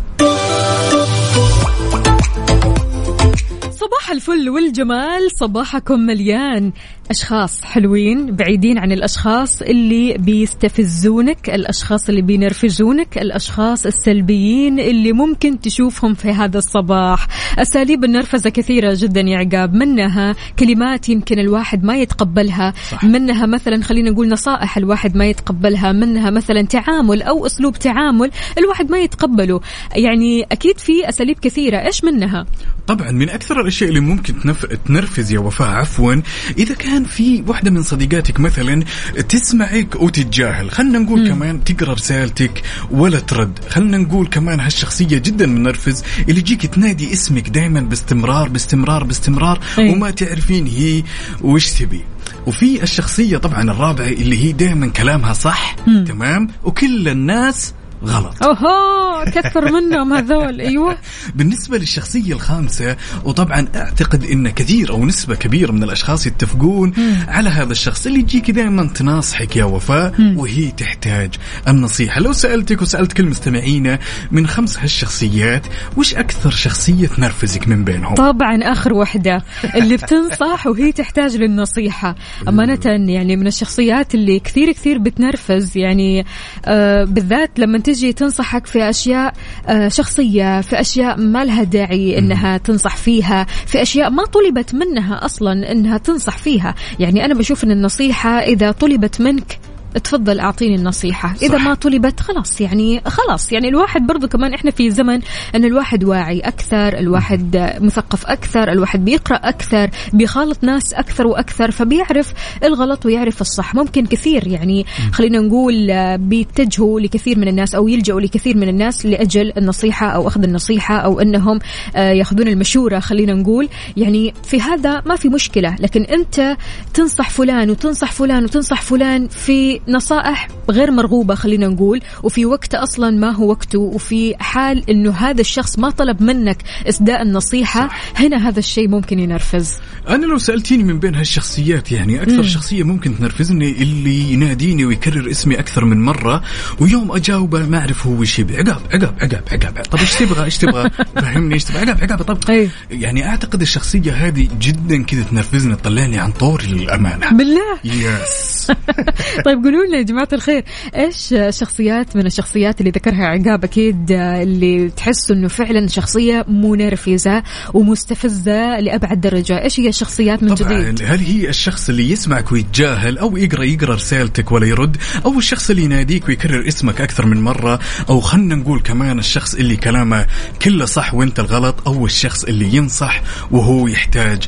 صباح 4.07 4.15
الفل 4.15 4.49
والجمال 4.49 5.31
صباحكم 5.39 5.99
مليان. 5.99 6.71
أشخاص 7.09 7.61
حلوين 7.61 8.35
بعيدين 8.35 8.77
عن 8.77 8.91
الأشخاص 8.91 9.61
اللي 9.61 10.13
بيستفزونك 10.17 11.49
الأشخاص 11.49 12.09
اللي 12.09 12.21
بينرفزونك 12.21 13.17
الأشخاص 13.17 13.85
السلبيين 13.85 14.79
اللي 14.79 15.13
ممكن 15.13 15.59
تشوفهم 15.59 16.13
في 16.13 16.29
هذا 16.29 16.57
الصباح. 16.57 17.27
أساليب 17.59 18.03
النرفزة 18.03 18.49
كثيرة 18.49 18.93
جدا 18.97 19.21
يا 19.21 19.37
عقاب. 19.37 19.73
منها 19.73 20.35
كلمات 20.59 21.09
يمكن 21.09 21.39
الواحد 21.39 21.83
ما 21.83 21.97
يتقبلها. 21.97 22.73
صح. 22.91 23.03
منها 23.03 23.45
مثلا 23.45 23.83
خلينا 23.83 24.09
نقول 24.09 24.29
نصائح 24.29 24.77
الواحد 24.77 25.17
ما 25.17 25.25
يتقبلها. 25.25 25.91
منها 25.91 26.29
مثلا 26.29 26.61
تعامل 26.61 27.21
أو 27.21 27.45
أسلوب 27.45 27.79
تعامل 27.79 28.31
الواحد 28.57 28.91
ما 28.91 28.99
يتقبله. 28.99 29.61
يعني 29.95 30.43
أكيد 30.51 30.77
في 30.79 31.09
أساليب 31.09 31.39
كثيرة. 31.39 31.77
إيش 31.77 32.03
منها؟ 32.03 32.45
طبعا 32.87 33.11
من 33.11 33.29
أكثر 33.29 33.61
الأشياء 33.61 33.89
اللي 33.89 33.96
ممكن 33.99 34.39
تنف... 34.39 34.65
تنرفز 34.65 35.31
يا 35.31 35.39
وفاء 35.39 35.67
عفوا 35.67 36.15
إذا 36.57 36.75
كان 36.75 37.03
في 37.05 37.43
واحدة 37.47 37.71
من 37.71 37.83
صديقاتك 37.83 38.39
مثلا 38.39 38.83
تسمعك 39.29 39.95
وتتجاهل 40.01 40.71
خلينا 40.71 40.99
نقول 40.99 41.19
مم. 41.21 41.27
كمان 41.27 41.63
تقرأ 41.63 41.93
رسالتك 41.93 42.61
ولا 42.91 43.19
ترد 43.19 43.59
خلينا 43.69 43.97
نقول 43.97 44.27
كمان 44.27 44.59
هالشخصية 44.59 45.17
جدا 45.17 45.45
منرفز 45.45 46.03
اللي 46.29 46.41
تجيك 46.41 46.65
تنادي 46.65 47.13
اسمك 47.13 47.49
دائما 47.49 47.79
باستمرار 47.81 48.49
باستمرار 48.49 49.03
باستمرار 49.03 49.59
أي. 49.79 49.89
وما 49.89 50.11
تعرفين 50.11 50.67
هي 50.67 51.03
وش 51.41 51.69
تبي 51.71 52.01
وفي 52.47 52.83
الشخصية 52.83 53.37
طبعا 53.37 53.63
الرابعة 53.71 54.05
اللي 54.07 54.43
هي 54.43 54.51
دائما 54.51 54.87
كلامها 54.87 55.33
صح 55.33 55.75
مم. 55.87 56.03
تمام 56.03 56.47
وكل 56.63 57.07
الناس 57.07 57.73
غلط. 58.05 58.43
أوهو 58.43 59.25
كثر 59.25 59.71
منهم 59.71 60.13
هذول. 60.13 60.61
أيوه. 60.67 60.97
بالنسبة 61.35 61.77
للشخصية 61.77 62.33
الخامسة 62.33 62.95
وطبعا 63.23 63.67
أعتقد 63.75 64.23
أن 64.23 64.49
كثير 64.49 64.89
أو 64.89 65.05
نسبة 65.05 65.35
كبيرة 65.35 65.71
من 65.71 65.83
الأشخاص 65.83 66.27
يتفقون 66.27 66.93
على 67.27 67.49
هذا 67.49 67.71
الشخص 67.71 68.05
اللي 68.05 68.19
يجيك 68.19 68.51
دائما 68.51 68.87
تناصحك 68.87 69.55
يا 69.55 69.63
وفاء 69.63 70.13
وهي 70.35 70.71
تحتاج 70.71 71.33
النصيحة. 71.67 72.21
لو 72.21 72.33
سألتك 72.33 72.81
وسألت 72.81 73.13
كل 73.13 73.25
مستمعينا 73.25 73.99
من 74.31 74.47
خمس 74.47 74.77
هالشخصيات 74.77 75.67
وش 75.97 76.15
أكثر 76.15 76.49
شخصية 76.49 77.07
تنرفزك 77.07 77.67
من 77.67 77.83
بينهم؟ 77.83 78.15
طبعا 78.15 78.57
آخر 78.63 78.93
وحدة. 78.93 79.43
اللي 79.75 79.97
بتنصح 80.07 80.67
وهي 80.67 80.91
تحتاج 80.91 81.35
للنصيحة. 81.35 82.15
أمانة 82.47 82.79
يعني 82.85 83.35
من 83.35 83.47
الشخصيات 83.47 84.15
اللي 84.15 84.39
كثير 84.39 84.71
كثير 84.71 84.97
بتنرفز 84.97 85.77
يعني 85.77 86.25
آه 86.65 87.03
بالذات 87.03 87.59
لما 87.59 87.77
تجي 87.88 88.13
تنصحك 88.13 88.65
في 88.65 88.89
أشياء 88.89 89.33
آه 89.67 89.88
شخصية 89.88 90.61
في 90.61 90.79
أشياء 90.79 91.19
ما 91.19 91.45
لها 91.45 91.63
داعي 91.63 92.17
إنها 92.19 92.57
تنصح 92.57 92.95
فيها 92.95 93.43
في 93.65 93.81
أشياء 93.81 94.09
ما 94.09 94.25
طلبت 94.25 94.75
منها 94.75 95.25
أصلا 95.25 95.71
إنها 95.71 95.97
تنصح 95.97 96.38
فيها. 96.38 96.75
يعني 96.99 97.25
أنا 97.25 97.33
بشوف 97.33 97.63
إن 97.63 97.71
النصيحة 97.71 98.29
إذا 98.29 98.71
طلبت 98.71 99.21
منك 99.21 99.59
تفضل 99.97 100.39
أعطيني 100.39 100.75
النصيحة. 100.75 101.35
إذا 101.41 101.57
صح. 101.57 101.63
ما 101.63 101.73
طلبت 101.73 102.19
خلاص 102.19 102.61
يعني 102.61 103.01
خلاص. 103.05 103.51
يعني 103.51 103.69
الواحد 103.69 104.07
برضو 104.07 104.27
كمان 104.27 104.53
إحنا 104.53 104.71
في 104.71 104.91
زمن 104.91 105.19
أن 105.55 105.65
الواحد 105.65 106.03
واعي 106.03 106.39
أكثر 106.39 106.97
الواحد 106.97 107.77
مثقف 107.81 108.25
أكثر 108.25 108.71
الواحد 108.71 109.05
بيقرأ 109.05 109.35
أكثر 109.37 109.89
بيخالط 110.13 110.63
ناس 110.63 110.93
أكثر 110.93 111.27
وأكثر 111.27 111.71
فبيعرف 111.71 112.33
الغلط 112.63 113.05
ويعرف 113.05 113.41
الصح. 113.41 113.75
ممكن 113.75 114.05
كثير 114.05 114.47
يعني 114.47 114.85
خلينا 115.11 115.39
نقول 115.39 115.91
آه، 115.91 116.15
بيتجهوا 116.15 116.99
لكثير 116.99 117.39
من 117.39 117.47
الناس 117.47 117.75
أو 117.75 117.87
يلجأوا 117.87 118.21
لكثير 118.21 118.57
من 118.57 118.69
الناس 118.69 119.05
لأجل 119.05 119.53
النصيحة 119.57 120.07
أو 120.07 120.27
أخذ 120.27 120.43
النصيحة 120.43 120.97
أو 120.97 121.19
أنهم 121.19 121.59
آه، 121.95 122.11
يأخذون 122.11 122.47
المشورة 122.47 122.99
خلينا 122.99 123.33
نقول. 123.33 123.69
يعني 123.97 124.33
في 124.43 124.61
هذا 124.61 125.01
ما 125.05 125.15
في 125.15 125.29
مشكلة. 125.29 125.75
لكن 125.79 126.03
أنت 126.03 126.57
تنصح 126.93 127.29
فلان 127.29 127.69
وتنصح 127.69 128.11
فلان 128.11 128.43
وتنصح 128.43 128.81
فلان 128.81 129.27
في 129.27 129.79
نصائح 129.89 130.47
غير 130.69 130.91
مرغوبة 130.91 131.35
خلينا 131.35 131.67
نقول 131.67 132.01
وفي 132.23 132.45
وقت 132.45 132.75
أصلا 132.75 133.09
ما 133.09 133.31
هو 133.31 133.49
وقته 133.49 133.79
وفي 133.79 134.35
حال 134.39 134.89
أنه 134.89 135.11
هذا 135.11 135.41
الشخص 135.41 135.79
ما 135.79 135.89
طلب 135.89 136.23
منك 136.23 136.57
إسداء 136.89 137.21
النصيحة 137.21 137.89
هنا 138.15 138.49
هذا 138.49 138.59
الشيء 138.59 138.88
ممكن 138.88 139.19
ينرفز. 139.19 139.73
أنا 140.09 140.25
لو 140.25 140.38
سألتيني 140.38 140.83
من 140.83 140.99
بين 140.99 141.15
هالشخصيات 141.15 141.91
يعني 141.91 142.21
أكثر 142.21 142.38
مم. 142.38 142.43
شخصية 142.43 142.83
ممكن 142.83 143.17
تنرفزني 143.17 143.71
اللي 143.71 144.33
يناديني 144.33 144.85
ويكرر 144.85 145.31
اسمي 145.31 145.59
أكثر 145.59 145.85
من 145.85 146.01
مرة 146.01 146.43
ويوم 146.79 147.11
أجاوبه 147.11 147.65
ما 147.65 147.77
أعرف 147.77 148.07
هو 148.07 148.13
وش 148.13 148.39
يبي. 148.39 148.57
عقاب 148.57 148.81
عقاب 148.93 149.15
عقاب 149.21 149.43
عقاب. 149.51 149.85
طب 149.85 149.99
إيش 149.99 150.15
تبغى؟ 150.15 150.43
إيش 150.43 150.57
تبغى؟ 150.57 150.89
فهمني 151.21 151.53
إيش 151.53 151.63
تبغى؟ 151.63 151.79
عقاب 151.79 152.01
عقاب. 152.01 152.23
طب 152.23 152.49
أي. 152.49 152.69
يعني 152.91 153.27
أعتقد 153.27 153.61
الشخصية 153.61 154.11
هذه 154.11 154.47
جدا 154.61 155.03
كذا 155.03 155.23
تنرفزني 155.23 155.75
تطلعني 155.75 156.19
عن 156.19 156.31
طوري 156.31 156.67
للأمانة 156.67 157.29
بالله؟ 157.31 157.77
يس 157.83 158.71
طيب 159.45 159.61
قولوا 159.68 159.86
لنا 159.86 159.97
يا 159.97 160.01
جماعة 160.03 160.28
الخير 160.34 160.63
إيش 160.95 161.36
شخصيات 161.49 162.15
من 162.15 162.26
الشخصيات 162.26 162.80
اللي 162.80 162.91
ذكرها 162.91 163.26
عقاب 163.26 163.63
أكيد 163.63 164.11
اللي 164.11 164.89
تحسوا 164.89 165.36
إنه 165.36 165.47
فعلا 165.47 165.88
شخصية 165.88 166.45
منرفزة 166.47 167.43
ومستفزة 167.74 168.80
لأبعد 168.80 169.22
درجة، 169.22 169.63
إيش 169.63 169.80
هي 169.80 169.89
الشخصيات 169.89 170.43
من 170.43 170.55
طبعا 170.55 170.80
جديد؟ 170.80 171.01
هل 171.03 171.20
هي 171.20 171.49
الشخص 171.49 171.89
اللي 171.89 172.11
يسمعك 172.11 172.51
ويتجاهل 172.51 173.18
أو 173.18 173.38
يقرا 173.38 173.63
يقرأ 173.63 173.95
رسالتك 173.95 174.51
ولا 174.51 174.68
يرد؟ 174.68 174.97
أو 175.26 175.38
الشخص 175.38 175.70
اللي 175.70 175.84
يناديك 175.84 176.28
ويكرر 176.28 176.68
اسمك 176.68 177.01
أكثر 177.01 177.26
من 177.26 177.41
مرة؟ 177.41 177.80
أو 178.09 178.20
خلنا 178.20 178.55
نقول 178.55 178.80
كمان 178.80 179.20
الشخص 179.20 179.55
اللي 179.55 179.76
كلامه 179.76 180.26
كله 180.61 180.86
صح 180.86 181.13
وأنت 181.13 181.39
الغلط؟ 181.39 181.88
أو 181.88 182.05
الشخص 182.05 182.43
اللي 182.43 182.76
ينصح 182.76 183.22
وهو 183.51 183.88
يحتاج 183.88 184.43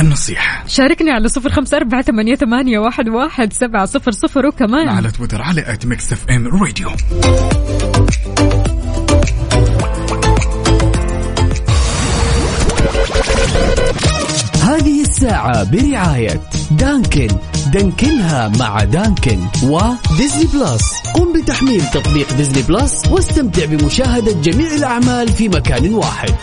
النصيحة؟ 0.00 0.64
شاركني 0.66 1.10
على 1.10 1.28
صفر 1.28 1.50
خمسة 1.50 1.76
أربعة 1.76 2.02
ثمانية, 2.02 2.34
ثمانية 2.34 2.78
واحد, 2.78 3.08
واحد 3.08 3.52
سبعة 3.52 3.84
صفر 3.84 4.10
صفر 4.10 4.46
وكمان 4.58 4.88
على 4.88 5.10
تويتر 5.10 5.42
على 5.42 5.72
at 5.72 5.86
Mix 5.86 6.12
FM 6.12 6.62
Radio 6.62 6.88
هذه 14.62 15.00
الساعة 15.00 15.64
برعاية 15.64 16.40
Dunkin. 16.70 17.28
دانكنها 17.72 18.48
مع 18.48 18.84
Dunkin 18.84 19.38
و 19.62 19.74
Disney 19.74 20.44
Plus. 20.54 21.02
قم 21.14 21.32
بتحميل 21.32 21.82
تطبيق 21.94 22.32
Disney 22.32 22.62
Plus 22.62 23.06
واستمتع 23.10 23.64
بمشاهدة 23.64 24.32
جميع 24.32 24.74
الأعمال 24.74 25.28
في 25.28 25.48
مكان 25.48 25.94
واحد. 25.94 26.34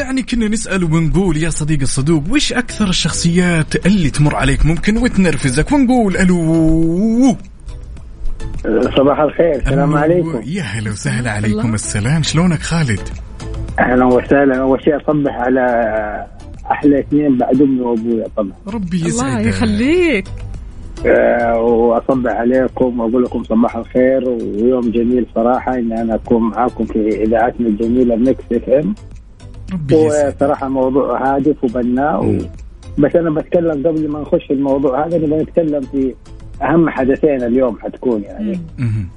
يعني 0.00 0.22
كنا 0.22 0.48
نسأل 0.48 0.84
ونقول 0.84 1.36
يا 1.36 1.50
صديق 1.50 1.80
الصدوق 1.80 2.22
وش 2.30 2.52
أكثر 2.52 2.88
الشخصيات 2.88 3.86
اللي 3.86 4.10
تمر 4.10 4.36
عليك 4.36 4.66
ممكن 4.66 4.96
وتنرفزك 4.96 5.72
ونقول 5.72 6.16
ألو 6.16 7.36
صباح 8.96 9.20
الخير 9.20 9.54
السلام. 9.56 9.96
عليكم. 9.96 10.40
يا 10.46 10.62
هلا 10.62 10.90
وسهلا 10.90 11.30
عليكم. 11.30 11.60
الله. 11.60 11.74
السلام 11.74 12.22
شلونك 12.22 12.58
خالد؟ 12.58 13.00
أهلا 13.78 14.04
وسهلا. 14.04 14.60
أول 14.60 14.84
شيء 14.84 14.96
اصبح 14.96 15.32
على 15.32 15.60
أحلى 16.70 17.00
اثنين 17.00 17.38
بعد 17.38 17.62
أمي 17.62 17.80
وابويا 17.80 18.24
طبعا 18.36 18.52
ربي 18.68 18.96
الله 18.96 19.08
يسعدك. 19.08 19.46
يخليك. 19.46 20.24
آه، 21.06 21.60
واصبح 21.60 22.32
عليكم 22.32 23.00
وأقول 23.00 23.22
لكم 23.22 23.44
صباح 23.44 23.76
الخير 23.76 24.28
ويوم 24.28 24.90
جميل 24.90 25.26
صراحة. 25.34 25.74
إن 25.74 25.92
أنا 25.92 26.14
أكون 26.14 26.50
معاكم 26.50 26.84
في 26.84 27.22
إذاعتنا 27.22 27.68
الجميلة 27.68 28.16
Mix 28.16 28.44
FM 28.52 28.94
ربي 29.72 29.94
يسعدك. 29.94 30.36
وصراحه 30.36 30.68
موضوع 30.68 31.34
هادف 31.34 31.64
وبناء 31.64 32.24
و... 32.24 32.38
بس 32.98 33.16
أنا 33.16 33.30
بتكلم 33.30 33.86
قبل 33.86 34.08
ما 34.08 34.20
نخش 34.20 34.46
في 34.46 34.52
الموضوع 34.52 35.06
هذا 35.06 35.18
نبغى 35.18 35.42
نتكلم 35.42 35.80
في 35.80 36.14
أهم 36.62 36.90
حدثين 36.90 37.42
اليوم 37.42 37.78
حتكون 37.78 38.22
يعني. 38.22 38.60
مهم. 38.78 39.08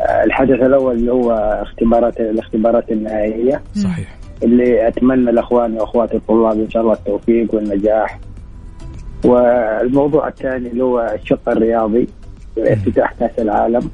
آه، 0.00 0.24
الحدث 0.24 0.60
الأول 0.60 0.94
اللي 0.96 1.12
هو 1.12 1.32
اختبارات 1.62 2.20
الاختبارات 2.20 2.92
النهائية. 2.92 3.62
صحيح. 3.74 4.16
اللي 4.42 4.88
أتمنى 4.88 5.32
لاخواني 5.32 5.80
وأخواتي 5.80 6.16
الطلاب 6.16 6.60
إن 6.60 6.70
شاء 6.70 6.82
الله 6.82 6.92
التوفيق 6.92 7.54
والنجاح. 7.54 8.20
والموضوع 9.24 10.28
الثاني 10.28 10.68
اللي 10.68 10.84
هو 10.84 11.16
الشق 11.22 11.48
الرياضي 11.48 12.08
افتتاح 12.58 13.12
كأس 13.12 13.38
العالم. 13.38 13.90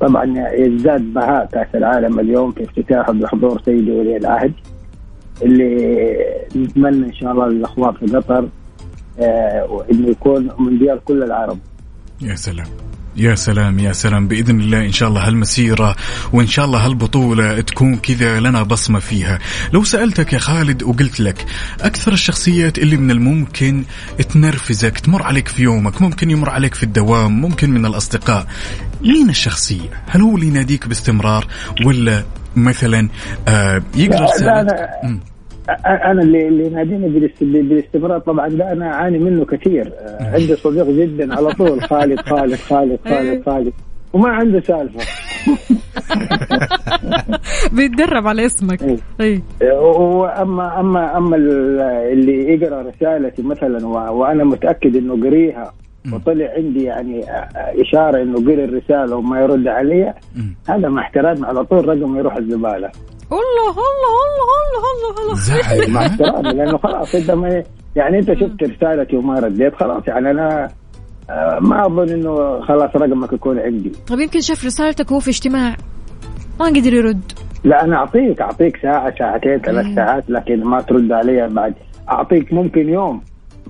طبعا 0.00 0.48
يزداد 0.54 1.14
بهاء 1.14 1.46
كأس 1.46 1.74
العالم 1.74 2.20
اليوم 2.20 2.52
في 2.52 2.64
افتتاحه 2.64 3.12
بحضور 3.12 3.62
سيدي 3.64 3.90
ولي 3.90 4.16
العهد. 4.16 4.52
اللي 5.42 5.96
نتمنى 6.56 7.06
إن 7.06 7.14
شاء 7.14 7.32
الله 7.32 7.48
للاخوان 7.48 7.92
في 7.94 8.16
قطر 8.16 8.48
آه، 9.20 9.64
وإنه 9.70 10.08
يكون 10.08 10.50
مونديال 10.58 11.00
كل 11.04 11.22
العرب. 11.22 11.58
يا 12.20 12.34
سلام. 12.34 12.66
يا 13.16 13.34
سلام 13.34 13.78
يا 13.78 13.92
سلام. 13.92 14.28
بإذن 14.28 14.60
الله 14.60 14.84
إن 14.84 14.92
شاء 14.92 15.08
الله 15.08 15.26
هالمسيرة 15.28 15.96
وإن 16.32 16.46
شاء 16.46 16.64
الله 16.64 16.86
هالبطولة 16.86 17.60
تكون 17.60 17.96
كذا 17.96 18.40
لنا 18.40 18.62
بصمة 18.62 18.98
فيها. 18.98 19.38
لو 19.72 19.84
سألتك 19.84 20.32
يا 20.32 20.38
خالد 20.38 20.82
وقلت 20.82 21.20
لك 21.20 21.46
أكثر 21.80 22.12
الشخصيات 22.12 22.78
اللي 22.78 22.96
من 22.96 23.10
الممكن 23.10 23.84
تنرفزك 24.28 24.98
تمر 24.98 25.22
عليك 25.22 25.48
في 25.48 25.62
يومك 25.62 26.02
ممكن 26.02 26.30
يمر 26.30 26.50
عليك 26.50 26.74
في 26.74 26.82
الدوام 26.82 27.40
ممكن 27.40 27.70
من 27.70 27.86
الأصدقاء 27.86 28.46
مين 29.02 29.28
الشخصية؟ 29.28 30.02
هل 30.06 30.20
هو 30.20 30.36
اللي 30.36 30.46
يناديك 30.46 30.88
باستمرار 30.88 31.46
ولا 31.84 32.22
مثلا 32.56 33.08
آه 33.48 33.82
يقرا 33.96 34.26
لا, 34.40 34.60
أنا 36.10 36.22
اللي 36.22 36.48
اللي 36.48 36.66
يناديني 36.66 37.08
بالاست- 37.08 37.44
بالاستمرار 37.44 38.18
طبعا 38.18 38.48
ده 38.48 38.72
أنا 38.72 38.92
أعاني 38.94 39.18
منه 39.18 39.44
كثير. 39.44 39.92
آه، 39.98 40.24
عندي 40.32 40.56
صديق 40.56 40.90
جدا 40.90 41.34
على 41.36 41.52
طول. 41.54 41.80
خالد 41.90 42.20
خالد 42.20 42.54
خالد 42.54 42.98
خالد 43.08 43.42
خالد. 43.46 43.72
وما 44.12 44.28
عنده 44.28 44.60
سالفة. 44.60 45.00
بيتدرب 47.72 48.26
على 48.26 48.46
اسمك. 48.46 48.82
إيه. 48.82 48.98
اي 49.20 49.42
واما 49.72 50.80
اما 50.80 51.16
أما 51.18 51.36
ال- 51.36 51.80
اللي 52.12 52.52
يقرأ 52.54 52.82
رسالتي 52.82 53.42
مثلا 53.42 53.86
وأنا 53.86 54.44
متأكد 54.44 54.96
إنه 54.96 55.22
قريها 55.22 55.72
وطلع 56.12 56.48
عندي 56.56 56.82
يعني 56.84 57.24
إشارة 57.56 58.22
إنه 58.22 58.34
قري 58.34 58.64
الرسالة 58.64 59.16
وما 59.16 59.40
يرد 59.40 59.68
علي. 59.68 60.14
هذا 60.68 60.88
مع 60.88 61.02
احترامي 61.02 61.46
على 61.46 61.64
طول 61.64 61.88
رقم 61.88 62.16
يروح 62.16 62.36
الزبالة. 62.36 62.90
الله 63.32 63.70
الله 63.70 64.16
الله 64.26 64.52
الله 64.62 64.84
الله 64.92 65.22
الله. 65.22 65.34
زعل 65.34 65.90
مع؟ 65.90 66.06
احترامي 66.06 66.52
لأنه 66.52 66.78
خلاص 66.78 67.14
أنت 67.14 67.30
ما 67.30 67.62
يعني 67.96 68.18
أنت 68.18 68.32
شفت 68.32 68.62
رسالتي 68.62 69.16
وما 69.16 69.34
رديت 69.34 69.74
خلاص 69.74 70.02
يعني 70.08 70.30
أنا 70.30 70.68
آه، 71.30 71.58
ما 71.60 71.86
أظن 71.86 72.08
إنه 72.08 72.60
خلاص 72.60 72.96
رقمك 72.96 73.32
يكون 73.32 73.58
عندي. 73.58 73.92
طيب 74.08 74.20
يمكن 74.20 74.40
شاف 74.40 74.64
رسالتك 74.64 75.10
وهو 75.10 75.20
في 75.20 75.30
اجتماع. 75.30 75.76
ما 76.60 76.66
قدر 76.66 76.94
يرد. 76.94 77.32
لا 77.64 77.84
أنا 77.84 77.96
أعطيك 77.96 78.40
أعطيك 78.40 78.76
ساعة 78.76 79.18
ساعتين 79.18 79.58
ثلاث 79.58 79.86
إيه. 79.86 79.94
ساعات 79.94 80.24
لكن 80.28 80.64
ما 80.64 80.80
ترد 80.80 81.12
علي 81.12 81.48
بعد. 81.48 81.74
أعطيك 82.08 82.52
ممكن 82.52 82.88
يوم 82.88 83.20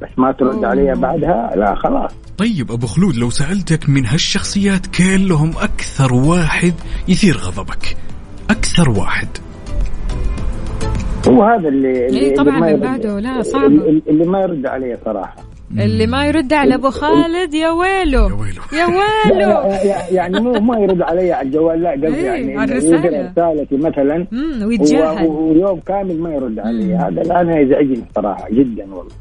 بس 0.03 0.09
ما 0.19 0.33
ترد 0.33 0.55
أوه. 0.55 0.67
علي 0.67 0.93
بعدها 0.95 1.53
لا 1.57 1.75
خلاص. 1.75 2.22
طيب 2.39 2.73
أبو 2.73 2.87
خلود 2.87 3.17
لو 3.17 3.31
سألتك 3.31 3.89
من 3.89 4.07
هالشخصيات 4.07 4.87
كلهم 4.87 5.51
أكثر 5.51 6.15
واحد 6.15 6.75
يثير 7.09 7.37
غضبك. 7.37 7.97
أكثر 8.51 8.91
واحد. 8.91 9.29
هو 11.29 11.43
هذا 11.45 11.69
اللي 11.69 12.07
اللي, 12.07 12.21
إيه 12.21 12.35
طبعاً 12.35 12.55
اللي 12.55 12.61
ما 12.61 12.67
من 12.67 12.73
يرد 12.73 12.81
بعده، 12.81 13.21
لا، 13.21 13.43
صعبة. 13.43 13.67
اللي, 13.67 14.03
اللي 14.09 14.25
ما 14.25 14.41
يرد 14.41 14.67
علي 14.67 14.99
صراحة. 15.05 15.37
اللي 15.79 16.07
ما 16.07 16.27
يرد 16.27 16.53
على 16.53 16.75
أبو 16.75 16.91
خالد 16.91 17.55
يا 17.55 17.71
ويله 17.71 18.29
يا 18.29 18.35
ويله. 18.35 18.63
يا 18.73 18.87
ويله 18.87 19.39
لا، 19.39 20.09
يعني 20.19 20.41
مو 20.41 20.53
ما 20.53 20.79
يرد 20.79 21.03
علي 21.03 21.33
على 21.33 21.47
الجوال 21.47 21.83
لا 21.83 21.91
قصدي 21.91 22.07
إيه، 22.07 22.25
يعني. 22.25 22.53
يقرا 22.53 22.65
رسالتي 22.65 23.77
مثلا. 23.77 24.27
امم 24.33 24.63
ويتجاهل. 24.67 25.27
ويوم 25.27 25.81
كامل 25.81 26.21
ما 26.21 26.35
يرد 26.35 26.59
علي. 26.59 26.95
هذا 26.95 27.21
الآن 27.23 27.49
يزعجني 27.49 28.05
صراحة 28.17 28.49
جدا 28.51 28.95
والله. 28.95 29.13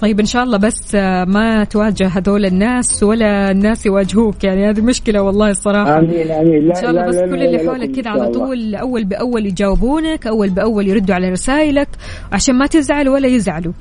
طيب 0.00 0.20
إن 0.20 0.26
شاء 0.26 0.42
الله 0.42 0.58
بس 0.58 0.94
آه، 0.94 1.24
ما 1.24 1.64
تواجه 1.64 2.06
هذول 2.06 2.44
الناس 2.46 3.02
ولا 3.02 3.50
الناس 3.50 3.86
يواجهوك. 3.86 4.44
يعني 4.44 4.70
هذه 4.70 4.80
مشكلة 4.80 5.22
والله 5.22 5.50
الصراحة. 5.50 5.98
آمين 5.98 6.30
آمين. 6.30 6.68
لا 6.68 6.76
إن 6.76 6.80
شاء 6.80 6.90
الله 6.90 7.06
بس 7.06 7.14
لا 7.14 7.26
كل 7.26 7.38
لا 7.38 7.44
اللي 7.44 7.56
لكم 7.56 7.70
حولك 7.70 7.90
كذا 7.90 8.10
على. 8.10 8.30
طول 8.30 8.74
أول 8.74 9.04
بأول 9.04 9.46
يجاوبونك 9.46 10.26
أول 10.26 10.50
بأول 10.50 10.88
يردوا 10.88 11.14
على 11.14 11.30
رسائلك 11.30 11.88
عشان 12.32 12.54
ما 12.54 12.66
تزعل 12.66 13.08
ولا 13.08 13.28
يزعلوا. 13.28 13.72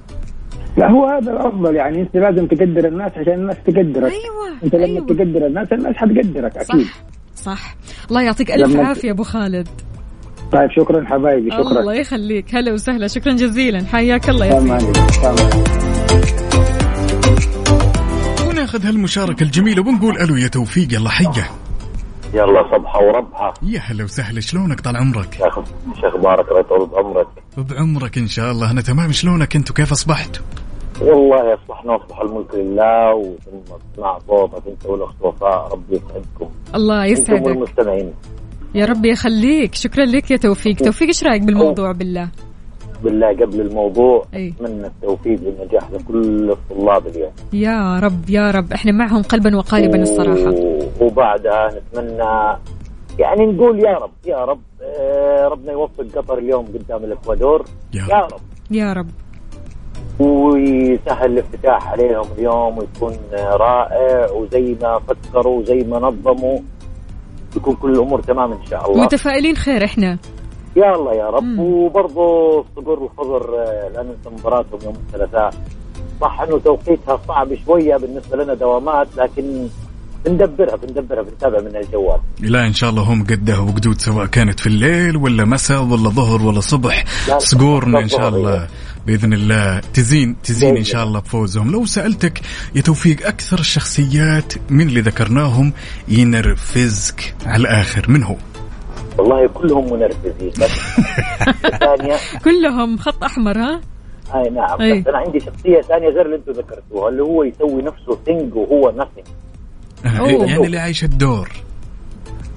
لا 0.78 0.92
هو 0.92 1.06
هذا 1.06 1.32
الأفضل. 1.32 1.76
يعني 1.76 2.02
أنت 2.02 2.16
لازم 2.16 2.48
تقدر 2.48 2.88
الناس 2.88 3.12
عشان 3.12 3.34
الناس 3.34 3.56
تقدرك. 3.68 4.12
أيوه 4.12 4.64
أنت 4.64 4.76
لما 4.76 4.86
أيوة. 4.86 5.06
تقدر 5.06 5.46
الناس 5.48 5.68
الناس 5.74 5.96
حتقدرك 5.96 6.58
أكيد. 6.58 6.86
صح. 6.86 7.06
صح 7.36 7.76
الله 8.10 8.22
يعطيك 8.22 8.52
ألف 8.52 8.76
عافية 8.80 9.12
أبو 9.12 9.24
خالد. 9.24 9.68
طيب 10.52 10.70
شكرا 10.80 11.06
حبايبي 11.06 11.52
شكرا. 11.52 11.80
الله 11.80 11.94
يخليك. 11.94 12.56
هلا 12.56 12.74
وسهلا 12.74 13.08
شكرا 13.08 13.34
جزيلا. 13.34 13.84
حياك 13.86 14.30
الله 14.30 14.46
يا 14.46 14.60
سيدي. 14.60 15.85
تمام 18.76 18.84
وناخذ 18.84 18.88
هالمشاركة 18.88 19.44
الجميلة 19.44 19.82
ونقول 19.82 20.18
ألو 20.18 20.36
يا 20.36 20.48
توفيق 20.48 20.94
يلا 20.94 21.10
حيه 21.10 21.50
يلا 22.34 22.78
صبحة 22.78 23.00
وربحة 23.00 23.54
يا 23.64 23.80
هلا 23.80 24.04
وسهلا 24.04 24.42
شلونك 24.42 24.82
طال 24.82 24.98
عمرك؟ 24.98 25.34
شيخ 25.34 25.60
شيخ 26.02 26.18
بارك 26.18 26.50
الله 26.50 26.60
يطول 26.60 26.90
بعمرك 26.90 27.28
بعمرك 27.58 28.18
إن 28.18 28.28
شاء 28.28 28.52
الله 28.52 28.72
أنا 28.72 28.82
تمام 28.82 29.12
شلونك 29.12 29.56
انت 29.56 29.72
وكيف 29.72 29.92
أصبحت؟ 29.92 30.42
والله 31.02 31.54
اصبحنا 31.54 31.96
أصبح 31.96 32.20
الملك 32.22 32.56
لله 32.56 33.16
وثم 33.16 33.74
اسمع 33.94 34.20
صوتك 34.28 34.68
انت 34.68 34.86
والاخت 34.86 35.22
وفاء 35.22 35.74
ربي 35.74 35.96
يسعدكم. 35.96 36.50
الله 36.76 37.06
يسعدك. 37.06 37.46
والمستمعين. 37.46 38.14
يا 38.76 38.86
رب 38.86 39.06
يخليك 39.06 39.76
شكرا 39.76 40.06
لك 40.06 40.32
يا 40.32 40.38
توفيق. 40.38 40.76
توفيق 40.76 41.08
إيش 41.08 41.24
رأيك 41.24 41.42
بالموضوع؟ 41.42 41.92
بالله. 41.92 42.30
بالله 43.06 43.28
قبل 43.46 43.62
الموضوع 43.62 44.26
أي. 44.34 44.54
اتمنى 44.58 44.88
التوفيق 44.88 45.40
والنجاح 45.46 45.92
لكل 45.92 46.52
الطلاب 46.52 47.08
اليوم. 47.08 47.32
يا 47.54 48.00
رب 48.00 48.30
يا 48.30 48.52
رب. 48.52 48.74
إحنا 48.74 48.92
معهم 48.92 49.22
قلبا 49.22 49.56
وقالبا 49.58 50.02
الصراحة. 50.02 50.50
و- 50.52 50.80
وبعدها 51.06 51.62
نتمنى 51.78 52.58
يعني 53.20 53.46
نقول 53.46 53.80
يا 53.80 53.94
رب 53.98 54.12
يا 54.26 54.46
رب 54.46 54.60
آه، 54.84 55.48
ربنا 55.48 55.72
يوفق 55.72 56.06
قطر 56.16 56.38
اليوم 56.38 56.66
قدام 56.66 57.04
الإكوادور. 57.04 57.66
يا 57.94 58.02
يا 58.10 58.18
رب 58.20 58.32
رب. 58.34 58.40
يا 58.72 58.94
رب. 58.94 59.08
ويسهل 60.20 61.32
الافتتاح 61.32 61.88
عليهم 61.92 62.26
اليوم 62.38 62.78
ويكون 62.78 63.14
رائع 63.34 64.32
وزي 64.32 64.76
ما 64.82 65.00
فكروا 65.00 65.60
وزي 65.60 65.84
ما 65.84 66.00
نظموا. 66.00 66.60
يكون 67.56 67.76
كل 67.76 67.92
الأمور 67.92 68.22
تمام 68.22 68.52
إن 68.52 68.66
شاء 68.70 68.92
الله. 68.92 69.04
متفائلين 69.04 69.56
خير 69.56 69.84
إحنا. 69.86 70.18
يا 70.76 70.96
الله 70.96 71.14
يا 71.14 71.30
رب. 71.30 71.44
مم. 71.44 71.60
وبرضه 71.60 72.60
الصقر 72.60 73.00
والخضر 73.00 73.56
آه، 73.60 73.90
لا 73.96 74.04
ننسى 74.04 74.40
مباراتهم 74.40 74.80
يوم 74.84 74.96
الثلاثاء 75.08 75.50
صح 76.22 76.42
إنه 76.42 76.60
توقيتها 76.60 77.20
صعب 77.28 77.48
شوية 77.66 77.98
بالنسبة 77.98 78.44
لنا 78.44 78.54
دوامات 78.54 79.08
لكن 79.18 79.68
بندبرها 80.26 80.76
بندبرها 80.76 81.22
بنتابع 81.24 81.62
من 81.62 81.76
الجوال. 81.76 82.20
لا 82.40 82.68
إن 82.68 82.74
شاء 82.74 82.90
الله 82.90 83.02
هم 83.04 83.24
قدها 83.24 83.60
وقدود 83.60 84.02
سواء 84.02 84.26
كانت 84.26 84.60
في 84.60 84.68
الليل 84.68 85.18
ولا 85.18 85.46
مساء 85.46 85.84
ولا 85.84 86.10
ظهر 86.10 86.42
ولا 86.42 86.60
صبح. 86.60 87.04
لا، 87.28 87.40
صقورنا 87.40 88.00
إن 88.00 88.08
شاء 88.10 88.30
الله. 88.30 88.68
بإذن 89.08 89.34
الله 89.34 89.80
تزين 89.94 90.36
تزين 90.44 90.78
إن 90.78 90.84
شاء 90.84 91.04
الله 91.04 91.20
بفوزهم. 91.20 91.72
لو 91.72 91.86
سألتك 91.86 92.42
يا 92.76 92.82
توفيق 92.82 93.28
أكثر 93.28 93.60
الشخصيات 93.60 94.54
من 94.70 94.88
اللي 94.88 95.02
ذكرناهم 95.02 95.74
ينرفزك 96.08 97.36
على 97.46 97.62
الآخر 97.62 98.06
من 98.10 98.24
هو؟ 98.24 98.36
والله 99.18 99.48
كلهم 99.48 99.94
منرفزين. 99.94 100.50
بس 100.50 100.72
ثانية 101.80 102.16
كلهم 102.46 102.98
خط 102.98 103.24
أحمر 103.24 103.58
ها؟ 103.58 103.82
أي 104.36 104.50
نعم. 104.50 104.82
أي. 104.82 105.00
بس 105.02 105.08
أنا 105.08 105.18
عندي 105.18 105.40
شخصية 105.40 105.82
ثانية 105.82 106.10
غير 106.10 106.26
اللي 106.26 106.36
أنتم 106.36 106.52
ذكرتوها 106.52 107.10
اللي 107.10 107.24
هو 107.24 107.44
يسوي 107.44 107.82
نفسه 107.82 108.18
ثينج 108.26 108.56
وهو 108.56 108.92
أوه. 110.20 110.46
يعني 110.46 110.66
اللي 110.66 110.78
عايش 110.78 111.04
الدور. 111.04 111.50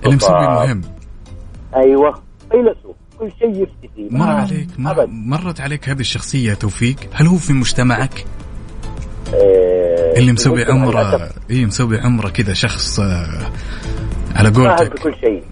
اللي 0.05 0.17
مسوي 0.17 0.37
بالضبط. 0.37 0.51
مهم 0.67 0.81
أيوه. 1.77 2.15
فيلسوف. 2.51 2.97
كل 3.19 3.31
شيء 3.39 3.51
يفتي 3.63 3.89
فيه. 3.97 4.09
مر 4.11 4.27
ما- 4.27 4.33
عليك 4.35 4.69
مر 4.79 5.07
مرت 5.07 5.61
عليك 5.61 5.89
هذه 5.89 6.01
الشخصية 6.01 6.49
يا 6.51 6.55
توفيق؟ 6.55 6.97
هل 7.13 7.27
هو 7.27 7.37
في 7.37 7.53
مجتمعك؟ 7.53 8.25
آه، 9.35 10.19
اللي 10.19 10.33
مسوي 10.33 10.65
عمره 10.65 11.31
اي 11.51 11.67
مسوي 11.67 12.01
عمرة 12.01 12.29
كذا 12.29 12.53
شخص 12.55 13.01
آه، 13.01 13.51
على 14.37 14.49
قولتك. 14.51 14.93
بكل 15.01 15.15
شيء. 15.21 15.43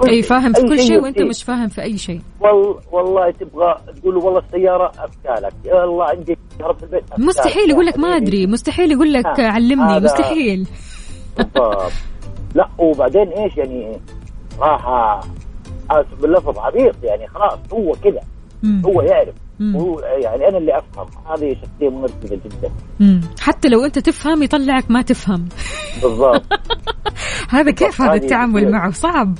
كل 0.00 0.10
أي 0.10 0.22
فاهم 0.22 0.52
في 0.52 0.60
كل 0.62 0.78
شيء 0.78 1.02
وأنت 1.02 1.16
يصير. 1.16 1.28
مش 1.28 1.42
فاهم 1.42 1.68
في 1.68 1.82
أي 1.82 1.98
شيء 1.98 2.20
وال... 2.40 2.74
والله 2.92 3.30
تبغى 3.30 3.74
تقول 4.00 4.14
له 4.14 4.24
والله 4.24 4.38
السيارة 4.40 4.92
افكالك 4.98 5.52
يا 5.64 5.84
الله 5.84 6.04
عندي 6.04 6.38
كهرباء 6.58 6.76
في 6.78 6.82
البيت 6.82 7.02
أفكالك. 7.02 7.20
مستحيل 7.28 7.70
يقول 7.70 7.86
لك 7.86 7.98
ما 7.98 8.14
حبيبي. 8.14 8.26
أدري 8.26 8.46
مستحيل 8.46 8.92
يقول 8.92 9.12
لك 9.12 9.40
علمني 9.40 9.92
هذا- 9.96 10.04
مستحيل 10.04 10.66
لا 12.54 12.68
وبعدين 12.78 13.28
إيش 13.28 13.56
يعني 13.56 14.00
راح 14.60 14.86
اسف 15.90 16.20
باللفظ 16.22 16.58
عبيط 16.58 16.94
يعني 17.02 17.26
خلاص 17.28 17.58
هو 17.72 17.92
كذا. 18.04 18.20
هو 18.86 19.02
يعرف 19.02 19.34
مم. 19.60 19.76
هو 19.76 20.00
يعني 20.00 20.48
أنا 20.48 20.58
اللي 20.58 20.78
أفهم 20.78 21.06
هذه 21.32 21.54
شخصية 21.62 21.88
منرفزه 21.96 22.36
جدا 22.44 22.70
مم. 23.00 23.20
حتى 23.40 23.68
لو 23.68 23.84
أنت 23.84 23.98
تفهم 23.98 24.42
يطلعك 24.42 24.90
ما 24.90 25.02
تفهم 25.02 25.48
بالضبط 26.02 26.42
هذا 27.50 27.70
كيف 27.70 28.02
هذا 28.02 28.14
التعامل. 28.14 28.70
معه 28.72 28.90
صعب 28.90 29.34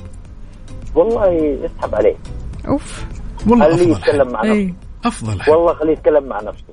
والله 0.95 1.29
يسحب 1.65 1.95
عليه. 1.95 2.17
أوف. 2.69 3.05
والله 3.47 3.77
خليه 3.77 3.93
يتكلم. 3.93 4.33
مع 4.33 4.43
نفسه. 4.45 4.75
أفضل 5.05 5.41
حل. 5.41 5.53
والله 5.53 5.75
خليه 5.75 5.93
يتكلم 5.93 6.25
مع 6.25 6.41
نفسه. 6.41 6.65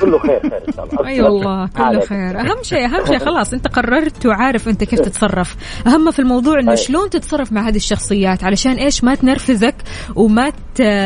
كله 0.00 0.18
خير 0.18 0.40
خير 0.40 0.68
إن 0.68 0.72
شاء 0.76 0.84
الله. 0.84 1.06
أي 1.06 1.22
والله 1.22 1.68
كله. 1.68 2.00
خير. 2.00 2.40
أهم 2.40 2.62
شيء 2.62 2.86
أهم 2.86 3.06
شيء 3.06 3.18
خلاص 3.18 3.52
أنت 3.52 3.68
قررت 3.68 4.26
وعارف 4.26 4.68
أنت 4.68 4.84
كيف 4.84 5.00
تتصرف. 5.00 5.56
أهم 5.86 6.10
في 6.10 6.18
الموضوع 6.18 6.60
إنه 6.60 6.70
أي. 6.70 6.76
شلون 6.76 7.10
تتصرف 7.10 7.52
مع 7.52 7.68
هذه 7.68 7.76
الشخصيات؟ 7.76 8.44
علشان 8.44 8.72
إيش؟ 8.72 9.04
ما 9.04 9.14
تنرفزك 9.14 9.74
وما 10.16 10.52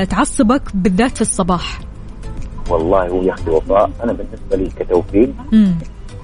تعصبك 0.05 0.63
بالذات 0.75 1.15
في 1.17 1.23
الصباح. 1.23 1.81
والله 2.71 3.09
هو 3.09 3.23
يا 3.23 3.33
أختي 3.33 3.51
وفاء 3.51 3.91
أنا 4.05 4.13
بالنسبة 4.13 4.57
لي 4.57 4.71
كتوفيق. 4.85 5.31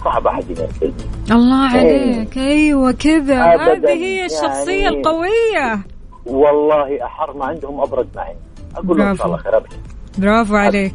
صعب 0.04 0.26
أحد 0.26 0.50
ينزلني 0.50 0.92
الله 1.30 1.74
إيه. 1.74 2.14
عليك. 2.16 2.38
أيوه 2.38 2.92
كذا. 2.92 3.44
هذه 3.44 3.88
هي 3.88 4.24
الشخصية 4.24 4.82
يعني- 4.82 4.88
القوية. 4.96 5.84
والله 6.26 7.04
احر 7.06 7.36
ما 7.36 7.44
عندهم 7.44 7.80
ابرد 7.80 8.08
ما 8.16 8.22
عندي 8.22 8.38
أقول 8.76 8.98
لهم 8.98 9.08
إن 9.08 9.16
شاء 9.16 9.26
الله 9.26 9.36
خير 9.36 9.56
ابشر 9.56 9.76
برافو 10.18 10.56
عليك. 10.56 10.94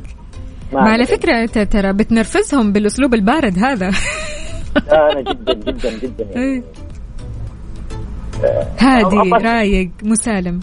ما 0.74 0.82
ما 0.82 0.90
على. 0.90 1.06
فكرة 1.06 1.42
أنت 1.42 1.60
ترى 1.60 1.94
بتنرفزهم 1.94 2.72
بالأسلوب 2.72 3.14
البارد 3.14 3.58
هذا. 3.60 3.92
أنا 4.92 5.22
جدا 5.22 5.54
جدا 5.54 5.98
جدا 6.00 6.24
يعني. 6.24 6.36
إيه. 6.56 6.64
هادي 8.80 9.20
أبشر. 9.20 9.46
رايق 9.46 9.90
مسالم. 10.04 10.60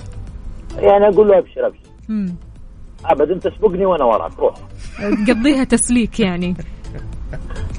يعني 0.79 1.09
أقول 1.09 1.29
له 1.29 1.39
أبشر 1.39 1.67
أبشر. 1.67 1.81
مم. 2.09 2.35
ابد 3.05 3.31
أنت 3.31 3.49
تسبقني 3.49 3.87
وأنا 3.87 4.05
وراك. 4.05 4.39
روح. 4.39 4.55
تقضيها 5.27 5.65
تسليك 5.65 6.21
يعني. 6.21 6.55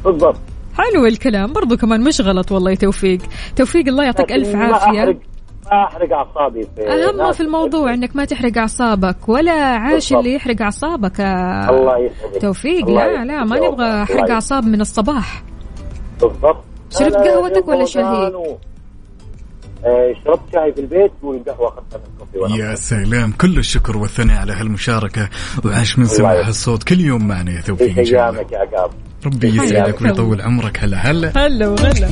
بالضبط. 0.05 0.37
حلو 0.77 1.05
الكلام. 1.05 1.53
برضو 1.53 1.77
كمان 1.77 2.03
مش 2.03 2.21
غلط 2.21 2.51
والله 2.51 2.71
يا 2.71 2.75
توفيق. 2.75 3.19
توفيق 3.55 3.87
الله 3.87 4.03
يعطيك 4.03 4.31
ألف 4.31 4.55
عافية. 4.55 5.03
احرق 5.03 5.17
ما 5.71 5.83
أحرق 5.83 6.13
أعصابي 6.13 6.63
في 6.75 6.87
أهم 6.87 7.17
ناس 7.17 7.35
في 7.35 7.43
الموضوع 7.43 7.93
أنك 7.93 8.15
ما 8.15 8.25
تحرق 8.25 8.57
أعصابك 8.57 9.29
ولا 9.29 9.51
عاش. 9.51 10.13
اللي 10.13 10.33
يحرق 10.33 10.61
أعصابك. 10.61 11.19
يا 11.19 11.69
الله 11.69 11.97
يسعدك. 11.97 12.41
توفيق 12.41 12.87
الله 12.87 13.05
لا 13.05 13.25
لا 13.25 13.43
ما 13.43 13.55
نبغى 13.55 13.69
الله 13.69 14.05
حرق 14.05 14.15
يسعدك. 14.15 14.31
أعصاب 14.31 14.65
من 14.65 14.81
الصباح. 14.81 15.43
بالضبط. 16.21 16.63
شربت 16.89 17.15
قهوتك 17.15 17.67
ولا 17.67 17.85
شاهي؟ 17.85 18.27
آه، 19.85 20.13
شربت 20.25 20.41
شاي 20.53 20.73
في 20.73 20.81
البيت 20.81 21.11
والقهوه 21.23 21.67
اخذتها 21.67 22.01
من 22.49 22.59
يا 22.59 22.75
سلام. 22.75 23.31
كل 23.31 23.57
الشكر 23.57 23.97
والثناء 23.97 24.37
على 24.37 24.53
هالمشاركة 24.53 25.29
وعاش 25.65 25.99
من 25.99 26.05
سمع 26.05 26.31
يسعدك. 26.31 26.47
هالصوت. 26.47 26.83
كل 26.83 26.99
يوم 26.99 27.27
معنا 27.27 27.51
يا 27.51 27.61
توفيق 27.61 28.03
شاء 28.03 28.29
الله. 28.29 28.39
أيامك 28.39 28.51
يا 28.51 28.57
عقاب. 28.57 28.91
ربي 29.25 29.47
يسعدك. 29.47 30.01
ويطول 30.01 30.41
عمرك 30.41 30.83
هلا 30.83 30.97
هلا. 30.97 31.47
هلا 31.47 31.67
وغلا. 31.67 32.09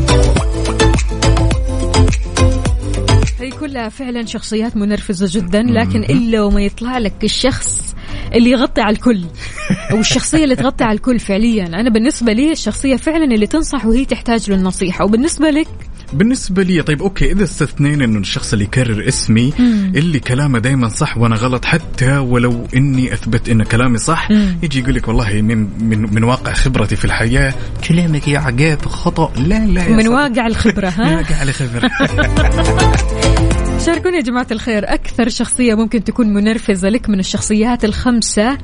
هي 3.40 3.50
كلها 3.50 3.90
فعلا 3.90 4.26
شخصيات 4.26 4.78
منرفزة 4.78 5.40
جدا 5.40 5.64
لكن 5.64 6.04
إلا 6.04 6.42
وما 6.42 6.62
يطلع 6.62 6.98
لك 6.98 7.24
الشخص 7.24 7.96
اللي 8.36 8.50
يغطي 8.50 8.82
على 8.82 8.96
الكل 8.96 9.26
أو 9.92 9.98
الشخصية 10.00 10.44
اللي 10.44 10.56
تغطي 10.56 10.84
على 10.84 10.96
الكل 10.96 11.20
فعليا 11.20 11.66
أنا 11.66 11.90
بالنسبة 11.90 12.34
لي 12.34 12.52
الشخصية 12.52 12.96
فعلا 12.96 13.24
اللي 13.24 13.48
تنصح 13.48 13.86
وهي 13.86 14.06
تحتاج 14.06 14.52
للنصيحة 14.52 15.06
وبالنسبة 15.06 15.50
لك 15.50 15.68
بالنسبة 16.14 16.64
لي 16.64 16.82
طيب 16.82 17.02
أوكي 17.02 17.32
إذا 17.32 17.44
استثنينا 17.44 18.06
إنه 18.06 18.20
الشخص 18.20 18.54
اللي 18.54 18.66
يكرر 18.66 19.08
اسمي 19.08 19.54
مم. 19.60 19.92
اللي 19.96 20.20
كلامه 20.20 20.60
دائما 20.60 20.88
صح 20.90 21.18
وأنا 21.18 21.36
غلط 21.36 21.66
حتى 21.66 22.18
ولو 22.18 22.68
إني 22.76 23.14
أثبت 23.14 23.50
إن 23.50 23.64
كلامي 23.64 23.98
صح 23.98 24.32
مم. 24.32 24.58
يجي 24.64 24.80
يقول 24.80 24.96
لك 24.96 25.08
والله 25.08 25.42
من 25.42 25.68
من 25.90 26.14
من 26.14 26.24
واقع 26.24 26.54
خبرتي 26.54 26.96
في 26.96 27.06
الحياة 27.06 27.54
كلامك 27.88 28.28
يا 28.28 28.40
عقاب 28.40 28.86
خطأ 28.86 29.34
لا 29.38 29.66
لا 29.66 29.90
من. 29.98 30.08
واقع 30.08 30.48
الخبرة 30.48 30.90
ها 30.90 31.16
واقع 31.16 31.36
على 31.36 31.52
خبرة 31.52 31.92
شاركوني 33.80 34.18
يا 34.18 34.22
جماعة 34.22 34.48
الخير 34.52 34.94
أكثر 34.94 35.30
شخصية 35.30 35.76
ممكن 35.76 36.04
تكون 36.04 36.34
منرفزة 36.34 36.90
لك 36.90 37.10
من 37.10 37.20
الشخصيات 37.20 37.86
الخمسة؟ 37.86 38.58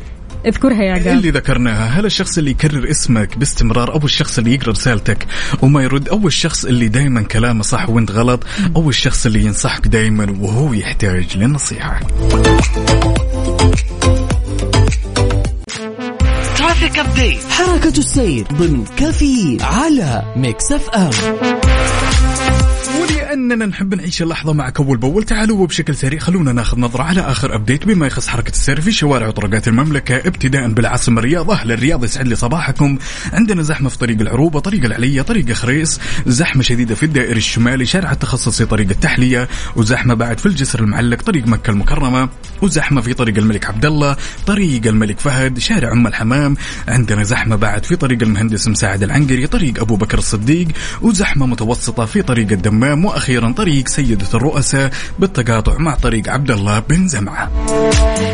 اذكرها 0.46 0.84
يا 0.84 0.92
عقاب. 0.94 1.08
اللي 1.18 1.30
ذكرناها 1.32 1.86
هل 2.00 2.06
الشخص 2.06 2.38
اللي 2.38 2.52
يكرر 2.52 2.90
اسمك 2.90 3.38
باستمرار 3.38 3.94
أو 3.94 4.06
الشخص 4.06 4.38
اللي 4.38 4.54
يقرا 4.54 4.72
رسالتك؟ 4.72 5.28
وما 5.62 5.84
يرد 5.84 6.10
أو 6.10 6.28
الشخص 6.28 6.66
اللي 6.66 6.88
دائما 6.88 7.22
كلامه 7.22 7.64
صح 7.64 7.90
وإنت 7.90 8.12
غلط؟ 8.12 8.44
أو 8.76 8.90
الشخص 8.90 9.26
اللي 9.26 9.46
ينصحك 9.46 9.88
دائما 9.88 10.36
وهو 10.40 10.74
يحتاج 10.74 11.38
للنصيحه 11.38 12.00
traffic 16.58 17.00
update 17.00 17.44
حركة 17.50 17.98
السير 17.98 18.46
ضمن 18.54 18.86
traffic 18.98 19.58
على 19.62 20.34
Mix 20.36 20.72
FM. 20.72 21.10
ولاننا 23.12 23.66
نحب 23.66 23.96
نعيش 23.96 24.22
اللحظة 24.22 24.54
معك 24.54 24.80
أول 24.80 24.98
بأول. 24.98 25.24
تعالوا 25.24 25.58
وبشكل 25.58 25.96
سريع 25.96 26.20
خلونا 26.20 26.52
ناخذ 26.52 26.80
نظرة 26.80 27.04
على 27.04 27.22
آخر 27.22 27.56
update 27.56 27.86
بما 27.86 28.08
يخص 28.08 28.28
حركة 28.28 28.50
السير 28.50 28.82
في 28.82 28.92
شوارع 28.92 29.28
وطرقات 29.28 29.68
المملكة 29.68 30.16
ابتداء 30.16 30.68
بالعاصمة 30.68 31.20
الرياض 31.20 31.52
أهل 31.52 31.72
الرياض 31.72 32.04
يسعد 32.04 32.28
لي 32.28 32.36
صباحكم. 32.36 32.98
عندنا 33.34 33.62
زحمة 33.62 33.90
في 33.90 33.98
طريق 33.98 34.22
العروبة 34.22 34.60
طريق 34.60 34.86
العليه 34.86 35.22
طريق 35.22 35.52
خريص 35.52 36.00
زحمة 36.28 36.64
شديدة 36.64 36.96
في 36.96 37.04
الدائري 37.04 37.38
الشمالي 37.38 37.86
شارع 37.86 38.12
التخصصي 38.12 38.66
طريق 38.66 38.90
التحلية. 38.90 39.48
وزحمة 39.76 40.14
بعد 40.14 40.40
في 40.40 40.46
الجسر 40.46 40.80
المعلق 40.80 41.22
طريق 41.22 41.48
مكة 41.48 41.72
المكرمة. 41.72 42.30
وزحمة 42.62 43.02
في 43.02 43.14
طريق 43.14 43.38
الملك 43.38 43.66
عبد 43.66 43.86
الله 43.86 44.18
طريق 44.46 44.88
الملك 44.88 45.20
فهد 45.20 45.60
شارع 45.60 45.92
أم 45.92 46.08
الحمام. 46.08 46.56
عندنا 46.88 47.24
زحمة 47.24 47.56
بعد 47.56 47.86
في 47.86 47.96
طريق 47.96 48.24
المهندس 48.24 48.68
مساعد 48.68 49.04
العنقري 49.04 49.48
طريق 49.48 49.80
أبو 49.80 49.96
بكر 49.96 50.18
الصديق. 50.18 50.68
وزحمة 51.02 51.46
متوسطة 51.46 52.06
في 52.06 52.22
طريق 52.22 52.52
الدمام. 52.52 53.01
وأخيرا 53.06 53.52
طريق 53.52 53.88
سيدة 53.88 54.28
الرؤساء 54.34 54.92
بالتقاطع 55.20 55.78
مع 55.78 55.96
طريق 55.96 56.30
عبد 56.30 56.52
الله 56.52 56.80
بن 56.80 57.08
زمعة. 57.08 57.52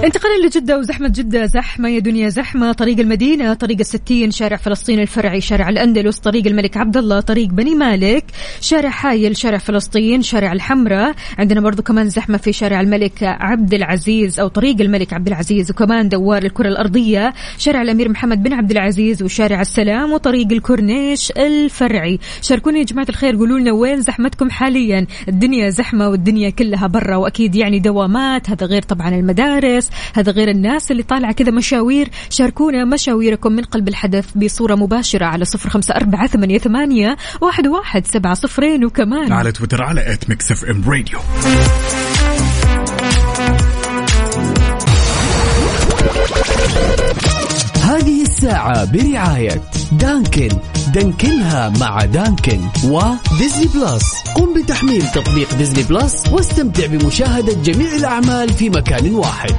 انتقالا 0.03 0.45
لجدة 0.45 0.77
وزحمة 0.79 1.07
جدة 1.07 1.45
زحمة 1.45 1.89
يا 1.89 1.99
دنيا 1.99 2.29
زحمة. 2.29 2.71
طريق 2.71 2.99
المدينة 2.99 3.53
طريق 3.53 3.79
الستين 3.79 4.31
شارع 4.31 4.57
فلسطين 4.57 4.99
الفرعي 4.99 5.41
شارع 5.41 5.69
الأندلس 5.69 6.17
طريق 6.17 6.47
الملك 6.47 6.77
عبد 6.77 6.97
الله 6.97 7.19
طريق 7.19 7.47
بني 7.47 7.75
مالك 7.75 8.23
شارع 8.61 8.89
حايل 8.89 9.37
شارع 9.37 9.57
فلسطين 9.57 10.21
شارع 10.21 10.51
الحمراء. 10.53 11.15
عندنا 11.37 11.61
برضو 11.61 11.81
كمان 11.81 12.09
زحمة 12.09 12.37
في 12.37 12.53
شارع 12.53 12.81
الملك 12.81 13.23
عبد 13.23 13.73
العزيز 13.73 14.39
أو 14.39 14.47
طريق 14.47 14.81
الملك 14.81 15.13
عبد 15.13 15.27
العزيز 15.27 15.71
وكمان 15.71 16.09
دوار 16.09 16.43
الكرة 16.43 16.67
الأرضية 16.67 17.33
شارع 17.57 17.81
الأمير 17.81 18.09
محمد 18.09 18.43
بن 18.43 18.53
عبد 18.53 18.71
العزيز 18.71 19.23
وشارع 19.23 19.61
السلام 19.61 20.13
وطريق 20.13 20.51
الكورنيش 20.51 21.31
الفرعي. 21.31 22.19
شاركوني 22.41 22.79
يا 22.79 22.83
جماعة 22.85 23.05
الخير 23.09 23.35
قولوا 23.35 23.59
لنا 23.59 23.71
وين 23.71 24.01
زحمتكم 24.01 24.46
حاليا. 24.51 25.07
الدنيا 25.27 25.69
زحمة 25.69 26.09
والدنيا 26.09 26.49
كلها 26.49 26.87
برا 26.87 27.15
وأكيد 27.15 27.55
يعني 27.55 27.79
دوامات. 27.79 28.49
هذا 28.49 28.65
غير 28.65 28.81
طبعا 28.81 29.09
المدارس 29.09 29.89
هذا 30.13 30.31
غير 30.31 30.49
الناس 30.49 30.91
اللي 30.91 31.03
طالعة 31.03 31.33
كذا 31.33 31.51
مشاوير. 31.51 32.09
شاركونا 32.29 32.85
مشاويركم 32.85 33.51
من 33.51 33.63
قلب 33.63 33.87
الحدث 33.87 34.37
بصورة 34.37 34.75
مباشرة 34.75 35.25
على 35.25 35.45
صفر 35.45 35.69
خمسة 35.69 35.95
أربعة 35.95 36.27
ثمانية, 36.27 36.57
ثمانية 36.57 37.17
واحد, 37.41 37.67
واحد 37.67 38.05
سبعة 38.05 38.33
صفرين. 38.33 38.85
وكمان 38.85 39.31
على 39.31 39.51
تويتر 39.51 39.83
على 39.83 40.13
at 40.13 40.29
Mix 40.29 40.51
FM 40.51 40.83
Radio 40.89 41.19
هذه 47.97 48.21
الساعة 48.21 48.85
برعاية 48.85 49.61
Dunkin. 49.91 50.49
دانكنها 50.93 51.69
مع 51.69 52.05
Dunkin 52.05 52.61
و 52.83 52.95
Disney 52.95 53.67
Plus. 53.75 54.03
قم 54.35 54.53
بتحميل 54.53 55.07
تطبيق 55.07 55.53
Disney 55.53 55.83
Plus 55.83 56.23
واستمتع 56.31 56.85
بمشاهدة 56.85 57.53
جميع 57.53 57.95
الأعمال 57.95 58.49
في 58.49 58.69
مكان 58.69 59.15
واحد. 59.15 59.55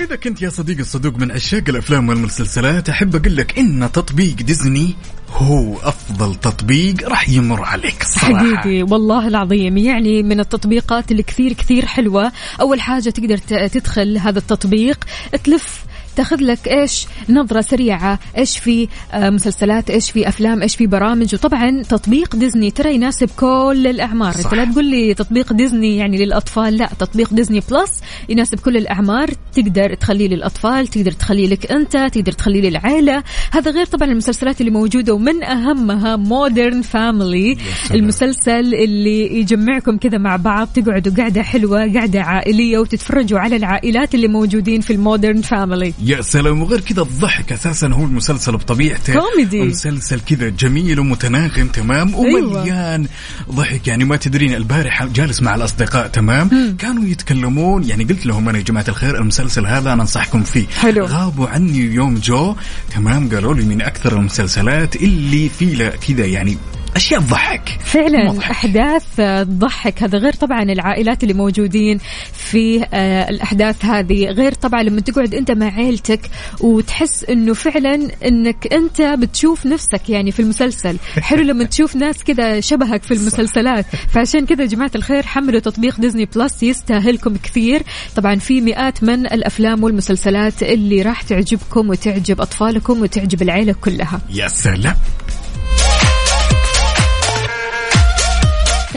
إذا 0.00 0.16
كنت 0.16 0.42
يا 0.42 0.50
صديقي 0.50 0.80
الصدوق 0.80 1.16
من 1.18 1.32
عشاق 1.32 1.62
الأفلام 1.68 2.08
والمسلسلات 2.08 2.88
أحب 2.88 3.16
أقول 3.16 3.36
لك 3.36 3.58
إن 3.58 3.92
تطبيق 3.92 4.34
ديزني 4.34 4.94
هو 5.30 5.76
أفضل 5.76 6.34
تطبيق 6.34 7.08
راح 7.08 7.28
يمر 7.28 7.62
عليك 7.62 8.02
الصراحة 8.02 8.56
حقيقي 8.56 8.82
والله 8.82 9.28
العظيم. 9.28 9.76
يعني 9.76 10.22
من 10.22 10.40
التطبيقات 10.40 11.10
اللي 11.10 11.22
كثير 11.22 11.52
كثير 11.52 11.86
حلوة. 11.86 12.32
أول 12.60 12.80
حاجة 12.80 13.10
تقدر 13.10 13.38
تدخل 13.68 14.18
هذا 14.18 14.38
التطبيق 14.38 15.04
تلف 15.44 15.84
تاخذ 16.16 16.36
لك 16.40 16.68
إيش 16.68 17.06
نظرة 17.28 17.60
سريعة 17.60 18.18
إيش 18.38 18.58
في 18.58 18.88
آه، 19.12 19.30
مسلسلات 19.30 19.90
إيش 19.90 20.10
في 20.10 20.28
أفلام 20.28 20.62
إيش 20.62 20.76
في 20.76 20.86
برامج 20.86 21.34
وطبعا 21.34 21.82
تطبيق 21.82 22.36
ديزني 22.36 22.70
ترى 22.70 22.94
يناسب 22.94 23.30
كل 23.36 23.86
الأعمار. 23.86 24.32
صح. 24.32 24.44
أنت 24.44 24.54
لا 24.54 24.72
تقول 24.72 24.84
لي 24.84 25.14
تطبيق 25.14 25.52
ديزني 25.52 25.96
يعني 25.96 26.24
للأطفال 26.24 26.76
لا 26.76 26.90
تطبيق 26.98 27.34
Disney 27.34 27.62
Plus 27.70 28.00
يناسب 28.28 28.60
كل 28.60 28.76
الأعمار. 28.76 29.30
تقدر 29.54 29.94
تخليه 29.94 30.28
للأطفال 30.28 30.86
تقدر 30.86 31.12
تخليه 31.12 31.48
لك 31.48 31.72
أنت 31.72 31.96
تقدر 31.96 32.32
تخليه 32.32 32.70
للعائله 32.70 33.22
هذا 33.50 33.70
غير 33.70 33.86
طبعا 33.86 34.08
المسلسلات 34.08 34.60
اللي 34.60 34.70
موجودة 34.70 35.14
ومن 35.14 35.44
أهمها 35.44 36.16
Modern 36.16 36.82
Family 36.82 37.56
المسلسل 37.94 38.74
اللي 38.74 39.38
يجمعكم 39.40 39.96
كذا 39.96 40.18
مع 40.18 40.36
بعض 40.36 40.68
تقعدوا 40.68 41.12
قعدة 41.18 41.42
حلوة 41.42 41.92
قعدة 41.92 42.22
عائلية 42.22 42.78
وتتفرجوا 42.78 43.38
على 43.38 43.56
العائلات 43.56 44.14
اللي 44.14 44.28
موجودين 44.28 44.80
في 44.80 44.92
ال 44.92 44.99
Modern 44.99 45.40
Family 45.40 45.92
يا 46.10 46.22
سلام. 46.22 46.62
وغير 46.62 46.80
كذا 46.80 47.02
الضحك 47.02 47.52
أساسا 47.52 47.86
هو 47.86 48.04
المسلسل 48.04 48.52
بطبيعته. 48.52 49.12
كوميدي. 49.12 49.62
مسلسل 49.62 50.20
كذا 50.20 50.48
جميل 50.48 51.00
ومتناغم 51.00 51.68
تمام؟ 51.68 52.14
ومليان 52.14 53.06
ضحك. 53.50 53.88
يعني 53.88 54.04
ما 54.04 54.16
تدرين 54.16 54.54
البارحه 54.54 55.06
جالس 55.06 55.42
مع 55.42 55.54
الأصدقاء 55.54 56.08
تمام؟ 56.08 56.76
كانوا 56.78 57.04
يتكلمون. 57.04 57.84
يعني 57.84 58.04
قلت 58.04 58.26
لهم 58.26 58.48
أنا 58.48 58.58
يا 58.58 58.64
جماعة 58.64 58.84
الخير 58.88 59.18
المسلسل 59.18 59.66
هذا 59.66 59.92
أنا 59.92 60.02
أنصحكم 60.02 60.42
فيه. 60.42 60.66
حلو. 60.66 61.04
غابوا 61.06 61.48
عني 61.48 61.78
يوم 61.78 62.14
جو 62.14 62.56
تمام؟ 62.94 63.28
قالوا 63.28 63.54
لي 63.54 63.64
من 63.64 63.82
أكثر 63.82 64.16
المسلسلات 64.18 64.96
اللي 64.96 65.48
في 65.48 65.64
له 65.64 65.88
كذا 65.88 66.26
يعني 66.26 66.58
أشياء 66.96 67.20
تضحك 67.20 67.78
فعلا 67.84 68.38
أحداث 68.38 69.20
آه، 69.20 69.42
تضحك 69.42 70.02
هذا 70.02 70.18
غير 70.18 70.32
طبعا 70.32 70.62
العائلات 70.62 71.22
اللي 71.22 71.34
موجودين 71.34 71.98
في 72.32 72.86
آه، 72.94 73.28
الأحداث 73.28 73.84
هذه. 73.84 74.24
غير 74.24 74.54
طبعا 74.54 74.82
لما 74.82 75.00
تقعد 75.00 75.34
أنت 75.34 75.50
مع 75.50 75.66
عيلتك 75.66 76.20
وتحس 76.60 77.24
إنه 77.24 77.54
فعلا 77.54 78.08
إنك 78.24 78.72
أنت 78.72 79.02
بتشوف 79.02 79.66
نفسك 79.66 80.10
يعني 80.10 80.32
في 80.32 80.40
المسلسل. 80.40 80.96
حلو 81.20 81.42
لما 81.42 81.64
تشوف 81.64 81.96
ناس 81.96 82.24
كذا 82.24 82.60
شبهك 82.60 83.02
في 83.02 83.14
المسلسلات. 83.14 83.86
فعشان 84.12 84.46
كذا 84.46 84.62
يا 84.62 84.68
جماعة 84.68 84.90
الخير 84.94 85.26
حملوا 85.26 85.60
تطبيق 85.60 86.00
Disney 86.00 86.24
Plus 86.24 86.62
يستاهلكم 86.62 87.36
كثير. 87.36 87.82
طبعا 88.16 88.36
في 88.36 88.60
مئات 88.60 89.04
من 89.04 89.26
الأفلام 89.26 89.84
والمسلسلات 89.84 90.62
اللي 90.62 91.02
راح 91.02 91.22
تعجبكم 91.22 91.88
وتعجب 91.88 92.40
أطفالكم 92.40 93.02
وتعجب 93.02 93.42
العيلة 93.42 93.74
كلها. 93.80 94.20
يا 94.30 94.48
سلام. 94.48 94.96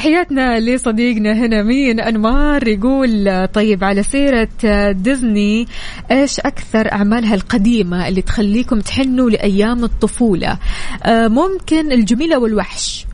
تحياتنا 0.03 0.59
لصديقنا 0.59 1.33
هنا 1.33 1.63
مين؟ 1.63 1.99
انمار 1.99 2.67
يقول 2.67 3.47
طيب 3.47 3.83
على 3.83 4.03
سيرة 4.03 4.47
ديزني 4.91 5.67
إيش 6.11 6.39
أكثر 6.39 6.91
أعمالها 6.91 7.35
القديمة 7.35 8.07
اللي 8.07 8.21
تخليكم 8.21 8.79
تحنوا 8.79 9.29
لأيام 9.29 9.83
الطفولة؟ 9.83 10.57
آه، 11.03 11.27
ممكن 11.27 11.91
الجميلة 11.91 12.39
والوحش. 12.39 13.05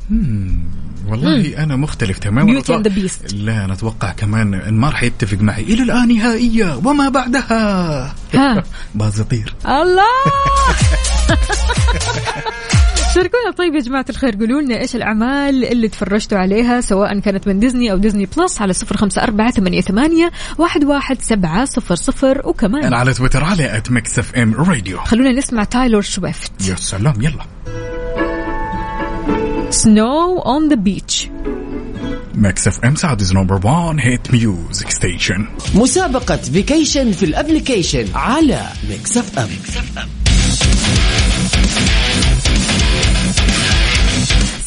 والله 1.10 1.64
أنا 1.64 1.76
مختلف 1.76 2.20
تماما. 2.20 2.62
Beast. 2.62 3.34
لا 3.34 3.66
أنا 3.66 3.74
أتوقع 3.74 4.12
كمان 4.12 4.54
انمار 4.54 4.96
حيتفق 4.96 5.38
معي. 5.42 5.64
إلى 5.64 5.84
اللانهائية 5.84 6.78
وما 6.86 7.10
بعدها. 7.10 8.16
ها. 8.34 8.64
Buzz 8.96 9.20
يطير 9.20 9.56
الله! 9.66 10.04
شاركونا 13.16 13.52
طيب 13.58 13.76
يا 13.76 13.80
جماعة 13.80 14.06
الخير 14.10 14.36
قولوا 14.36 14.62
لنا 14.62 14.82
إيش 14.82 14.96
الأعمال 14.96 15.66
اللي 15.66 15.88
تفرجتوا 15.88 16.38
عليها 16.38 16.82
سواء 16.82 17.20
كانت 17.20 17.48
من 17.48 17.60
ديزني 17.60 17.92
أو 17.92 17.98
Disney 17.98 18.26
Plus 18.38 18.62
على 18.62 18.74
صفر 18.74 18.98
خمسة 18.98 19.24
أربعة 19.24 19.52
ثمانية, 19.52 19.82
ثمانية 19.82 20.32
واحد, 20.58 20.84
واحد 20.84 21.22
سبعة 21.22 21.66
صفر 21.66 21.96
صفر 21.96 22.42
وكمان 22.46 22.84
أنا 22.84 22.98
على 22.98 23.14
تويتر 23.14 23.44
على 23.44 23.78
at 23.78 23.92
Mix 23.92 24.20
FM 24.20 24.54
Radio 24.54 25.00
خلونا 25.00 25.32
نسمع 25.32 25.64
تايلور 25.64 26.02
سويفت 26.02 26.52
يا 26.68 26.76
سلام 26.76 27.22
يلا. 27.22 27.46
Snow 29.70 30.40
on 30.40 30.70
the 30.70 30.76
Beach 30.76 31.30
Mix 32.36 32.68
FM 32.68 32.96
Saudi's 32.96 33.34
number 33.34 33.68
1 33.68 33.98
hit 34.00 34.32
music 34.34 34.90
station 34.90 35.48
مسابقة 35.76 36.38
vacation 36.38 37.12
في 37.12 37.26
ال 37.26 37.32
application 37.32 38.06
على 38.16 38.62
Mix 38.90 39.18
FM. 39.18 39.50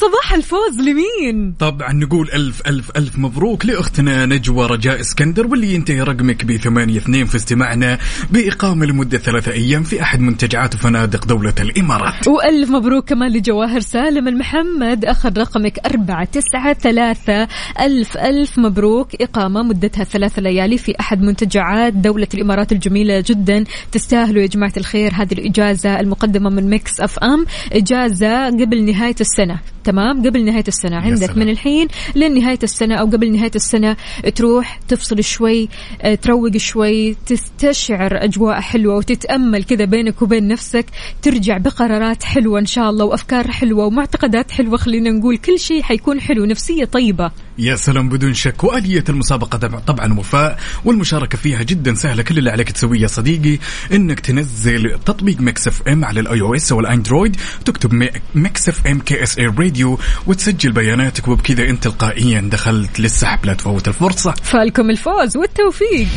صباح 0.02 0.34
الفوز 0.34 0.78
لمين؟ 0.78 1.54
طبعا 1.58 1.92
نقول 1.92 2.30
ألف 2.34 2.62
ألف 2.66 2.90
ألف 2.96 3.18
مبروك 3.18 3.66
لأختنا 3.66 4.26
نجوى 4.26 4.66
رجاء 4.66 5.00
اسكندر 5.00 5.46
واللي 5.46 5.74
ينتهي 5.74 6.00
رقمك 6.00 6.44
ب 6.44 6.56
8 6.56 6.98
2 6.98 7.26
في 7.26 7.36
استماعنا 7.36 7.98
بإقامة 8.30 8.86
لمدة 8.86 9.18
ثلاثة 9.18 9.52
أيام 9.52 9.82
في 9.82 10.02
أحد 10.02 10.20
منتجعات 10.20 10.74
وفنادق 10.74 11.26
دولة 11.26 11.54
الإمارات. 11.60 12.28
وألف 12.28 12.70
مبروك 12.70 13.08
كمان 13.08 13.32
لجواهر 13.32 13.80
سالم 13.80 14.28
المحمد 14.28 15.04
أخذ 15.04 15.38
رقمك 15.38 15.78
أربعة 15.86 16.24
تسعة 16.24 16.72
ثلاثة 16.72 17.48
ألف 17.80 18.16
ألف 18.16 18.58
مبروك. 18.58 19.22
إقامة 19.22 19.62
مدتها 19.62 20.04
ثلاثة 20.04 20.42
ليالي 20.42 20.78
في 20.78 21.00
أحد 21.00 21.22
منتجعات 21.22 21.92
دولة 21.92 22.28
الإمارات 22.34 22.72
الجميلة 22.72 23.24
جدا. 23.26 23.64
تستاهلوا 23.92 24.42
يا 24.42 24.46
جماعة 24.46 24.72
الخير 24.76 25.12
هذه 25.14 25.32
الإجازة 25.32 26.00
المقدمة 26.00 26.50
من 26.50 26.70
Mix 26.70 27.00
FM. 27.00 27.46
إجازة 27.72 28.46
قبل 28.46 28.84
نهاية 28.84 29.16
السنة. 29.20 29.60
تمام؟ 29.92 30.26
قبل 30.26 30.44
نهاية 30.44 30.64
السنة. 30.68 30.96
عندك. 30.96 31.36
من 31.36 31.48
الحين 31.48 31.88
لين 32.14 32.34
نهاية 32.34 32.58
السنة 32.62 32.94
أو 32.94 33.06
قبل 33.06 33.32
نهاية 33.32 33.50
السنة 33.54 33.96
تروح 34.34 34.80
تفصل 34.88 35.24
شوي 35.24 35.68
آه، 36.02 36.14
تروق 36.14 36.56
شوي 36.56 37.14
تستشعر 37.26 38.24
أجواء 38.24 38.60
حلوة 38.60 38.96
وتتأمل 38.96 39.64
كذا 39.64 39.84
بينك 39.84 40.22
وبين 40.22 40.48
نفسك 40.48 40.86
ترجع 41.22 41.58
بقرارات 41.58 42.22
حلوة 42.22 42.58
إن 42.58 42.66
شاء 42.66 42.90
الله 42.90 43.04
وأفكار 43.04 43.50
حلوة 43.50 43.86
ومعتقدات 43.86 44.50
حلوة. 44.50 44.76
خلينا 44.76 45.10
نقول 45.10 45.36
كل 45.36 45.58
شيء 45.58 45.82
حيكون 45.82 46.20
حلو 46.20 46.44
نفسية 46.44 46.84
طيبة. 46.84 47.30
يا 47.58 47.76
سلام 47.76 48.08
بدون 48.08 48.34
شك. 48.34 48.64
وآلية 48.64 49.04
المسابقة 49.08 49.58
طبعا- 49.86 50.18
وفاء 50.18 50.58
والمشاركة 50.84 51.38
فيها 51.38 51.62
جدا 51.62 51.94
سهلة. 51.94 52.22
كل 52.22 52.38
اللي 52.38 52.50
عليك 52.50 52.70
تسويه 52.70 53.00
يا 53.00 53.06
صديقي 53.06 53.58
إنك 53.92 54.20
تنزل 54.20 54.98
تطبيق 55.06 55.40
Mix 55.40 55.68
FM 55.68 56.04
على 56.04 56.20
ال 56.20 56.40
iOS 56.40 56.54
وال 56.54 56.72
Android 56.72 57.36
تكتب 57.64 58.08
Mix 58.34 58.68
FM 58.68 58.98
KSA 59.00 59.38
Radio 59.38 59.98
وتسجل 60.26 60.72
بياناتك 60.72 61.28
وبكذا 61.28 61.68
أنت 61.68 61.84
تلقائيا 61.84 62.40
دخلت 62.52 63.00
للسحب. 63.00 63.46
لا 63.46 63.54
تفوت 63.54 63.88
الفرصة. 63.88 64.34
فالكم 64.42 64.90
الفوز 64.90 65.36
والتوفيق. 65.36 66.08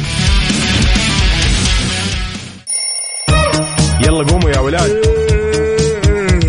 يلا 4.06 4.24
قوموا 4.24 4.50
يا 4.50 4.60
ولاد. 4.60 4.92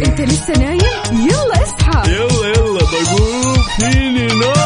انت 0.06 0.20
لسه 0.20 0.52
نايم؟ 0.58 0.80
يلا 1.30 1.62
اصحى. 1.62 2.12
يلا 2.12 2.46
يلا 2.48 2.80
بقوم. 2.80 3.62
فيني 3.78 4.26
نوم 4.26 4.65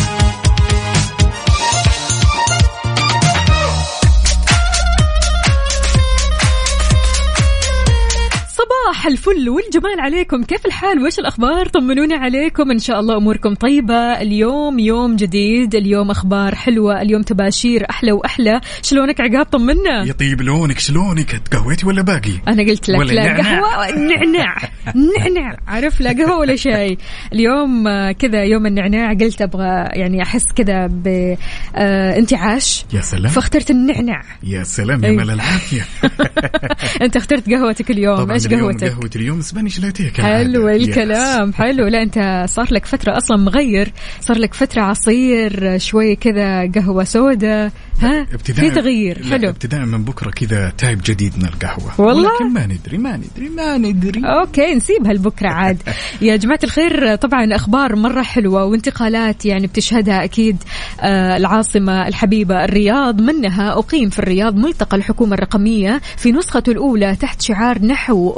صباح 9.01 9.11
الفل 9.11 9.49
والجمال 9.49 9.99
عليكم. 9.99 10.43
كيف 10.43 10.65
الحال؟ 10.65 11.05
وش 11.05 11.19
الأخبار؟ 11.19 11.67
طمنوني 11.67 12.13
عليكم. 12.13 12.71
إن 12.71 12.79
شاء 12.79 12.99
الله 12.99 13.17
أموركم 13.17 13.53
طيبة. 13.53 14.21
اليوم 14.21 14.79
يوم 14.79 15.15
جديد. 15.15 15.75
اليوم 15.75 16.11
أخبار 16.11 16.55
حلوة. 16.55 17.01
اليوم 17.01 17.21
تباشير 17.21 17.89
أحلى 17.89 18.11
وأحلى. 18.11 18.61
شلونك 18.81 19.21
عقاب؟ 19.21 19.45
طمنا. 19.45 20.03
يطيب 20.05 20.41
لونك 20.41 20.79
شلونك؟ 20.79 21.31
تقهويتي 21.31 21.85
ولا 21.85 22.01
باقي؟ 22.01 22.31
أنا 22.47 22.63
قلت 22.63 22.89
لك 22.89 22.99
لا 22.99 23.23
نعناع. 23.23 23.59
قهوة 23.59 23.91
نعناع. 23.91 24.55
نعناع. 24.95 25.57
عارف 25.67 26.01
لا 26.01 26.11
قهوة 26.11 26.39
ولا 26.39 26.55
شاي 26.55 26.97
اليوم 27.33 27.87
آه، 27.87 28.11
كذا 28.11 28.43
يوم 28.43 28.65
النعناع. 28.65 29.13
قلت 29.13 29.41
أبغى 29.41 29.87
يعني 29.93 30.21
أحس 30.23 30.45
كذا 30.55 30.87
بانتعاش 30.87 32.85
يا 32.93 33.01
سلام. 33.01 33.31
فاخترت 33.31 33.71
النعناع. 33.71 34.21
يا 34.43 34.63
سلام. 34.63 35.03
يا 35.03 35.09
أي. 35.09 35.15
مال 35.15 35.29
العافية 35.29 35.85
أنت 37.05 37.15
اخترت 37.15 37.49
قهوتك 37.49 37.91
اليوم. 37.91 38.31
اليوم 38.31 38.61
قهوتك؟ 38.61 38.90
قهوة 38.91 39.09
اليوم 39.15 39.41
سبانيش 39.41 39.79
لاتيه 39.79 40.09
حلو. 40.09 40.69
الكلام 40.69 41.53
حلو. 41.53 41.87
لا 41.87 42.01
أنت 42.01 42.45
صار 42.49 42.67
لك 42.73 42.85
فترة 42.85 43.17
أصلا 43.17 43.37
مغير 43.37 43.93
صار 44.21 44.37
لك 44.37 44.53
فترة 44.53 44.81
عصير 44.81 45.77
شوي 45.77 46.15
كذا 46.15 46.71
قهوة 46.71 47.03
سوداء 47.03 47.71
ها؟ 48.01 48.25
في 48.43 48.69
تغيير 48.69 49.23
حلو. 49.29 49.49
ابتداء 49.49 49.85
من 49.85 50.03
بكرة 50.03 50.29
كذا 50.31 50.69
type 50.77 51.01
جديد 51.05 51.33
من 51.37 51.45
القهوة. 51.45 52.01
والله؟ 52.01 52.31
ولكن 52.31 52.53
ما 52.53 52.65
ندري 52.65 52.97
ما 52.97 53.17
ندري 53.17 53.49
ما 53.49 53.77
ندري. 53.77 54.21
Okay 54.25 54.75
نسيبها 54.75 55.13
لبكره 55.13 55.49
عاد. 55.49 55.77
يا 56.21 56.35
جماعة 56.35 56.59
الخير 56.63 57.15
طبعا 57.15 57.55
أخبار 57.55 57.95
مرة 57.95 58.21
حلوة 58.21 58.65
وانتقالات 58.65 59.45
يعني 59.45 59.67
بتشهدها 59.67 60.23
أكيد 60.23 60.57
آه، 61.01 61.37
العاصمة 61.37 62.07
الحبيبة 62.07 62.63
الرياض. 62.63 63.21
منها 63.21 63.71
أقيم 63.79 64.09
في 64.09 64.19
الرياض 64.19 64.55
ملتقى 64.55 64.97
الحكومة 64.97 65.33
الرقمية 65.33 66.01
في 66.17 66.31
نسخته 66.31 66.71
الأولى 66.71 67.15
تحت 67.15 67.41
شعار 67.41 67.85
نحو 67.85 68.29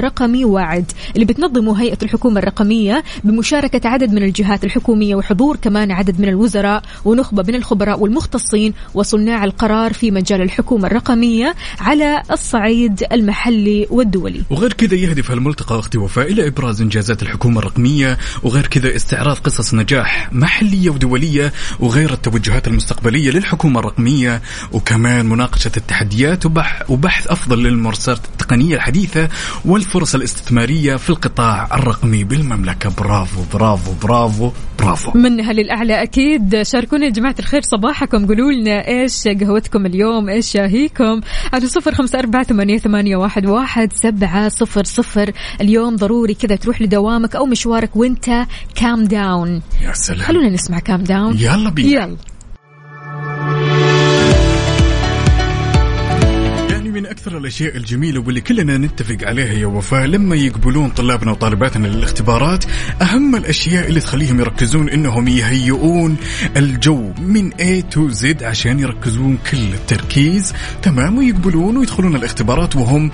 رقمي 0.00 0.44
واعد 0.44 0.92
اللي 1.14 1.24
بتنظمه 1.24 1.82
هيئة 1.82 1.98
الحكومة 2.02 2.40
الرقمية 2.40 3.04
بمشاركة 3.24 3.88
عدد 3.88 4.12
من 4.12 4.22
الجهات 4.22 4.64
الحكومية 4.64 5.14
وحضور 5.14 5.56
كمان 5.56 5.90
عدد 5.90 6.20
من 6.20 6.28
الوزراء 6.28 6.82
ونخبة 7.04 7.44
من 7.48 7.54
الخبراء 7.54 8.00
والمختصين 8.00 8.74
وصناع 8.94 9.44
القرار 9.44 9.92
في 9.92 10.10
مجال 10.10 10.42
الحكومة 10.42 10.86
الرقمية 10.86 11.54
على 11.80 12.22
الصعيد 12.30 13.04
المحلي 13.12 13.86
والدولي. 13.90 14.42
وغير 14.50 14.72
كذا 14.72 14.94
يهدف 14.94 15.30
الملتقى 15.30 15.78
أختي 15.78 15.98
وفاء 15.98 16.32
إلى 16.32 16.46
إبراز 16.46 16.80
إنجازات 16.80 17.22
الحكومة 17.22 17.58
الرقمية 17.58 18.18
وغير 18.42 18.66
كذا 18.66 18.96
استعراض 18.96 19.36
قصص 19.36 19.74
نجاح 19.74 20.32
محلية 20.32 20.90
ودولية 20.90 21.52
وغير 21.80 22.12
التوجهات 22.12 22.68
المستقبلية 22.68 23.30
للحكومة 23.30 23.80
الرقمية 23.80 24.42
وكمان 24.72 25.26
مناقشة 25.26 25.70
التحديات 25.76 26.46
وبح 26.46 26.82
وبحث 26.90 27.26
أفضل 27.26 27.62
للممارسات 27.62 28.18
التقنية 28.32 28.76
الحديثة 28.76 29.28
والفرص 29.88 30.14
الاستثمارية 30.14 30.96
في 30.96 31.10
القطاع 31.10 31.68
الرقمي 31.74 32.24
بالمملكة. 32.24 32.90
برافو 32.98 33.42
برافو 33.52 33.92
برافو 34.02 34.50
برافو. 34.78 35.18
منها 35.18 35.52
للأعلى 35.52 36.02
أكيد. 36.02 36.62
شاركونا 36.62 37.04
يا 37.04 37.10
جماعة 37.10 37.34
الخير 37.38 37.62
صباحكم. 37.62 38.26
قولوا 38.26 38.52
لنا 38.52 38.88
إيش 38.88 39.28
قهوتكم 39.28 39.86
اليوم؟ 39.86 40.28
إيش 40.28 40.46
شاهيكم؟ 40.46 41.20
على 41.52 41.66
صفر 41.66 41.94
خمسة 41.94 42.18
أربعة 42.18 42.42
ثمانية, 42.42 42.78
ثمانية 42.78 43.16
واحد, 43.16 43.46
واحد 43.46 43.92
سبعة 43.92 44.48
صفر 44.48 44.84
صفر. 44.84 45.32
اليوم 45.60 45.96
ضروري 45.96 46.34
كذا 46.34 46.56
تروح 46.56 46.82
لدوامك 46.82 47.36
أو 47.36 47.46
مشوارك 47.46 47.96
وانت 47.96 48.46
كام 48.74 49.04
داون 49.04 49.62
يا 49.82 49.92
سلام. 49.92 50.20
خلونا 50.20 50.48
نسمع 50.48 50.78
كام 50.78 51.02
داون 51.02 51.38
يلا 51.38 51.70
بينا. 51.70 51.88
يلا. 51.88 52.16
من 57.08 57.12
أكثر 57.14 57.38
الأشياء 57.38 57.76
الجميلة 57.76 58.20
واللي 58.20 58.40
كلنا 58.40 58.78
نتفق 58.78 59.16
عليها 59.22 59.52
يا 59.52 59.66
وفاء 59.66 60.06
لما 60.06 60.36
يقبلون 60.36 60.90
طلابنا 60.90 61.30
وطالباتنا 61.30 61.86
للاختبارات 61.86 62.64
أهم 63.02 63.36
الأشياء 63.36 63.88
اللي 63.88 64.00
تخليهم 64.00 64.40
يركزون 64.40 64.88
إنهم 64.88 65.28
يهيئون 65.28 66.16
الجو 66.56 67.12
من 67.18 67.52
A 67.52 67.94
to 67.94 68.14
Z 68.22 68.42
عشان 68.42 68.80
يركزون 68.80 69.38
كل 69.50 69.58
التركيز 69.74 70.52
تمام 70.82 71.18
ويقبلون 71.18 71.76
ويدخلون 71.76 72.16
الاختبارات 72.16 72.76
وهم 72.76 73.10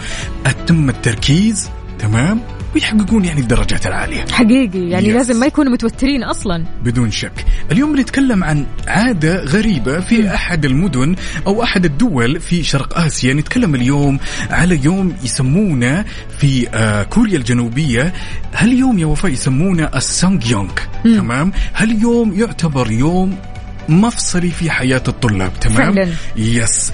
أتم 0.47 0.89
التركيز 0.89 1.71
تمام؟ 1.99 2.41
ويحققون 2.75 3.25
يعني 3.25 3.41
الدرجات 3.41 3.87
العالية. 3.87 4.25
حقيقي 4.33 4.89
يعني 4.89 5.13
Yes. 5.13 5.15
لازم 5.17 5.37
ما 5.41 5.47
يكونوا 5.47 5.73
متوترين 5.73 6.25
أصلا. 6.25 6.65
بدون 6.85 7.11
شك. 7.11 7.45
اليوم 7.73 7.93
بنتكلم 7.93 8.45
عن 8.45 8.67
عادة 8.87 9.45
غريبة 9.45 10.01
في 10.01 10.35
أحد 10.35 10.65
المدن 10.65 11.17
أو 11.47 11.63
أحد 11.63 11.85
الدول 11.85 12.41
في 12.41 12.63
شرق 12.63 12.99
آسيا. 12.99 13.35
نتكلم 13.35 13.75
اليوم 13.75 14.19
على 14.51 14.81
يوم 14.85 15.13
يسمونه 15.25 16.05
في 16.39 16.69
آه 16.75 17.03
كوريا 17.03 17.37
الجنوبية. 17.39 18.13
هاليوم 18.55 18.99
يا 18.99 19.07
وفاء 19.07 19.31
يسمونه 19.33 19.91
السانج 19.95 20.47
يونغ 20.51 20.73
تمام؟ 21.05 21.53
هاليوم 21.75 22.33
يعتبر 22.41 22.91
يوم 22.91 23.37
مفصلي 23.89 24.51
في 24.51 24.71
حياة 24.71 25.03
الطلاب؟ 25.09 25.53
تمام؟ 25.61 25.95
فعلاً. 25.95 26.09
يس 26.37 26.93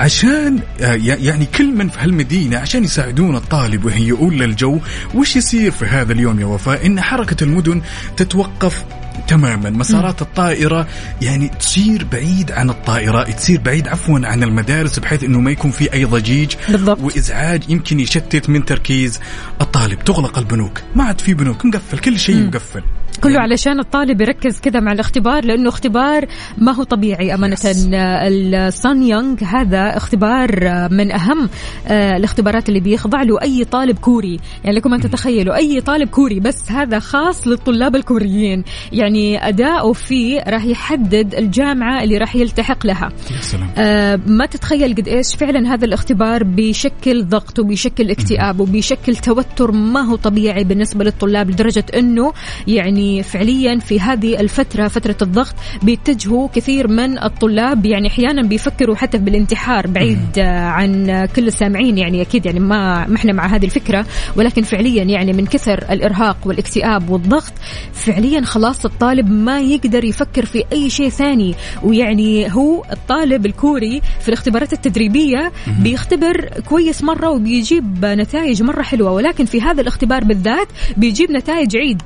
عشان 0.00 0.60
آه، 0.80 0.94
يعني 1.02 1.46
كل 1.46 1.74
من 1.74 1.88
في 1.88 1.98
هالمدينة 2.00 2.58
عشان 2.58 2.84
يساعدون 2.84 3.36
الطالب 3.36 3.84
ويهيئون 3.84 4.36
له 4.36 4.44
الجو 4.44 4.78
وش 5.14 5.36
يصير 5.36 5.70
في 5.70 5.84
هذا 5.84 6.12
اليوم 6.12 6.40
يا 6.40 6.46
وفاء؟ 6.46 6.86
إن 6.86 7.00
حركة 7.00 7.44
المدن 7.44 7.82
تتوقف 8.16 8.84
تماما. 9.28 9.70
مسارات 9.70 10.22
الطائرة 10.22 10.86
يعني 11.22 11.48
تصير 11.48 12.06
بعيد 12.12 12.52
عن 12.52 12.70
الطائرة 12.70 13.22
تصير 13.22 13.60
بعيد 13.60 13.88
عفوا 13.88 14.20
عن 14.24 14.42
المدارس 14.42 14.98
بحيث 14.98 15.24
إنه 15.24 15.40
ما 15.40 15.50
يكون 15.50 15.70
في 15.70 15.92
أي 15.92 16.04
ضجيج 16.04 16.52
بالضبط. 16.68 17.00
وإزعاج 17.00 17.70
يمكن 17.70 18.00
يشتت 18.00 18.50
من 18.50 18.64
تركيز 18.64 19.20
الطالب. 19.60 20.04
تغلق 20.04 20.38
البنوك. 20.38 20.80
ما 20.94 21.04
عاد 21.04 21.20
في 21.20 21.34
بنوك. 21.34 21.66
مقفل. 21.66 21.98
كل 21.98 22.18
شيء 22.18 22.46
مقفل. 22.46 22.82
كله 23.22 23.40
علشان 23.40 23.80
الطالب 23.80 24.20
يركز 24.20 24.60
كذا 24.60 24.80
مع 24.80 24.92
الاختبار 24.92 25.44
لأنه 25.44 25.68
اختبار 25.68 26.26
ما 26.58 26.72
هو 26.72 26.82
طبيعي 26.82 27.34
أمانة. 27.34 27.56
السان 27.64 29.02
يونغ 29.02 29.44
هذا 29.44 29.96
اختبار 29.96 30.50
من 30.90 31.12
أهم 31.12 31.48
آه، 31.86 32.16
الاختبارات 32.16 32.68
اللي 32.68 32.80
بيخضع 32.80 33.22
له 33.22 33.42
أي 33.42 33.64
طالب 33.64 33.98
كوري. 33.98 34.40
يعني 34.64 34.76
لكم 34.76 34.94
أن 34.94 35.00
تتخيلوا 35.00 35.56
أي 35.56 35.80
طالب 35.80 36.08
كوري 36.08 36.40
بس 36.40 36.70
هذا 36.72 36.98
خاص 36.98 37.46
للطلاب 37.46 37.96
الكوريين. 37.96 38.64
يعني 38.92 39.48
أداؤه 39.48 39.92
فيه 39.92 40.44
راح 40.48 40.64
يحدد 40.64 41.34
الجامعة 41.34 42.02
اللي 42.02 42.18
راح 42.18 42.36
يلتحق 42.36 42.86
لها. 42.86 43.12
يا 43.30 43.40
سلام. 43.40 43.70
آه، 43.78 44.20
ما 44.26 44.46
تتخيل 44.46 44.94
قد 44.94 45.08
إيش 45.08 45.34
فعلا 45.34 45.74
هذا 45.74 45.84
الاختبار 45.84 46.44
بيشكل 46.44 47.24
ضغط 47.24 47.58
وبيشكل 47.58 48.10
اكتئاب 48.10 48.60
وبيشكل 48.60 49.16
توتر 49.16 49.72
ما 49.72 50.00
هو 50.00 50.16
طبيعي 50.16 50.64
بالنسبة 50.64 51.04
للطلاب 51.04 51.50
لدرجة 51.50 51.84
إنه 51.94 52.32
يعني 52.66 52.99
فعليا 53.22 53.78
في 53.78 54.00
هذه 54.00 54.40
الفترة 54.40 54.88
فترة 54.88 55.16
الضغط 55.22 55.54
بيتجهوا 55.82 56.48
كثير 56.54 56.88
من 56.88 57.18
الطلاب. 57.18 57.86
يعني 57.86 58.08
أحيانا 58.08 58.42
بيفكروا 58.42 58.96
حتى 58.96 59.18
بالانتحار 59.18 59.86
بعيد 59.86 60.38
عن 60.38 61.28
كل 61.36 61.46
السامعين. 61.46 61.98
يعني 61.98 62.22
أكيد 62.22 62.46
يعني 62.46 62.60
ما 62.60 63.06
ما 63.06 63.16
إحنا 63.16 63.32
مع 63.32 63.46
هذه 63.46 63.64
الفكرة. 63.64 64.06
ولكن 64.36 64.62
فعليا 64.62 65.04
يعني 65.04 65.32
من 65.32 65.46
كثر 65.46 65.84
الإرهاق 65.90 66.36
والاكتئاب 66.44 67.10
والضغط 67.10 67.52
فعليا 67.92 68.40
خلاص 68.40 68.84
الطالب 68.84 69.30
ما 69.30 69.60
يقدر 69.60 70.04
يفكر 70.04 70.44
في 70.44 70.64
أي 70.72 70.90
شيء 70.90 71.08
ثاني. 71.08 71.54
ويعني 71.82 72.54
هو 72.54 72.84
الطالب 72.92 73.46
الكوري 73.46 74.00
في 74.20 74.28
الاختبارات 74.28 74.72
التدريبية 74.72 75.52
بيختبر 75.82 76.50
كويس 76.68 77.02
مرة 77.04 77.30
وبيجيب 77.30 78.04
نتائج 78.04 78.62
مرة 78.62 78.82
حلوة. 78.82 79.10
ولكن 79.12 79.44
في 79.44 79.62
هذا 79.62 79.80
الاختبار 79.80 80.24
بالذات 80.24 80.68
بيجيب 80.96 81.30
نتائج 81.30 81.76
عيد. 81.76 82.02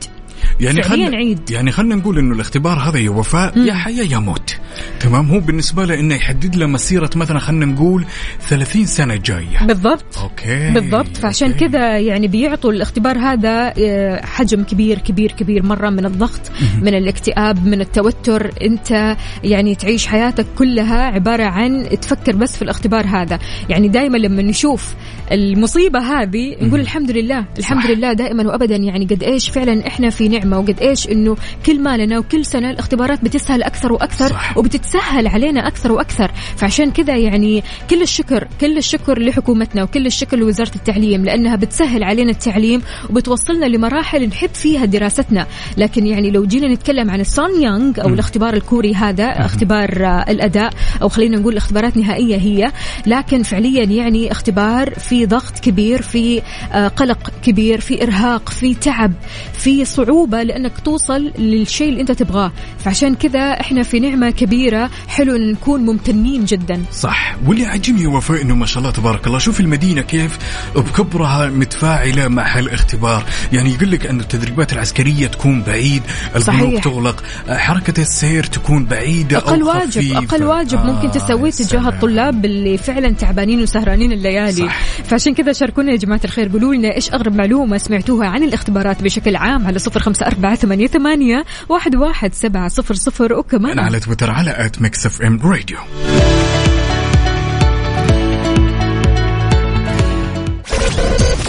يعني 0.60 0.82
فعلياً 0.82 1.06
خلنا 1.06 1.16
عيد. 1.16 1.50
يعني 1.50 1.72
خلينا 1.72 1.94
نقول 1.94 2.18
إنه 2.18 2.34
الاختبار 2.34 2.78
هذا 2.78 2.98
يا 2.98 3.10
وفاء 3.10 3.58
يا 3.58 3.74
حياة 3.74 4.04
يا 4.04 4.18
موت. 4.18 4.56
تمام؟ 5.00 5.30
هو 5.30 5.40
بالنسبة 5.40 5.84
له 5.84 6.00
إنه 6.00 6.14
يحدد 6.14 6.56
له 6.56 6.66
مسيرة 6.66 7.10
مثلا 7.16 7.38
خلينا 7.38 7.66
نقول 7.66 8.04
30 8.40 8.84
سنة 8.86 9.16
جاية. 9.16 9.66
بالضبط. 9.66 10.18
أوكي. 10.22 10.70
بالضبط. 10.70 11.16
فعشان 11.16 11.52
أوكي. 11.52 11.68
كذا 11.68 11.98
يعني 11.98 12.28
بيعطوا 12.28 12.72
الاختبار 12.72 13.18
هذا 13.18 13.74
آه، 13.78 14.26
حجم 14.26 14.62
كبير 14.64 14.98
كبير 14.98 15.32
كبير 15.32 15.62
مرة 15.62 15.90
من 15.90 16.06
الضغط 16.06 16.40
من 16.82 16.94
الاكتئاب 16.94 17.66
من 17.66 17.80
التوتر. 17.80 18.50
أنت 18.62 19.16
يعني 19.44 19.74
تعيش 19.74 20.06
حياتك 20.06 20.46
كلها 20.58 21.02
عبارة 21.02 21.44
عن 21.44 21.88
تفكر 22.00 22.36
بس 22.36 22.56
في 22.56 22.62
الاختبار 22.62 23.06
هذا. 23.06 23.38
يعني 23.68 23.88
دائما 23.88 24.18
لما 24.18 24.42
نشوف 24.42 24.94
المصيبة 25.32 25.98
هذه 25.98 26.56
نقول 26.62 26.80
الحمد 26.80 27.10
لله 27.10 27.44
الحمد 27.58 27.82
صح. 27.82 27.90
لله 27.90 28.12
دائما 28.12 28.46
وابدا. 28.46 28.76
يعني 28.76 29.04
قد 29.04 29.22
إيش 29.22 29.48
فعلا 29.48 29.86
إحنا 29.86 30.10
في 30.10 30.28
نعمة. 30.38 30.58
وقد 30.58 30.80
إيش 30.80 31.08
إنه 31.08 31.36
كل 31.66 31.80
ما 31.80 31.96
لنا 31.96 32.18
وكل 32.18 32.46
سنة 32.46 32.70
الاختبارات 32.70 33.24
بتسهل 33.24 33.62
أكثر 33.62 33.92
وأكثر 33.92 34.28
صح. 34.28 34.58
وبتتسهل 34.58 35.26
علينا 35.26 35.66
أكثر 35.68 35.92
وأكثر. 35.92 36.30
فعشان 36.56 36.90
كذا 36.90 37.16
يعني 37.16 37.62
كل 37.90 38.02
الشكر 38.02 38.48
كل 38.60 38.78
الشكر 38.78 39.18
لحكومتنا 39.18 39.82
وكل 39.82 40.06
الشكر 40.06 40.36
لوزارة 40.36 40.74
التعليم 40.76 41.24
لأنها 41.24 41.56
بتسهل 41.56 42.04
علينا 42.04 42.30
التعليم 42.30 42.82
وبتوصلنا 43.10 43.66
لمراحل 43.66 44.26
نحب 44.28 44.54
فيها 44.54 44.84
دراستنا. 44.84 45.46
لكن 45.76 46.06
يعني 46.06 46.30
لو 46.30 46.46
جينا 46.46 46.68
نتكلم 46.68 47.10
عن 47.10 47.20
السون 47.20 47.62
يونغ 47.62 48.02
أو 48.02 48.08
الاختبار 48.08 48.54
الكوري 48.54 48.94
هذا 48.94 49.24
اختبار 49.24 50.06
آه، 50.06 50.30
الأداء 50.30 50.72
أو 51.02 51.08
خلينا 51.08 51.38
نقول 51.38 51.56
اختبارات 51.56 51.96
نهائيه 51.96 52.36
هي 52.36 52.72
لكن 53.06 53.42
فعليا 53.42 53.84
يعني 53.84 54.32
اختبار 54.32 54.90
في 54.90 55.26
ضغط 55.26 55.58
كبير 55.58 56.02
في 56.02 56.42
آه، 56.72 56.88
قلق 56.88 57.30
كبير 57.42 57.80
في 57.80 58.02
إرهاق 58.02 58.48
في 58.48 58.74
تعب 58.74 59.12
في 59.52 59.84
صعوبة 59.84 60.13
لأنك 60.22 60.72
توصل 60.84 61.32
للشيء 61.38 61.88
اللي 61.88 62.00
أنت 62.00 62.12
تبغاه 62.12 62.52
فعشان 62.78 63.14
كذا 63.14 63.40
إحنا 63.40 63.82
في 63.82 64.00
نعمة 64.00 64.30
كبيرة 64.30 64.90
حلو 65.08 65.36
إن 65.36 65.52
نكون 65.52 65.80
ممتنين 65.80 66.44
جدا 66.44 66.82
صح 66.92 67.36
واللي 67.46 67.66
عجبني 67.66 68.06
وفاء 68.06 68.42
إنه 68.42 68.54
ما 68.54 68.66
شاء 68.66 68.78
الله 68.78 68.90
تبارك 68.90 69.26
الله 69.26 69.38
شوف 69.38 69.60
المدينة 69.60 70.00
كيف 70.02 70.38
بكبرها 70.76 71.48
متفاعلة 71.48 72.28
مع 72.28 72.56
هالاختبار 72.56 73.24
يعني 73.52 73.74
يقول 73.74 73.90
لك 73.90 74.06
أن 74.06 74.20
التدريبات 74.20 74.72
العسكرية 74.72 75.26
تكون 75.26 75.62
بعيد 75.62 76.02
البنوك. 76.36 76.84
تغلق 76.84 77.24
حركة 77.48 78.00
السير 78.00 78.44
تكون 78.44 78.84
بعيدة 78.84 79.38
أقل 79.38 79.60
أو 79.60 79.68
واجب 79.68 79.90
خفيفة. 79.90 80.18
أقل 80.18 80.44
واجب 80.44 80.78
ممكن 80.78 81.08
آه، 81.08 81.12
تسويه 81.12 81.52
يا 81.60 81.66
تجاه. 81.66 81.88
الطلاب 81.88 82.44
اللي 82.44 82.78
فعلا 82.78 83.10
تعبانين 83.10 83.62
وسهرانين 83.62 84.12
الليالي 84.12 84.52
صح. 84.66 84.84
فعشان 85.04 85.34
كذا 85.34 85.52
شاركونا 85.52 85.92
يا 85.92 85.96
جماعة 85.96 86.20
الخير 86.24 86.48
قولوا 86.48 86.74
لنا 86.74 86.94
إيش 86.94 87.12
أغرب 87.12 87.34
معلومة 87.34 87.78
سمعتوها 87.78 88.26
عن 88.26 88.42
الاختبارات 88.42 89.02
بشكل 89.02 89.36
عام 89.36 89.66
على 89.66 89.78
صفر 89.78 90.00
خمسة 90.04 90.26
أربعة 90.26 90.54
ثمانية, 90.54 90.86
ثمانية 90.86 91.44
واحد, 91.68 91.96
واحد 91.96 92.34
سبعة 92.34 92.68
صفر 92.68 92.94
صفر. 92.94 93.32
وكمان 93.32 93.78
على 93.78 94.00
تويتر 94.00 94.30
على 94.30 94.66
آت 94.66 94.82
ميكس 94.82 95.06
اف 95.06 95.22
ام 95.22 95.40
راديو 95.42 95.78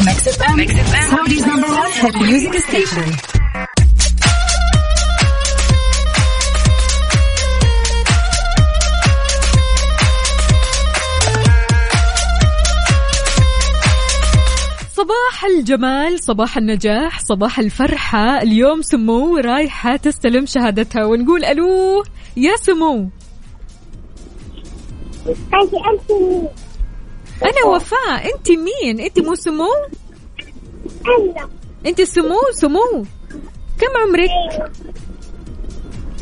Mix 0.06 0.28
FM 0.28 0.68
Saudi's 1.10 1.46
number 1.46 2.20
music 2.22 2.58
station 2.58 3.35
صباح 15.06 15.46
الجمال 15.46 16.24
صباح 16.24 16.58
النجاح 16.58 17.20
صباح 17.20 17.60
الفرحة. 17.60 18.42
اليوم 18.42 18.82
سمو 18.82 19.38
رايحة 19.38 19.96
تستلم 19.96 20.46
شهادتها 20.46 21.06
ونقول 21.06 21.46
ألو 21.46 22.04
يا 22.38 22.56
سمو؟ 22.56 23.10
أنا 27.44 27.66
وفاء. 27.66 28.36
أنت 28.36 28.52
مين؟ 28.52 29.00
أنت 29.00 29.20
مو 29.20 29.36
سمو؟ 29.36 29.68
أنا. 31.06 31.50
أنت 31.86 32.02
سمو؟ 32.02 32.40
سمو. 32.52 33.06
كم 33.80 33.98
عمرك؟ 34.08 34.30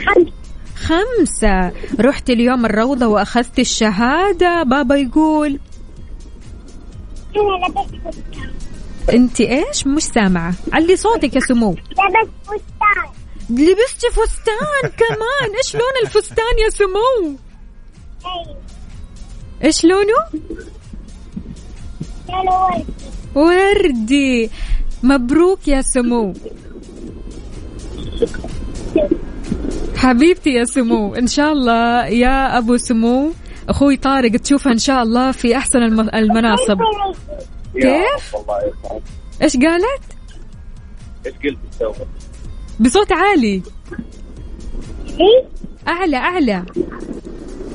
خمسة. 0.06 0.32
خمسة. 0.76 1.72
رحت 2.00 2.30
اليوم 2.30 2.66
الروضة 2.66 3.08
وأخذت 3.08 3.60
الشهادة. 3.60 4.64
بابا 4.64 4.96
يقول. 4.96 5.60
أنا 7.36 7.68
لبست 7.68 7.94
أنت 9.14 9.42
إيش؟ 9.42 9.88
مش 9.88 10.04
سامعة. 10.04 10.54
علي 10.74 10.96
صوتك 10.96 11.36
يا 11.36 11.40
سمو. 11.40 11.72
لبست 11.72 12.32
فستان. 12.44 13.10
لبستي 13.50 14.10
فستان 14.10 14.90
كمان. 14.98 15.56
إيش 15.58 15.76
لون 15.76 15.94
الفستان 16.04 16.54
يا 16.66 16.70
سمو؟ 16.70 17.36
إيش 19.64 19.86
لونه؟ 19.86 20.14
لونه 22.30 22.86
وردي. 23.36 23.80
وردي 23.80 24.50
مبروك 25.04 25.68
يا 25.68 25.82
سمو. 25.82 26.34
حبيبتي 29.98 30.50
يا 30.50 30.64
سمو 30.64 31.16
إن 31.16 31.28
شاء 31.28 31.52
الله 31.52 32.06
يا 32.06 32.58
أبو 32.58 32.78
سمو 32.78 33.32
أخوي 33.70 33.98
طارق 33.98 34.32
تشوفها 34.32 34.74
إن 34.74 34.78
شاء 34.78 35.04
الله 35.04 35.32
في 35.32 35.58
أحسن 35.58 35.80
الم- 35.80 36.10
المناصب. 36.16 36.78
كيف 37.74 38.36
والله 38.36 38.74
إيش 39.42 39.58
قالت 39.58 40.04
إيش 41.26 41.34
قلت؟ 41.36 41.98
بصوت 42.80 43.12
عالي 43.12 43.62
إيه؟ 45.08 45.48
أعلى 45.88 46.18
أعلى 46.18 46.66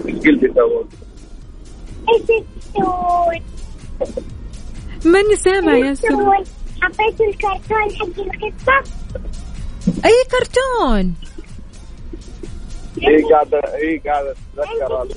إيش 0.08 0.16
قلت 0.16 0.44
تسوي؟ 0.44 0.86
إيش 2.08 2.22
تسوي؟ 2.22 3.42
ماني 5.04 5.36
سامع 5.36 5.76
يا 5.76 5.94
تسوي؟ 5.94 6.44
حطيت 6.82 7.20
الكرتون 7.20 7.90
حق 7.98 8.20
القطة 8.20 8.82
أي 10.04 10.24
كرتون 10.30 11.14
هي 13.02 13.22
قاعدة 13.32 13.60
هي 13.74 13.98
قاعدة 13.98 14.34
تتذكر 14.56 15.08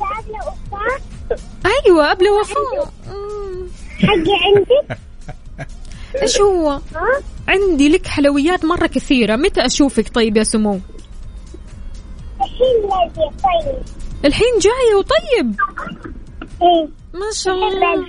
أيوه 1.66 2.10
قبل 2.10 2.30
وفاء 2.30 2.94
مم. 3.08 3.68
حقي 4.08 4.34
عندك 4.46 4.98
إيش 6.22 6.42
هو؟ 6.42 6.80
عندي 7.48 7.90
لك 7.90 8.08
حلويات 8.08 8.66
مرة 8.66 8.88
كثيرة 8.88 9.36
متى 9.36 9.66
أشوفك 9.66 10.10
طيب 10.16 10.38
يا 10.38 10.44
سمو؟ 10.44 10.80
الحين 12.42 12.82
لازم 12.84 13.30
طيب. 13.38 13.76
الحين 14.26 14.48
جاية 14.62 14.96
وطيب؟ 14.98 15.56
إيه. 16.62 16.88
ما 17.14 17.30
شاء 17.44 17.54
الله. 17.54 18.06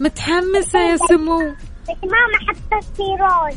متحمسة 0.00 0.78
يا 0.90 0.96
سمو. 0.96 1.38
بس 1.38 1.96
ماما 2.02 2.38
حطت 2.48 2.84
في 2.96 3.02
روز 3.02 3.56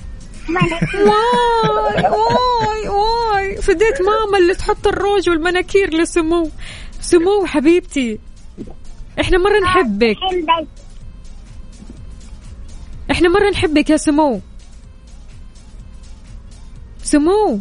واي 1.07 2.03
واي 2.09 2.89
واي. 2.89 3.55
فديت 3.61 4.01
ماما 4.01 4.37
اللي 4.37 4.53
تحط 4.55 4.87
الروج 4.87 5.29
والمناكير 5.29 5.93
لسمو. 5.93 6.49
سمو 7.01 7.45
حبيبتي 7.45 8.19
إحنا 9.19 9.37
مرة 9.37 9.59
نحبك. 9.59 10.17
الحين 10.17 10.45
بس 10.45 10.67
إحنا 13.21 13.33
مرة 13.33 13.49
نحبك 13.49 13.89
يا 13.89 13.97
سمو. 13.97 14.41
سمو. 17.03 17.59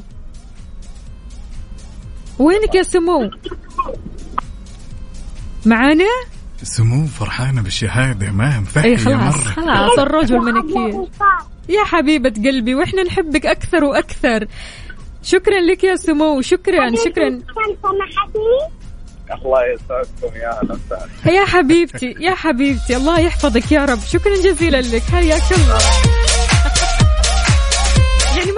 وينك 2.39 2.75
يا 2.75 2.83
سمو؟ 2.83 3.31
معانا؟ 5.67 6.05
سمو 6.63 7.07
فرحانة 7.07 7.63
بالشهادة 7.63 8.31
ما 8.31 8.55
أي 8.55 8.61
مفهية 8.61 8.97
خلاص 8.97 9.37
مرة. 9.37 9.53
خلاص 9.53 9.99
الروج 9.99 10.33
والمناكير 10.33 11.09
يا 11.69 11.85
حبيبة 11.85 12.31
قلبي 12.31 12.75
وإحنا 12.75 13.03
نحبك 13.03 13.47
أكثر 13.47 13.85
وأكثر. 13.85 14.47
شكرا 15.23 15.61
لك 15.61 15.85
يا 15.85 15.97
سمو 15.97 16.41
شكرا 16.41 16.95
شكرا. 17.05 17.31
سمحتني 17.31 18.80
الله 19.35 19.61
يسعدكم 19.67 20.37
يا 20.37 20.49
أهلا 20.49 20.73
وسهلا. 20.73 21.35
يا 21.41 21.45
حبيبتي 21.45 22.15
يا 22.21 22.35
حبيبتي 22.35 22.97
الله 22.97 23.21
يحفظك 23.21 23.73
يا 23.73 23.85
رب. 23.85 23.99
شكرا 24.01 24.37
جزيلا 24.37 24.81
لك. 24.81 25.03
حياك 25.03 25.53
الله. 25.53 26.20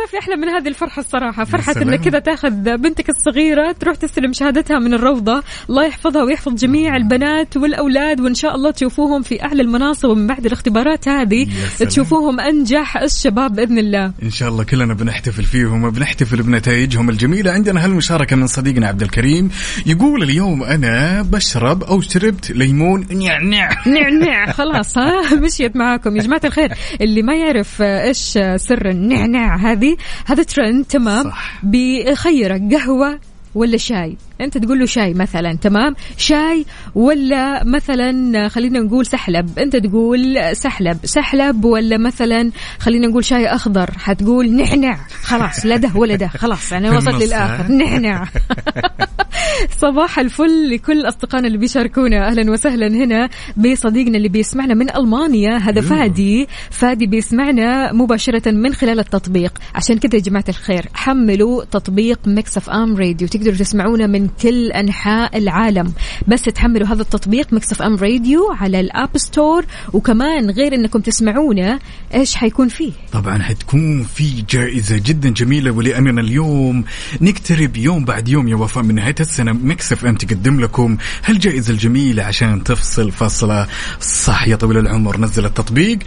ما 0.02 0.08
في 0.10 0.18
أحلى 0.18 0.36
من 0.36 0.48
هذه 0.48 0.68
الفرحة 0.68 1.00
الصراحة. 1.00 1.44
فرحة. 1.44 1.82
إنك 1.82 2.00
كذا 2.00 2.18
تاخذ 2.18 2.50
بنتك 2.76 3.10
الصغيرة 3.10 3.72
تروح 3.72 3.96
تستلم 3.96 4.32
شهادتها 4.32 4.78
من 4.78 4.94
الروضة. 4.94 5.42
الله 5.70 5.84
يحفظها 5.84 6.22
ويحفظ 6.22 6.54
جميع 6.54 6.96
البنات 6.96 7.56
والأولاد 7.56 8.20
وإن 8.20 8.34
شاء 8.34 8.54
الله 8.54 8.70
تشوفوهم 8.70 9.22
في 9.22 9.42
اعلى 9.42 9.62
المناصب 9.62 10.08
ومن 10.08 10.26
بعد 10.26 10.46
الاختبارات 10.46 11.08
هذه. 11.08 11.46
تشوفوهم 11.78 12.40
أنجح 12.40 12.96
الشباب 12.96 13.54
بإذن 13.54 13.78
الله. 13.78 14.12
إن 14.22 14.30
شاء 14.30 14.48
الله 14.48 14.64
كلنا 14.64 14.94
بنحتفل 14.94 15.42
فيهم 15.42 15.84
وبنحتفل 15.84 16.42
بنتائجهم 16.42 17.10
الجميلة. 17.10 17.50
عندنا 17.50 17.84
هالمشاركة 17.84 18.36
من 18.36 18.46
صديقنا 18.46 18.86
عبد 18.86 19.02
الكريم. 19.02 19.50
يقول 19.86 20.22
اليوم 20.22 20.62
أنا 20.62 21.22
بشرب 21.22 21.84
أو 21.84 22.00
شربت 22.00 22.50
ليمون. 22.50 23.06
نعنع 23.10 23.70
نعنع 23.86 24.46
خلاص 24.58 24.98
ها 24.98 25.34
مشيت 25.34 25.76
معاكم. 25.76 26.16
يا 26.16 26.22
جماعة 26.22 26.40
الخير 26.44 26.72
اللي 27.00 27.22
ما 27.22 27.34
يعرف 27.34 27.82
إيش 27.82 28.38
سر 28.56 28.90
النعناع 28.90 29.56
هذه 29.56 29.91
هذا 30.26 30.42
ترند 30.42 30.84
تمام 30.84 31.24
صح. 31.24 31.64
بيخيرك 31.64 32.74
قهوة 32.74 33.18
ولا 33.54 33.76
شاي 33.76 34.16
انت 34.44 34.58
تقول 34.58 34.78
له 34.78 34.86
شاي 34.86 35.14
مثلا 35.14 35.52
تمام؟ 35.52 35.94
شاي 36.16 36.64
ولا 36.94 37.64
مثلا 37.64 38.48
خلينا 38.48 38.80
نقول 38.80 39.06
سحلب؟ 39.06 39.58
انت 39.58 39.76
تقول 39.76 40.38
سحلب. 40.56 40.98
سحلب 41.04 41.64
ولا 41.64 41.98
مثلا 41.98 42.50
خلينا 42.78 43.06
نقول 43.06 43.24
شاي 43.24 43.46
أخضر؟ 43.46 43.90
حتقول 43.98 44.56
نعنع. 44.56 44.98
خلاص 45.22 45.66
لا 45.66 45.76
ده 45.76 45.90
ولا 45.94 46.14
ده. 46.16 46.28
خلاص 46.28 46.72
أنا 46.72 46.92
وصلت 46.96 47.22
للآخر. 47.22 47.64
ها؟ 47.64 47.68
نعنع. 47.68 48.28
صباح 49.82 50.18
الفل 50.18 50.70
لكل 50.70 51.08
أصدقائنا 51.08 51.46
اللي 51.46 51.58
بيشاركونا. 51.58 52.28
أهلا 52.28 52.50
وسهلا 52.50 52.86
هنا 52.86 53.28
بصديقنا 53.56 54.16
اللي 54.16 54.28
بيسمعنا 54.28 54.74
من 54.74 54.96
ألمانيا 54.96 55.56
هذا 55.56 55.80
يوه. 55.80 55.88
فادي. 55.88 56.46
فادي 56.70 57.06
بيسمعنا 57.06 57.92
مباشرة 57.92 58.50
من 58.50 58.74
خلال 58.74 58.98
التطبيق. 58.98 59.52
عشان 59.74 59.98
كذا 59.98 60.14
يا 60.14 60.20
جماعة 60.20 60.44
الخير 60.48 60.88
حملوا 60.94 61.64
تطبيق 61.64 62.18
Mix 62.26 62.56
FM 62.56 62.96
Radio. 62.96 63.28
تقدروا 63.28 63.56
تسمعونا 63.56 64.06
من 64.06 64.31
كل 64.42 64.72
أنحاء 64.72 65.38
العالم. 65.38 65.92
بس 66.28 66.42
تحملوا 66.42 66.86
هذا 66.88 67.02
التطبيق 67.02 67.52
Mix 67.52 67.72
FM 67.72 67.96
Radio 67.96 68.52
على 68.60 68.80
ال 68.80 68.90
App 68.90 69.18
Store 69.18 69.64
وكمان 69.92 70.50
غير 70.50 70.74
إنكم 70.74 71.00
تسمعونا 71.00 71.78
إيش 72.14 72.34
حيكون 72.34 72.68
فيه؟ 72.68 72.92
طبعا 73.12 73.42
حتكون 73.42 74.02
في 74.02 74.44
جائزة 74.50 74.96
جدا 75.04 75.28
جميلة 75.30 75.70
ولأننا 75.70 76.20
اليوم. 76.20 76.84
نقترب 77.20 77.76
يوم 77.76 78.04
بعد 78.04 78.28
يوم 78.28 78.48
يا 78.48 78.56
وفاء 78.56 78.84
من 78.84 78.94
نهاية 78.94 79.14
السنة. 79.20 79.52
Mix 79.52 79.92
FM 79.92 80.14
تقدم 80.14 80.60
لكم 80.60 80.96
هالجائزة 81.24 81.72
الجميلة 81.72 82.22
عشان 82.22 82.64
تفصل 82.64 83.12
فصلة 83.12 83.66
صح 84.00 84.48
يا 84.48 84.56
طويل 84.56 84.78
العمر. 84.78 85.20
نزل 85.20 85.44
التطبيق 85.44 85.98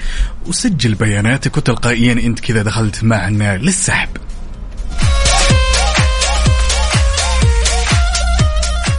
وسجل 0.47 0.95
بياناتك 0.95 1.57
وتلقائيا 1.57 2.13
أنت 2.13 2.39
كذا 2.39 2.63
دخلت 2.63 3.03
معنا 3.03 3.57
للسحب. 3.57 4.09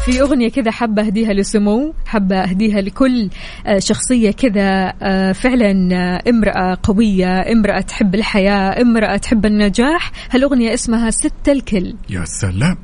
في 0.07 0.21
أغنية 0.21 0.49
كذا 0.49 0.71
حابة 0.71 1.03
أهديها 1.03 1.33
لسمو 1.33 1.95
حابة 2.07 2.37
أهديها 2.37 2.81
لكل 2.81 3.31
آه، 3.67 3.79
شخصية 3.79 4.31
كذا 4.31 4.93
آه، 5.03 5.33
فعلا 5.33 5.89
آه، 5.93 6.31
امرأة 6.31 6.79
قوية 6.83 7.53
امرأة 7.53 7.81
تحب 7.81 8.15
الحياة 8.15 8.83
امرأة 8.83 9.17
تحب 9.17 9.47
النجاح. 9.47 10.13
هالأغنية 10.31 10.75
اسمها 10.75 11.11
ست 11.11 11.49
الكل. 11.49 11.95
يا 12.11 12.25
سلام. 12.25 12.79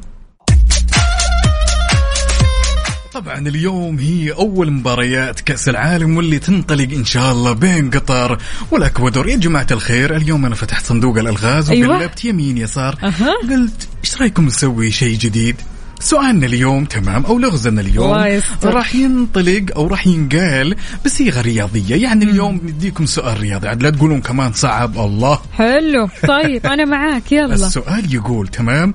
طبعا 3.13 3.39
اليوم 3.39 3.99
هي 3.99 4.33
أول 4.33 4.71
مباريات 4.71 5.41
كأس 5.41 5.69
العالم 5.69 6.17
واللي 6.17 6.39
تنطلق 6.39 6.89
إن 6.95 7.05
شاء 7.05 7.33
الله 7.33 7.53
بين 7.53 7.91
قطر 7.91 8.39
والأكوادور. 8.71 9.29
يا 9.29 9.37
جماعة 9.37 9.67
الخير 9.71 10.17
اليوم 10.17 10.47
أنا 10.47 10.55
فتحت 10.55 10.85
صندوق 10.85 11.19
الألغاز 11.19 11.71
أيوة. 11.71 11.97
وقلبت 11.97 12.25
يمين 12.25 12.59
يسار. 12.59 12.99
أها. 13.03 13.33
قلت 13.51 13.89
إيش 14.05 14.21
رأيكم 14.21 14.47
نسوي 14.47 14.91
شيء 14.91 15.19
جديد؟ 15.19 15.57
سؤالنا 16.03 16.47
اليوم 16.47 16.85
تمام 16.85 17.25
أو 17.27 17.39
لغزنا 17.39 17.81
اليوم. 17.81 18.41
راح 18.65 18.95
ينطلق 18.95 19.65
أو 19.77 19.87
راح 19.87 20.07
ينقال 20.07 20.77
بصيغة 21.05 21.41
رياضية. 21.41 21.97
يعني 21.97 22.25
اليوم 22.25 22.61
نديكم 22.65 23.07
سؤال 23.07 23.41
رياضي. 23.41 23.69
عاد 23.69 23.83
لا 23.83 23.91
تقولون 23.91 24.21
كمان 24.21 24.53
صعب. 24.53 24.99
الله. 24.99 25.39
حلو. 25.53 26.09
طيب 26.29 26.67
أنا 26.67 26.85
معاك. 26.85 27.33
يلا. 27.33 27.55
السؤال 27.67 28.15
يقول 28.15 28.49
تمام 28.49 28.93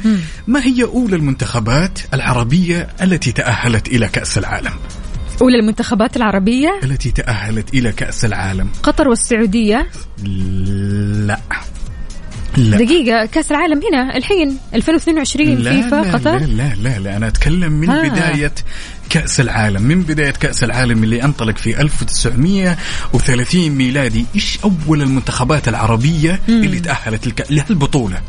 ما 0.48 0.64
هي 0.64 0.84
أولى 0.84 1.16
المنتخبات 1.16 2.00
العربية 2.14 2.88
التي 3.02 3.32
تأهلت 3.32 3.88
إلى 3.88 4.08
كأس 4.08 4.38
العالم؟ 4.38 4.74
أولى 5.42 5.60
المنتخبات 5.60 6.18
العربية؟ 6.18 6.80
التي 6.84 7.12
تأهلت 7.12 7.74
إلى 7.74 7.92
كأس 7.92 8.26
العالم. 8.26 8.70
قطر 8.84 9.08
والسعودية؟ 9.08 9.88
لا. 10.24 11.40
لا 12.58 12.78
دقيقة 12.78 13.26
كأس 13.26 13.52
العالم 13.52 13.82
هنا 13.92 14.18
الحين 14.18 14.58
2022 14.74 15.56
لا 15.56 15.72
فيفا 15.72 15.96
لا, 15.96 16.14
قطر 16.14 16.38
لا 16.38 16.46
لا 16.46 16.74
لا 16.76 17.00
لا 17.00 17.18
أنا 17.18 17.28
أتكلم 17.28 17.72
من 17.74 17.90
آه. 17.90 18.08
بداية 18.08 18.54
كأس 19.10 19.40
العالم 19.40 19.82
من 19.82 20.02
بداية 20.02 20.32
كأس 20.32 20.64
العالم 20.64 21.04
اللي 21.04 21.24
أنطلق 21.24 21.58
في 21.58 21.82
1930 21.82 23.70
ميلادي 23.70 24.26
إيش 24.36 24.60
أول 24.64 25.02
المنتخبات 25.02 25.68
العربية 25.68 26.40
مم. 26.48 26.64
اللي 26.64 26.80
تأهلت 26.80 27.28
الك... 27.28 27.46
لهالبطولة 27.50 28.22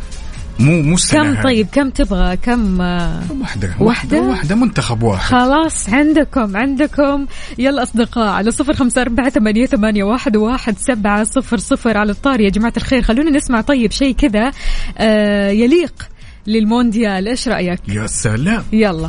مو 0.59 0.83
مو 0.83 0.97
كم. 1.13 1.43
طيب 1.43 1.67
كم 1.73 1.91
تبغى؟ 1.91 2.37
كم 2.37 2.81
آه، 2.81 3.23
واحدة 3.41 3.75
واحدة؟ 3.81 4.21
واحدة 4.21 4.55
منتخب 4.55 5.03
واحد. 5.03 5.31
خلاص 5.31 5.89
عندكم 5.89 6.57
عندكم. 6.57 7.27
يلا 7.59 7.83
أصدقاء 7.83 8.29
على 8.29 8.51
صفر 8.51 8.75
خمسة 8.75 9.03
أربعة 9.03 9.31
ثمانية, 9.31 9.67
ثمانية 9.67 10.05
واحد, 10.05 10.37
واحد 10.37 10.79
سبعة 10.79 11.25
صفر 11.25 11.59
صفر 11.59 11.99
على 11.99 12.11
الطار. 12.13 12.41
يا 12.41 12.51
جماعة 12.51 12.73
الخير 12.77 13.03
خلونا 13.03 13.31
نسمع 13.31 13.61
طيب 13.61 13.91
شيء 13.93 14.15
كذا 14.15 14.53
آه 14.99 15.51
يليق 15.51 16.09
للمونديال. 16.47 17.29
إيش 17.29 17.49
رأيك؟ 17.49 17.81
يا 17.89 18.07
سلام. 18.07 18.65
يلا. 18.73 19.09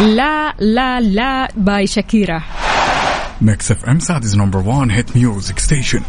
لا 0.00 0.54
لا 0.60 1.00
لا 1.00 1.48
باي 1.56 1.86
شاكيرا. 1.86 2.42
Mix 3.40 3.70
FM 3.70 3.98
Saudi's 3.98 4.36
number 4.36 4.58
1 4.58 4.90
hit 4.90 5.16
music 5.16 5.58
station 5.58 6.00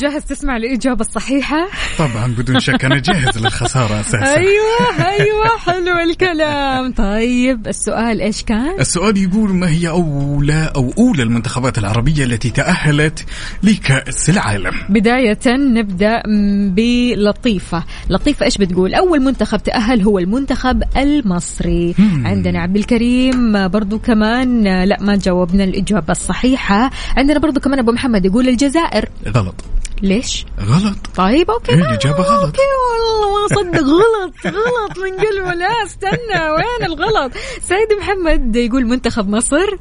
جاهز 0.00 0.22
تسمع 0.24 0.56
الإجابة 0.56 1.00
الصحيحة؟ 1.00 1.68
طبعا 1.98 2.34
بدون 2.38 2.60
شك 2.60 2.84
أنا 2.84 2.98
جاهز 2.98 3.38
للخسارة 3.38 4.00
أساسا. 4.00 4.36
أيوة 4.36 5.06
أيوة 5.08 5.58
حلو 5.58 6.10
الكلام. 6.10 6.92
طيب 6.92 7.68
السؤال 7.68 8.20
إيش 8.20 8.42
كان؟ 8.42 8.80
السؤال 8.80 9.16
يقول 9.16 9.50
ما 9.50 9.70
هي 9.70 9.88
أولى 9.88 10.72
أو 10.76 10.92
أولى 10.98 11.22
المنتخبات 11.22 11.78
العربية 11.78 12.24
التي 12.24 12.50
تأهلت 12.50 13.24
لكأس 13.62 14.30
العالم؟ 14.30 14.72
بداية 14.88 15.38
نبدأ 15.46 16.22
بلطيفة 16.68 17.84
لطيفة 18.10 18.46
إيش 18.46 18.58
بتقول؟ 18.58 18.94
أول 18.94 19.20
منتخب 19.20 19.62
تأهل 19.62 20.02
هو 20.02 20.18
المنتخب 20.18 20.82
المصري. 20.96 21.94
مم. 21.98 22.26
عندنا 22.26 22.60
عبد 22.60 22.76
الكريم 22.76 23.68
برضو 23.68 23.98
كمان 23.98 24.64
لا 24.84 24.96
ما 25.00 25.16
جاوبنا 25.16 25.64
الإجابة 25.64 26.10
الصحيحة. 26.10 26.90
عندنا 27.16 27.38
برضو 27.38 27.60
كمان 27.60 27.78
أبو 27.78 27.92
محمد 27.92 28.24
يقول 28.24 28.48
الجزائر. 28.48 29.08
غلط. 29.28 29.64
ليش؟ 30.02 30.46
غلط. 30.60 30.96
طيب 31.16 31.50
okay. 31.50 31.72
إيه، 31.72 31.78
لا، 31.78 31.88
الإجابة 31.90 32.22
غلط. 32.22 32.44
Okay 32.44 32.58
والله 32.90 33.40
ما 33.40 33.48
صدق 33.48 33.82
غلط. 33.82 34.34
غلط 34.56 34.98
من 34.98 35.12
قلبه 35.26 35.54
لا 35.54 35.84
استنى 35.86 36.50
وين 36.50 36.86
الغلط؟ 36.92 37.32
سيد 37.62 37.88
محمد 38.00 38.56
يقول 38.56 38.86
منتخب 38.86 39.28
مصر 39.28 39.76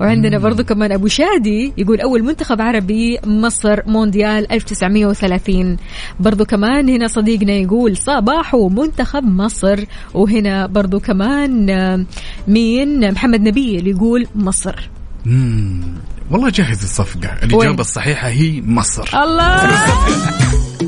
وعندنا 0.00 0.38
برضو 0.38 0.64
كمان 0.64 0.92
أبو 0.92 1.06
شادي 1.08 1.72
يقول 1.76 2.00
أول 2.00 2.22
منتخب 2.22 2.60
عربي 2.60 3.18
مصر 3.26 3.80
مونديال 3.86 4.52
1930 4.52 5.76
برضو 6.20 6.44
كمان 6.44 6.88
هنا 6.88 7.06
صديقنا 7.08 7.52
يقول 7.52 7.96
صباح 7.96 8.54
ومنتخب 8.54 9.24
مصر 9.24 9.84
وهنا 10.14 10.66
برضو 10.66 11.00
كمان 11.00 11.70
آه، 11.70 12.04
مين؟ 12.48 13.12
محمد 13.12 13.40
نبيل 13.40 13.86
يقول 13.86 14.26
مصر. 14.34 14.90
والله 16.30 16.50
جهز 16.50 16.82
الصفقة. 16.82 17.28
وين؟ 17.42 17.50
الإجابة 17.52 17.80
الصحيحة 17.80 18.28
هي 18.28 18.62
مصر. 18.62 19.22
الله! 19.22 19.66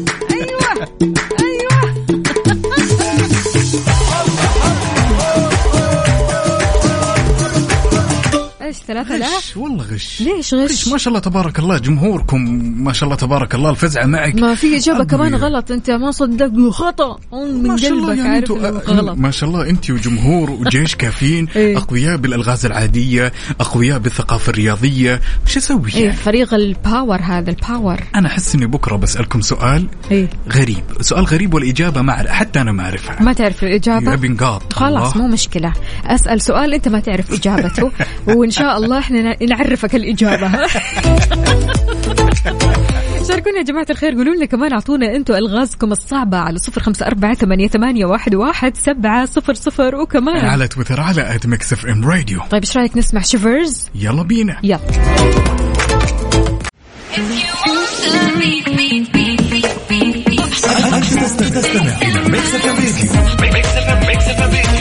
ثلاثة 8.88 9.16
لا. 9.16 9.26
غش 9.36 9.56
والله 9.56 9.84
غش 9.84 10.20
ليش 10.20 10.54
غش؟ 10.54 10.72
غش. 10.72 10.88
ما 10.88 10.98
شاء 10.98 11.08
الله 11.08 11.20
تبارك 11.20 11.58
الله 11.58 11.78
جمهوركم 11.78 12.40
ما 12.84 12.92
شاء 12.92 13.04
الله 13.04 13.16
تبارك 13.16 13.54
الله 13.54 13.70
الفزعة 13.70 14.06
معك. 14.06 14.34
ما 14.34 14.54
في 14.54 14.76
إجابة 14.76 15.04
كمان 15.04 15.34
أقوياء. 15.34 15.52
غلط 15.52 15.70
أنت 15.70 15.90
ما 15.90 16.10
صدقت 16.10 16.70
خطأ. 16.70 17.18
من 17.32 17.68
ما 17.68 17.76
شاء 17.76 17.90
الله 17.90 18.08
قلبك 18.08 18.18
يعني 18.18 18.28
عارف 18.28 18.50
غلط. 18.90 19.18
ما 19.18 19.30
شاء 19.30 19.48
الله 19.48 19.70
انت 19.70 19.90
وجمهور 19.90 20.50
وجيش 20.50 20.94
كافيين 21.00 21.48
إيه. 21.56 21.76
أقوياء 21.78 22.16
بالألغاز 22.16 22.66
العادية 22.66 23.32
أقوياء 23.60 23.98
بالثقافة 23.98 24.50
الرياضية. 24.50 25.20
وش 25.46 25.56
أسوي 25.56 25.90
إيه 25.94 26.04
يعني؟ 26.04 26.16
فريق 26.16 26.54
ال 26.54 26.65
power 26.65 27.20
هذا 27.22 27.50
ال 27.50 27.59
power 27.59 28.00
أنا 28.14 28.28
أحس 28.28 28.54
إني 28.54 28.66
بكرة 28.66 28.96
بسألكم 28.96 29.40
سؤال 29.40 29.86
إيه. 30.10 30.28
غريب. 30.52 30.84
سؤال 31.00 31.24
غريب 31.24 31.54
والإجابة 31.54 32.02
ما 32.02 32.12
حتى 32.32 32.60
أنا 32.60 32.72
ما 32.72 32.82
أعرفها. 32.82 33.22
ما 33.22 33.32
تعرف 33.32 33.64
الإجابة؟ 33.64 34.28
نقاط 34.28 34.72
خلاص. 34.72 35.16
مو 35.16 35.28
مشكلة. 35.28 35.72
أسأل 36.06 36.40
سؤال 36.40 36.74
أنت 36.74 36.88
ما 36.88 37.00
تعرف 37.00 37.32
إجابته. 37.32 37.90
وإن 38.36 38.50
شاء 38.50 38.77
الله 38.78 38.98
إحنا 38.98 39.44
نعرفك 39.44 39.94
الإجابة. 39.94 40.52
شاركونا 43.28 43.58
يا 43.58 43.62
جماعة 43.62 43.86
الخير 43.90 44.14
قولوا 44.14 44.34
لنا 44.34 44.46
كمان 44.46 44.72
أعطونا 44.72 45.16
أنتم 45.16 45.34
ألغازكم 45.34 45.92
الصعبة 45.92 46.36
على 46.36 46.58
صفر 46.58 46.80
خمسة 46.80 47.06
أربعة 47.06 47.34
ثمانية, 47.34 47.68
ثمانية 47.68 48.06
واحد, 48.06 48.34
واحد 48.34 48.76
سبعة 48.76 49.26
صفر 49.26 49.54
صفر 49.54 49.94
وكمان. 49.94 50.44
على 50.44 50.68
تويتر 50.68 51.00
على 51.00 51.34
at 51.34 51.46
Mix 51.46 51.72
FM 51.72 52.04
Radio 52.04 52.40
طيب 52.50 52.62
إيش 52.62 52.76
رأيك 52.76 52.96
نسمع 52.96 53.20
شيفرز؟ 53.20 53.88
يلا 53.94 54.22
بينا. 54.22 54.56
يلا. 54.62 54.78
تستمع 61.50 62.02
إلى 62.02 62.28
Mix 62.28 62.54
FM 62.54 62.76
Radio 62.76 63.52
Mix 63.52 63.68
FM 63.68 64.06
Mix 64.06 64.28
FM 64.28 64.50
Radio 64.50 64.77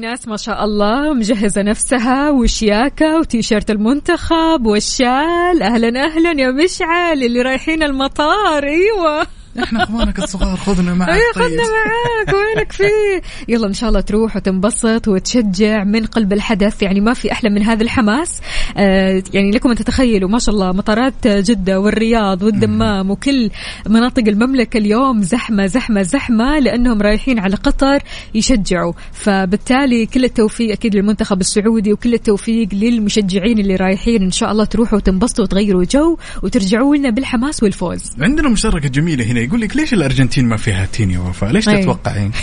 ناس 0.00 0.28
ما 0.28 0.36
شاء 0.36 0.64
الله 0.64 1.14
مجهزة 1.14 1.62
نفسها 1.62 2.30
وشياكة 2.30 3.18
وتيشيرت 3.18 3.70
المنتخب 3.70 4.66
والشال. 4.66 5.62
أهلا 5.62 6.04
أهلا 6.04 6.40
يا 6.40 6.50
مشعل 6.50 7.22
اللي 7.22 7.42
رايحين 7.42 7.82
المطار. 7.82 8.64
أيوة. 8.64 9.26
إحنا 9.58 9.84
اخوانك 9.84 10.18
الصغار 10.18 10.56
خذنا 10.56 10.94
معك 10.94 11.08
أيوه. 11.08 11.32
خدنا 11.34 11.62
معاك 11.62 12.34
وينك 12.34 12.72
فيه 12.72 13.22
يلا 13.48 13.66
إن 13.66 13.72
شاء 13.72 13.88
الله 13.88 14.00
تروح 14.00 14.36
وتنبسط 14.36 15.08
وتشجع 15.08 15.84
من 15.84 16.06
قلب 16.06 16.32
الحدث 16.32 16.82
يعني 16.82 17.00
ما 17.00 17.14
في 17.14 17.32
أحلى 17.32 17.50
من 17.50 17.62
هذا 17.62 17.82
الحماس. 17.82 18.40
آه 18.76 19.22
يعني 19.34 19.50
لكم 19.50 19.70
أن 19.70 19.76
تتخيلوا 19.76 20.30
ما 20.30 20.38
شاء 20.38 20.54
الله 20.54 20.72
مطارات 20.72 21.26
جدة 21.26 21.80
والرياض 21.80 22.42
والدمام 22.42 23.10
وكل 23.10 23.50
مناطق 23.88 24.28
المملكة 24.28 24.78
اليوم 24.78 25.22
زحمة 25.22 25.66
زحمة 25.66 26.02
زحمة 26.02 26.58
لأنهم 26.58 27.02
رايحين 27.02 27.38
على 27.38 27.56
قطر 27.56 27.98
يشجعوا. 28.34 28.92
فبالتالي 29.12 30.06
كل 30.06 30.24
التوفيق 30.24 30.72
أكيد 30.72 30.96
للمنتخب 30.96 31.40
السعودي 31.40 31.92
وكل 31.92 32.14
التوفيق 32.14 32.68
للمشجعين 32.72 33.58
اللي 33.58 33.76
رايحين. 33.76 34.22
إن 34.22 34.30
شاء 34.30 34.52
الله 34.52 34.64
تروحوا 34.64 34.98
وتنبسطوا 34.98 35.44
وتغيروا 35.44 35.84
جو 35.84 36.16
وترجعوا 36.42 36.96
لنا 36.96 37.10
بالحماس 37.10 37.62
والفوز. 37.62 38.02
عندنا 38.20 38.48
مشاركة 38.48 38.88
جميلة 38.88 39.24
هنا 39.24 39.39
يقول 39.40 39.60
لك 39.60 39.76
ليش 39.76 39.92
الأرجنتين 39.94 40.44
ما 40.48 40.56
فيها 40.56 40.86
تين 40.92 41.10
يا 41.10 41.18
وفاء 41.18 41.50
ليش 41.50 41.68
أي. 41.68 41.82
تتوقعين؟ 41.82 42.30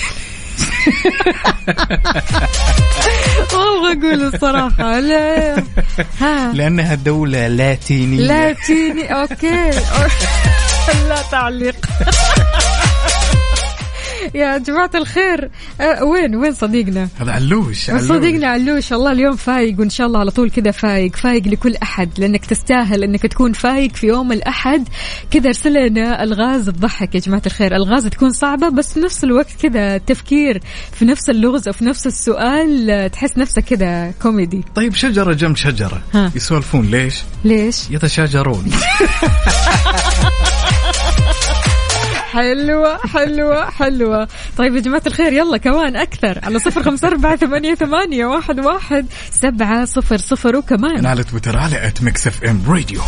أبغى 3.54 3.92
أقول 4.00 4.34
الصراحة 4.34 5.00
لا. 5.00 5.64
ها. 6.22 6.54
لأنها 6.54 6.96
دولة 6.96 7.48
لاتينية. 7.48 8.20
لاتيني 8.20 9.14
أوكي. 9.14 9.70
لا 11.10 11.22
تعليق. 11.32 11.76
يا 14.38 14.58
جماعة 14.58 14.90
الخير 14.96 15.50
أه 15.82 16.04
وين 16.04 16.36
وين 16.36 16.54
صديقنا؟ 16.54 17.08
هذا 17.20 17.32
علوش 17.32 17.90
علوش. 17.90 18.08
صديقنا 18.08 18.48
علوش 18.48 18.94
الله 18.94 19.12
اليوم 19.12 19.36
فايق 19.36 19.80
وإن 19.80 19.90
شاء 19.90 20.08
الله 20.08 20.20
على 20.20 20.32
طول 20.32 20.50
كذا 20.50 20.72
فايق 20.72 21.16
فايق 21.16 21.48
لكل 21.48 21.76
أحد 21.84 22.10
لأنك 22.18 22.46
تستاهل 22.46 23.04
إنك 23.04 23.22
تكون 23.22 23.54
فايق 23.54 23.96
في 23.96 24.08
يوم 24.08 24.32
الأحد 24.32 24.88
كذا 25.32 25.48
ارسل 25.48 25.88
لنا 25.88 26.24
ألغاز 26.24 26.66
تضحك 26.70 27.16
يا 27.16 27.20
جماعة 27.20 27.42
الخير 27.46 27.76
ألغاز 27.76 28.08
تكون 28.08 28.30
صعبة 28.30 28.70
بس 28.70 28.94
في 28.94 29.00
نفس 29.00 29.24
الوقت 29.24 29.48
كذا 29.62 29.98
تفكير 29.98 30.62
في 30.94 31.06
نفس 31.06 31.30
اللغز 31.30 31.68
أو 31.68 31.74
في 31.74 31.86
نفس 31.86 32.08
السؤال 32.08 33.10
تحس 33.12 33.38
نفسك 33.38 33.64
كذا 33.64 34.12
كوميدي 34.22 34.64
طيب 34.76 34.94
شجرة 34.96 35.34
جنب 35.34 35.56
شجرة. 35.56 36.02
يسولفون 36.36 36.86
ليش؟ 36.86 37.24
ليش؟ 37.44 37.90
يتشاجرون 37.92 38.66
حلوة 42.38 42.98
حلوة 42.98 43.70
حلوة. 43.70 44.28
طيب 44.58 44.76
يا 44.76 44.82
جماعة 44.82 45.02
الخير 45.08 45.34
يلا 45.34 45.58
كمان 45.58 45.96
أكثر. 45.96 46.40
على 46.44 46.60
صفر 46.60 46.84
خمسة 46.84 47.08
أربعة 47.08 47.36
ثمانية, 47.36 47.76
ثمانية 47.76 48.26
واحد, 48.26 48.60
واحد 48.60 49.06
سبعة 49.32 49.86
صفر 49.86 50.18
صفر 50.18 50.56
وكمان. 50.56 51.06
على 51.06 51.24
تويتر 51.24 51.58
على 51.58 51.88
at 51.88 52.04
Mix 52.04 52.28
FM 52.28 52.62
Radio 52.68 53.02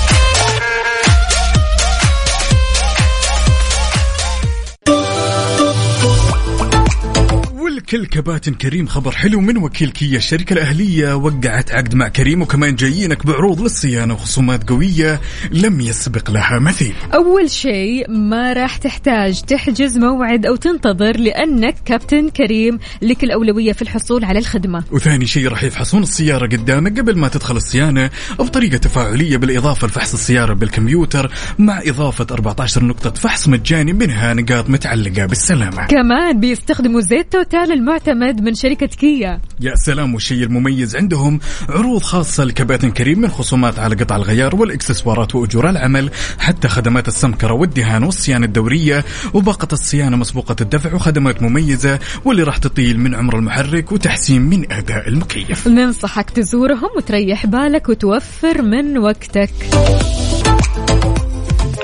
والكل 7.79 8.05
كباتن 8.05 8.53
كريم 8.53 8.87
خبر 8.87 9.11
حلو 9.11 9.41
من 9.41 9.57
وكيل 9.57 9.89
كيا. 9.89 10.17
الشركة 10.17 10.53
الأهلية 10.53 11.15
وقعت 11.15 11.71
عقد 11.71 11.95
مع 11.95 12.07
كريم 12.07 12.41
وكمان 12.41 12.75
جايينك 12.75 13.25
بعروض 13.25 13.61
للصيانة 13.61 14.13
وخصومات 14.13 14.69
قوية 14.69 15.21
لم 15.51 15.81
يسبق 15.81 16.31
لها 16.31 16.59
مثيل. 16.59 16.93
أول 17.13 17.49
شيء 17.49 18.11
ما 18.11 18.53
راح 18.53 18.77
تحتاج 18.77 19.41
تحجز 19.41 19.97
موعد 19.97 20.45
أو 20.45 20.55
تنتظر 20.55 21.17
لأنك 21.17 21.75
كابتن 21.85 22.29
كريم 22.29 22.79
لك 23.01 23.23
الأولوية 23.23 23.73
في 23.73 23.81
الحصول 23.81 24.25
على 24.25 24.39
الخدمة. 24.39 24.83
وثاني 24.91 25.25
شيء 25.25 25.47
راح 25.47 25.63
يفحصون 25.63 26.03
السيارة 26.03 26.45
قدامك 26.45 26.99
قبل 26.99 27.17
ما 27.17 27.27
تدخل 27.27 27.55
الصيانة 27.55 28.09
بطريقة 28.39 28.77
تفاعلية 28.77 29.37
بالإضافة 29.37 29.87
لفحص 29.87 30.13
السيارة 30.13 30.53
بالكمبيوتر 30.53 31.31
مع 31.59 31.81
إضافة 31.85 32.27
14 32.31 32.83
نقطة 32.83 33.09
فحص 33.09 33.47
مجاني 33.47 33.93
منها 33.93 34.33
نقاط 34.33 34.69
متعلقة 34.69 35.25
بالسلامة. 35.25 35.87
كمان 35.87 36.39
بيستخدموا 36.39 37.01
زيت 37.01 37.31
توتال 37.31 37.68
المعتمد 37.71 38.41
من 38.41 38.53
شركة 38.55 38.87
كيا. 38.87 39.41
يا 39.59 39.75
سلام 39.75 40.13
والشيء 40.13 40.43
المميز 40.43 40.95
عندهم 40.95 41.39
عروض 41.69 42.01
خاصة 42.01 42.43
لكباتن 42.43 42.91
كريم 42.91 43.19
من 43.19 43.27
خصومات 43.27 43.79
على 43.79 43.95
قطع 43.95 44.15
الغيار 44.15 44.55
والإكسسوارات 44.55 45.35
وأجور 45.35 45.69
العمل 45.69 46.11
حتى 46.39 46.67
خدمات 46.67 47.07
السمكرة 47.07 47.53
والدهان 47.53 48.03
والصيانة 48.03 48.45
الدورية 48.45 49.05
وباقة 49.33 49.67
الصيانة 49.73 50.17
مسبوقة 50.17 50.55
الدفع 50.61 50.93
وخدمات 50.93 51.41
مميزة 51.41 51.99
واللي 52.25 52.43
راح 52.43 52.57
تطيل 52.57 52.99
من 52.99 53.15
عمر 53.15 53.35
المحرك 53.37 53.91
وتحسين 53.91 54.41
من 54.41 54.71
أداء 54.71 55.07
المكيف. 55.07 55.67
ننصحك 55.67 56.29
تزورهم 56.29 56.89
وتريح 56.97 57.45
بالك 57.45 57.89
وتوفر 57.89 58.61
من 58.61 58.97
وقتك. 58.97 59.51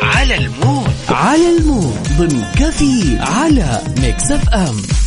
على 0.01 0.37
المود. 0.37 0.89
على 1.09 1.57
المود. 1.57 1.97
ضمن 2.17 2.43
كافيين 2.55 3.17
على 3.19 3.81
Mix 4.01 4.31
FM. 4.31 5.04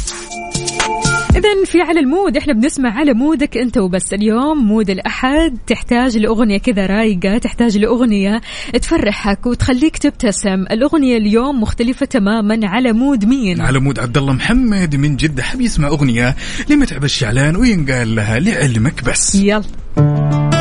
إذا 1.37 1.65
في 1.65 1.81
على 1.81 2.01
المود 2.01 2.37
إحنا 2.37 2.53
بنسمع 2.53 2.99
على 2.99 3.15
مودك 3.15 3.57
أنت 3.57 3.79
وبس. 3.79 4.13
اليوم 4.13 4.59
mood 4.69 4.91
الأحد 4.91 5.59
تحتاج 5.67 6.19
لأغنية 6.19 6.59
كذا 6.59 6.87
رايقة 6.87 7.39
تحتاج 7.39 7.79
لأغنية 7.79 8.41
تفرحك 8.83 9.47
وتخليك 9.47 9.99
تبتسم. 9.99 10.63
الأغنية 10.71 11.17
اليوم 11.17 11.61
مختلفة 11.61 12.07
تماما 12.07 12.61
على 12.69 12.93
مود 12.93 13.25
مين؟ 13.25 13.61
على 13.61 13.79
مود 13.79 13.99
عبد 13.99 14.19
الله 14.19 14.33
محمد 14.33 14.97
من 14.97 15.17
جدة. 15.17 15.43
حب 15.43 15.61
يسمع 15.61 15.89
أغنية 15.89 16.37
لمتعب 16.71 17.05
الشعلان 17.05 17.57
وينقال 17.57 18.15
لها 18.15 18.39
لعلمك 18.39 19.05
بس. 19.05 19.35
يلا. 19.35 20.58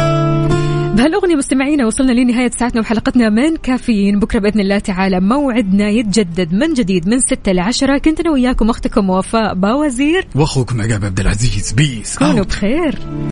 بهالأغنية 0.98 1.36
مستمعينا 1.36 1.86
وصلنا 1.86 2.12
لنهاية 2.12 2.52
ساعتنا 2.60 2.82
وحلقتنا 2.82 3.30
من 3.30 3.56
كافيين. 3.56 4.20
بكرة 4.20 4.40
بإذن 4.40 4.60
الله 4.60 4.80
تعالى 4.80 5.20
موعدنا 5.20 5.90
يتجدد 5.90 6.54
من 6.54 6.74
جديد 6.74 7.08
من 7.08 7.20
6 7.20 7.52
ل 7.52 7.60
10 7.60 7.98
كنت 7.98 8.20
أنا 8.20 8.32
وياكم 8.32 8.70
أختكم 8.70 9.10
وفاء 9.10 9.54
باوزير. 9.54 10.28
وأخوكم 10.36 10.82
عقاب 10.82 11.06
عبد 11.06 11.20
العزيز. 11.20 11.72
peace 11.72 12.18
كونوا. 12.18 12.44
بخير. 12.44 13.00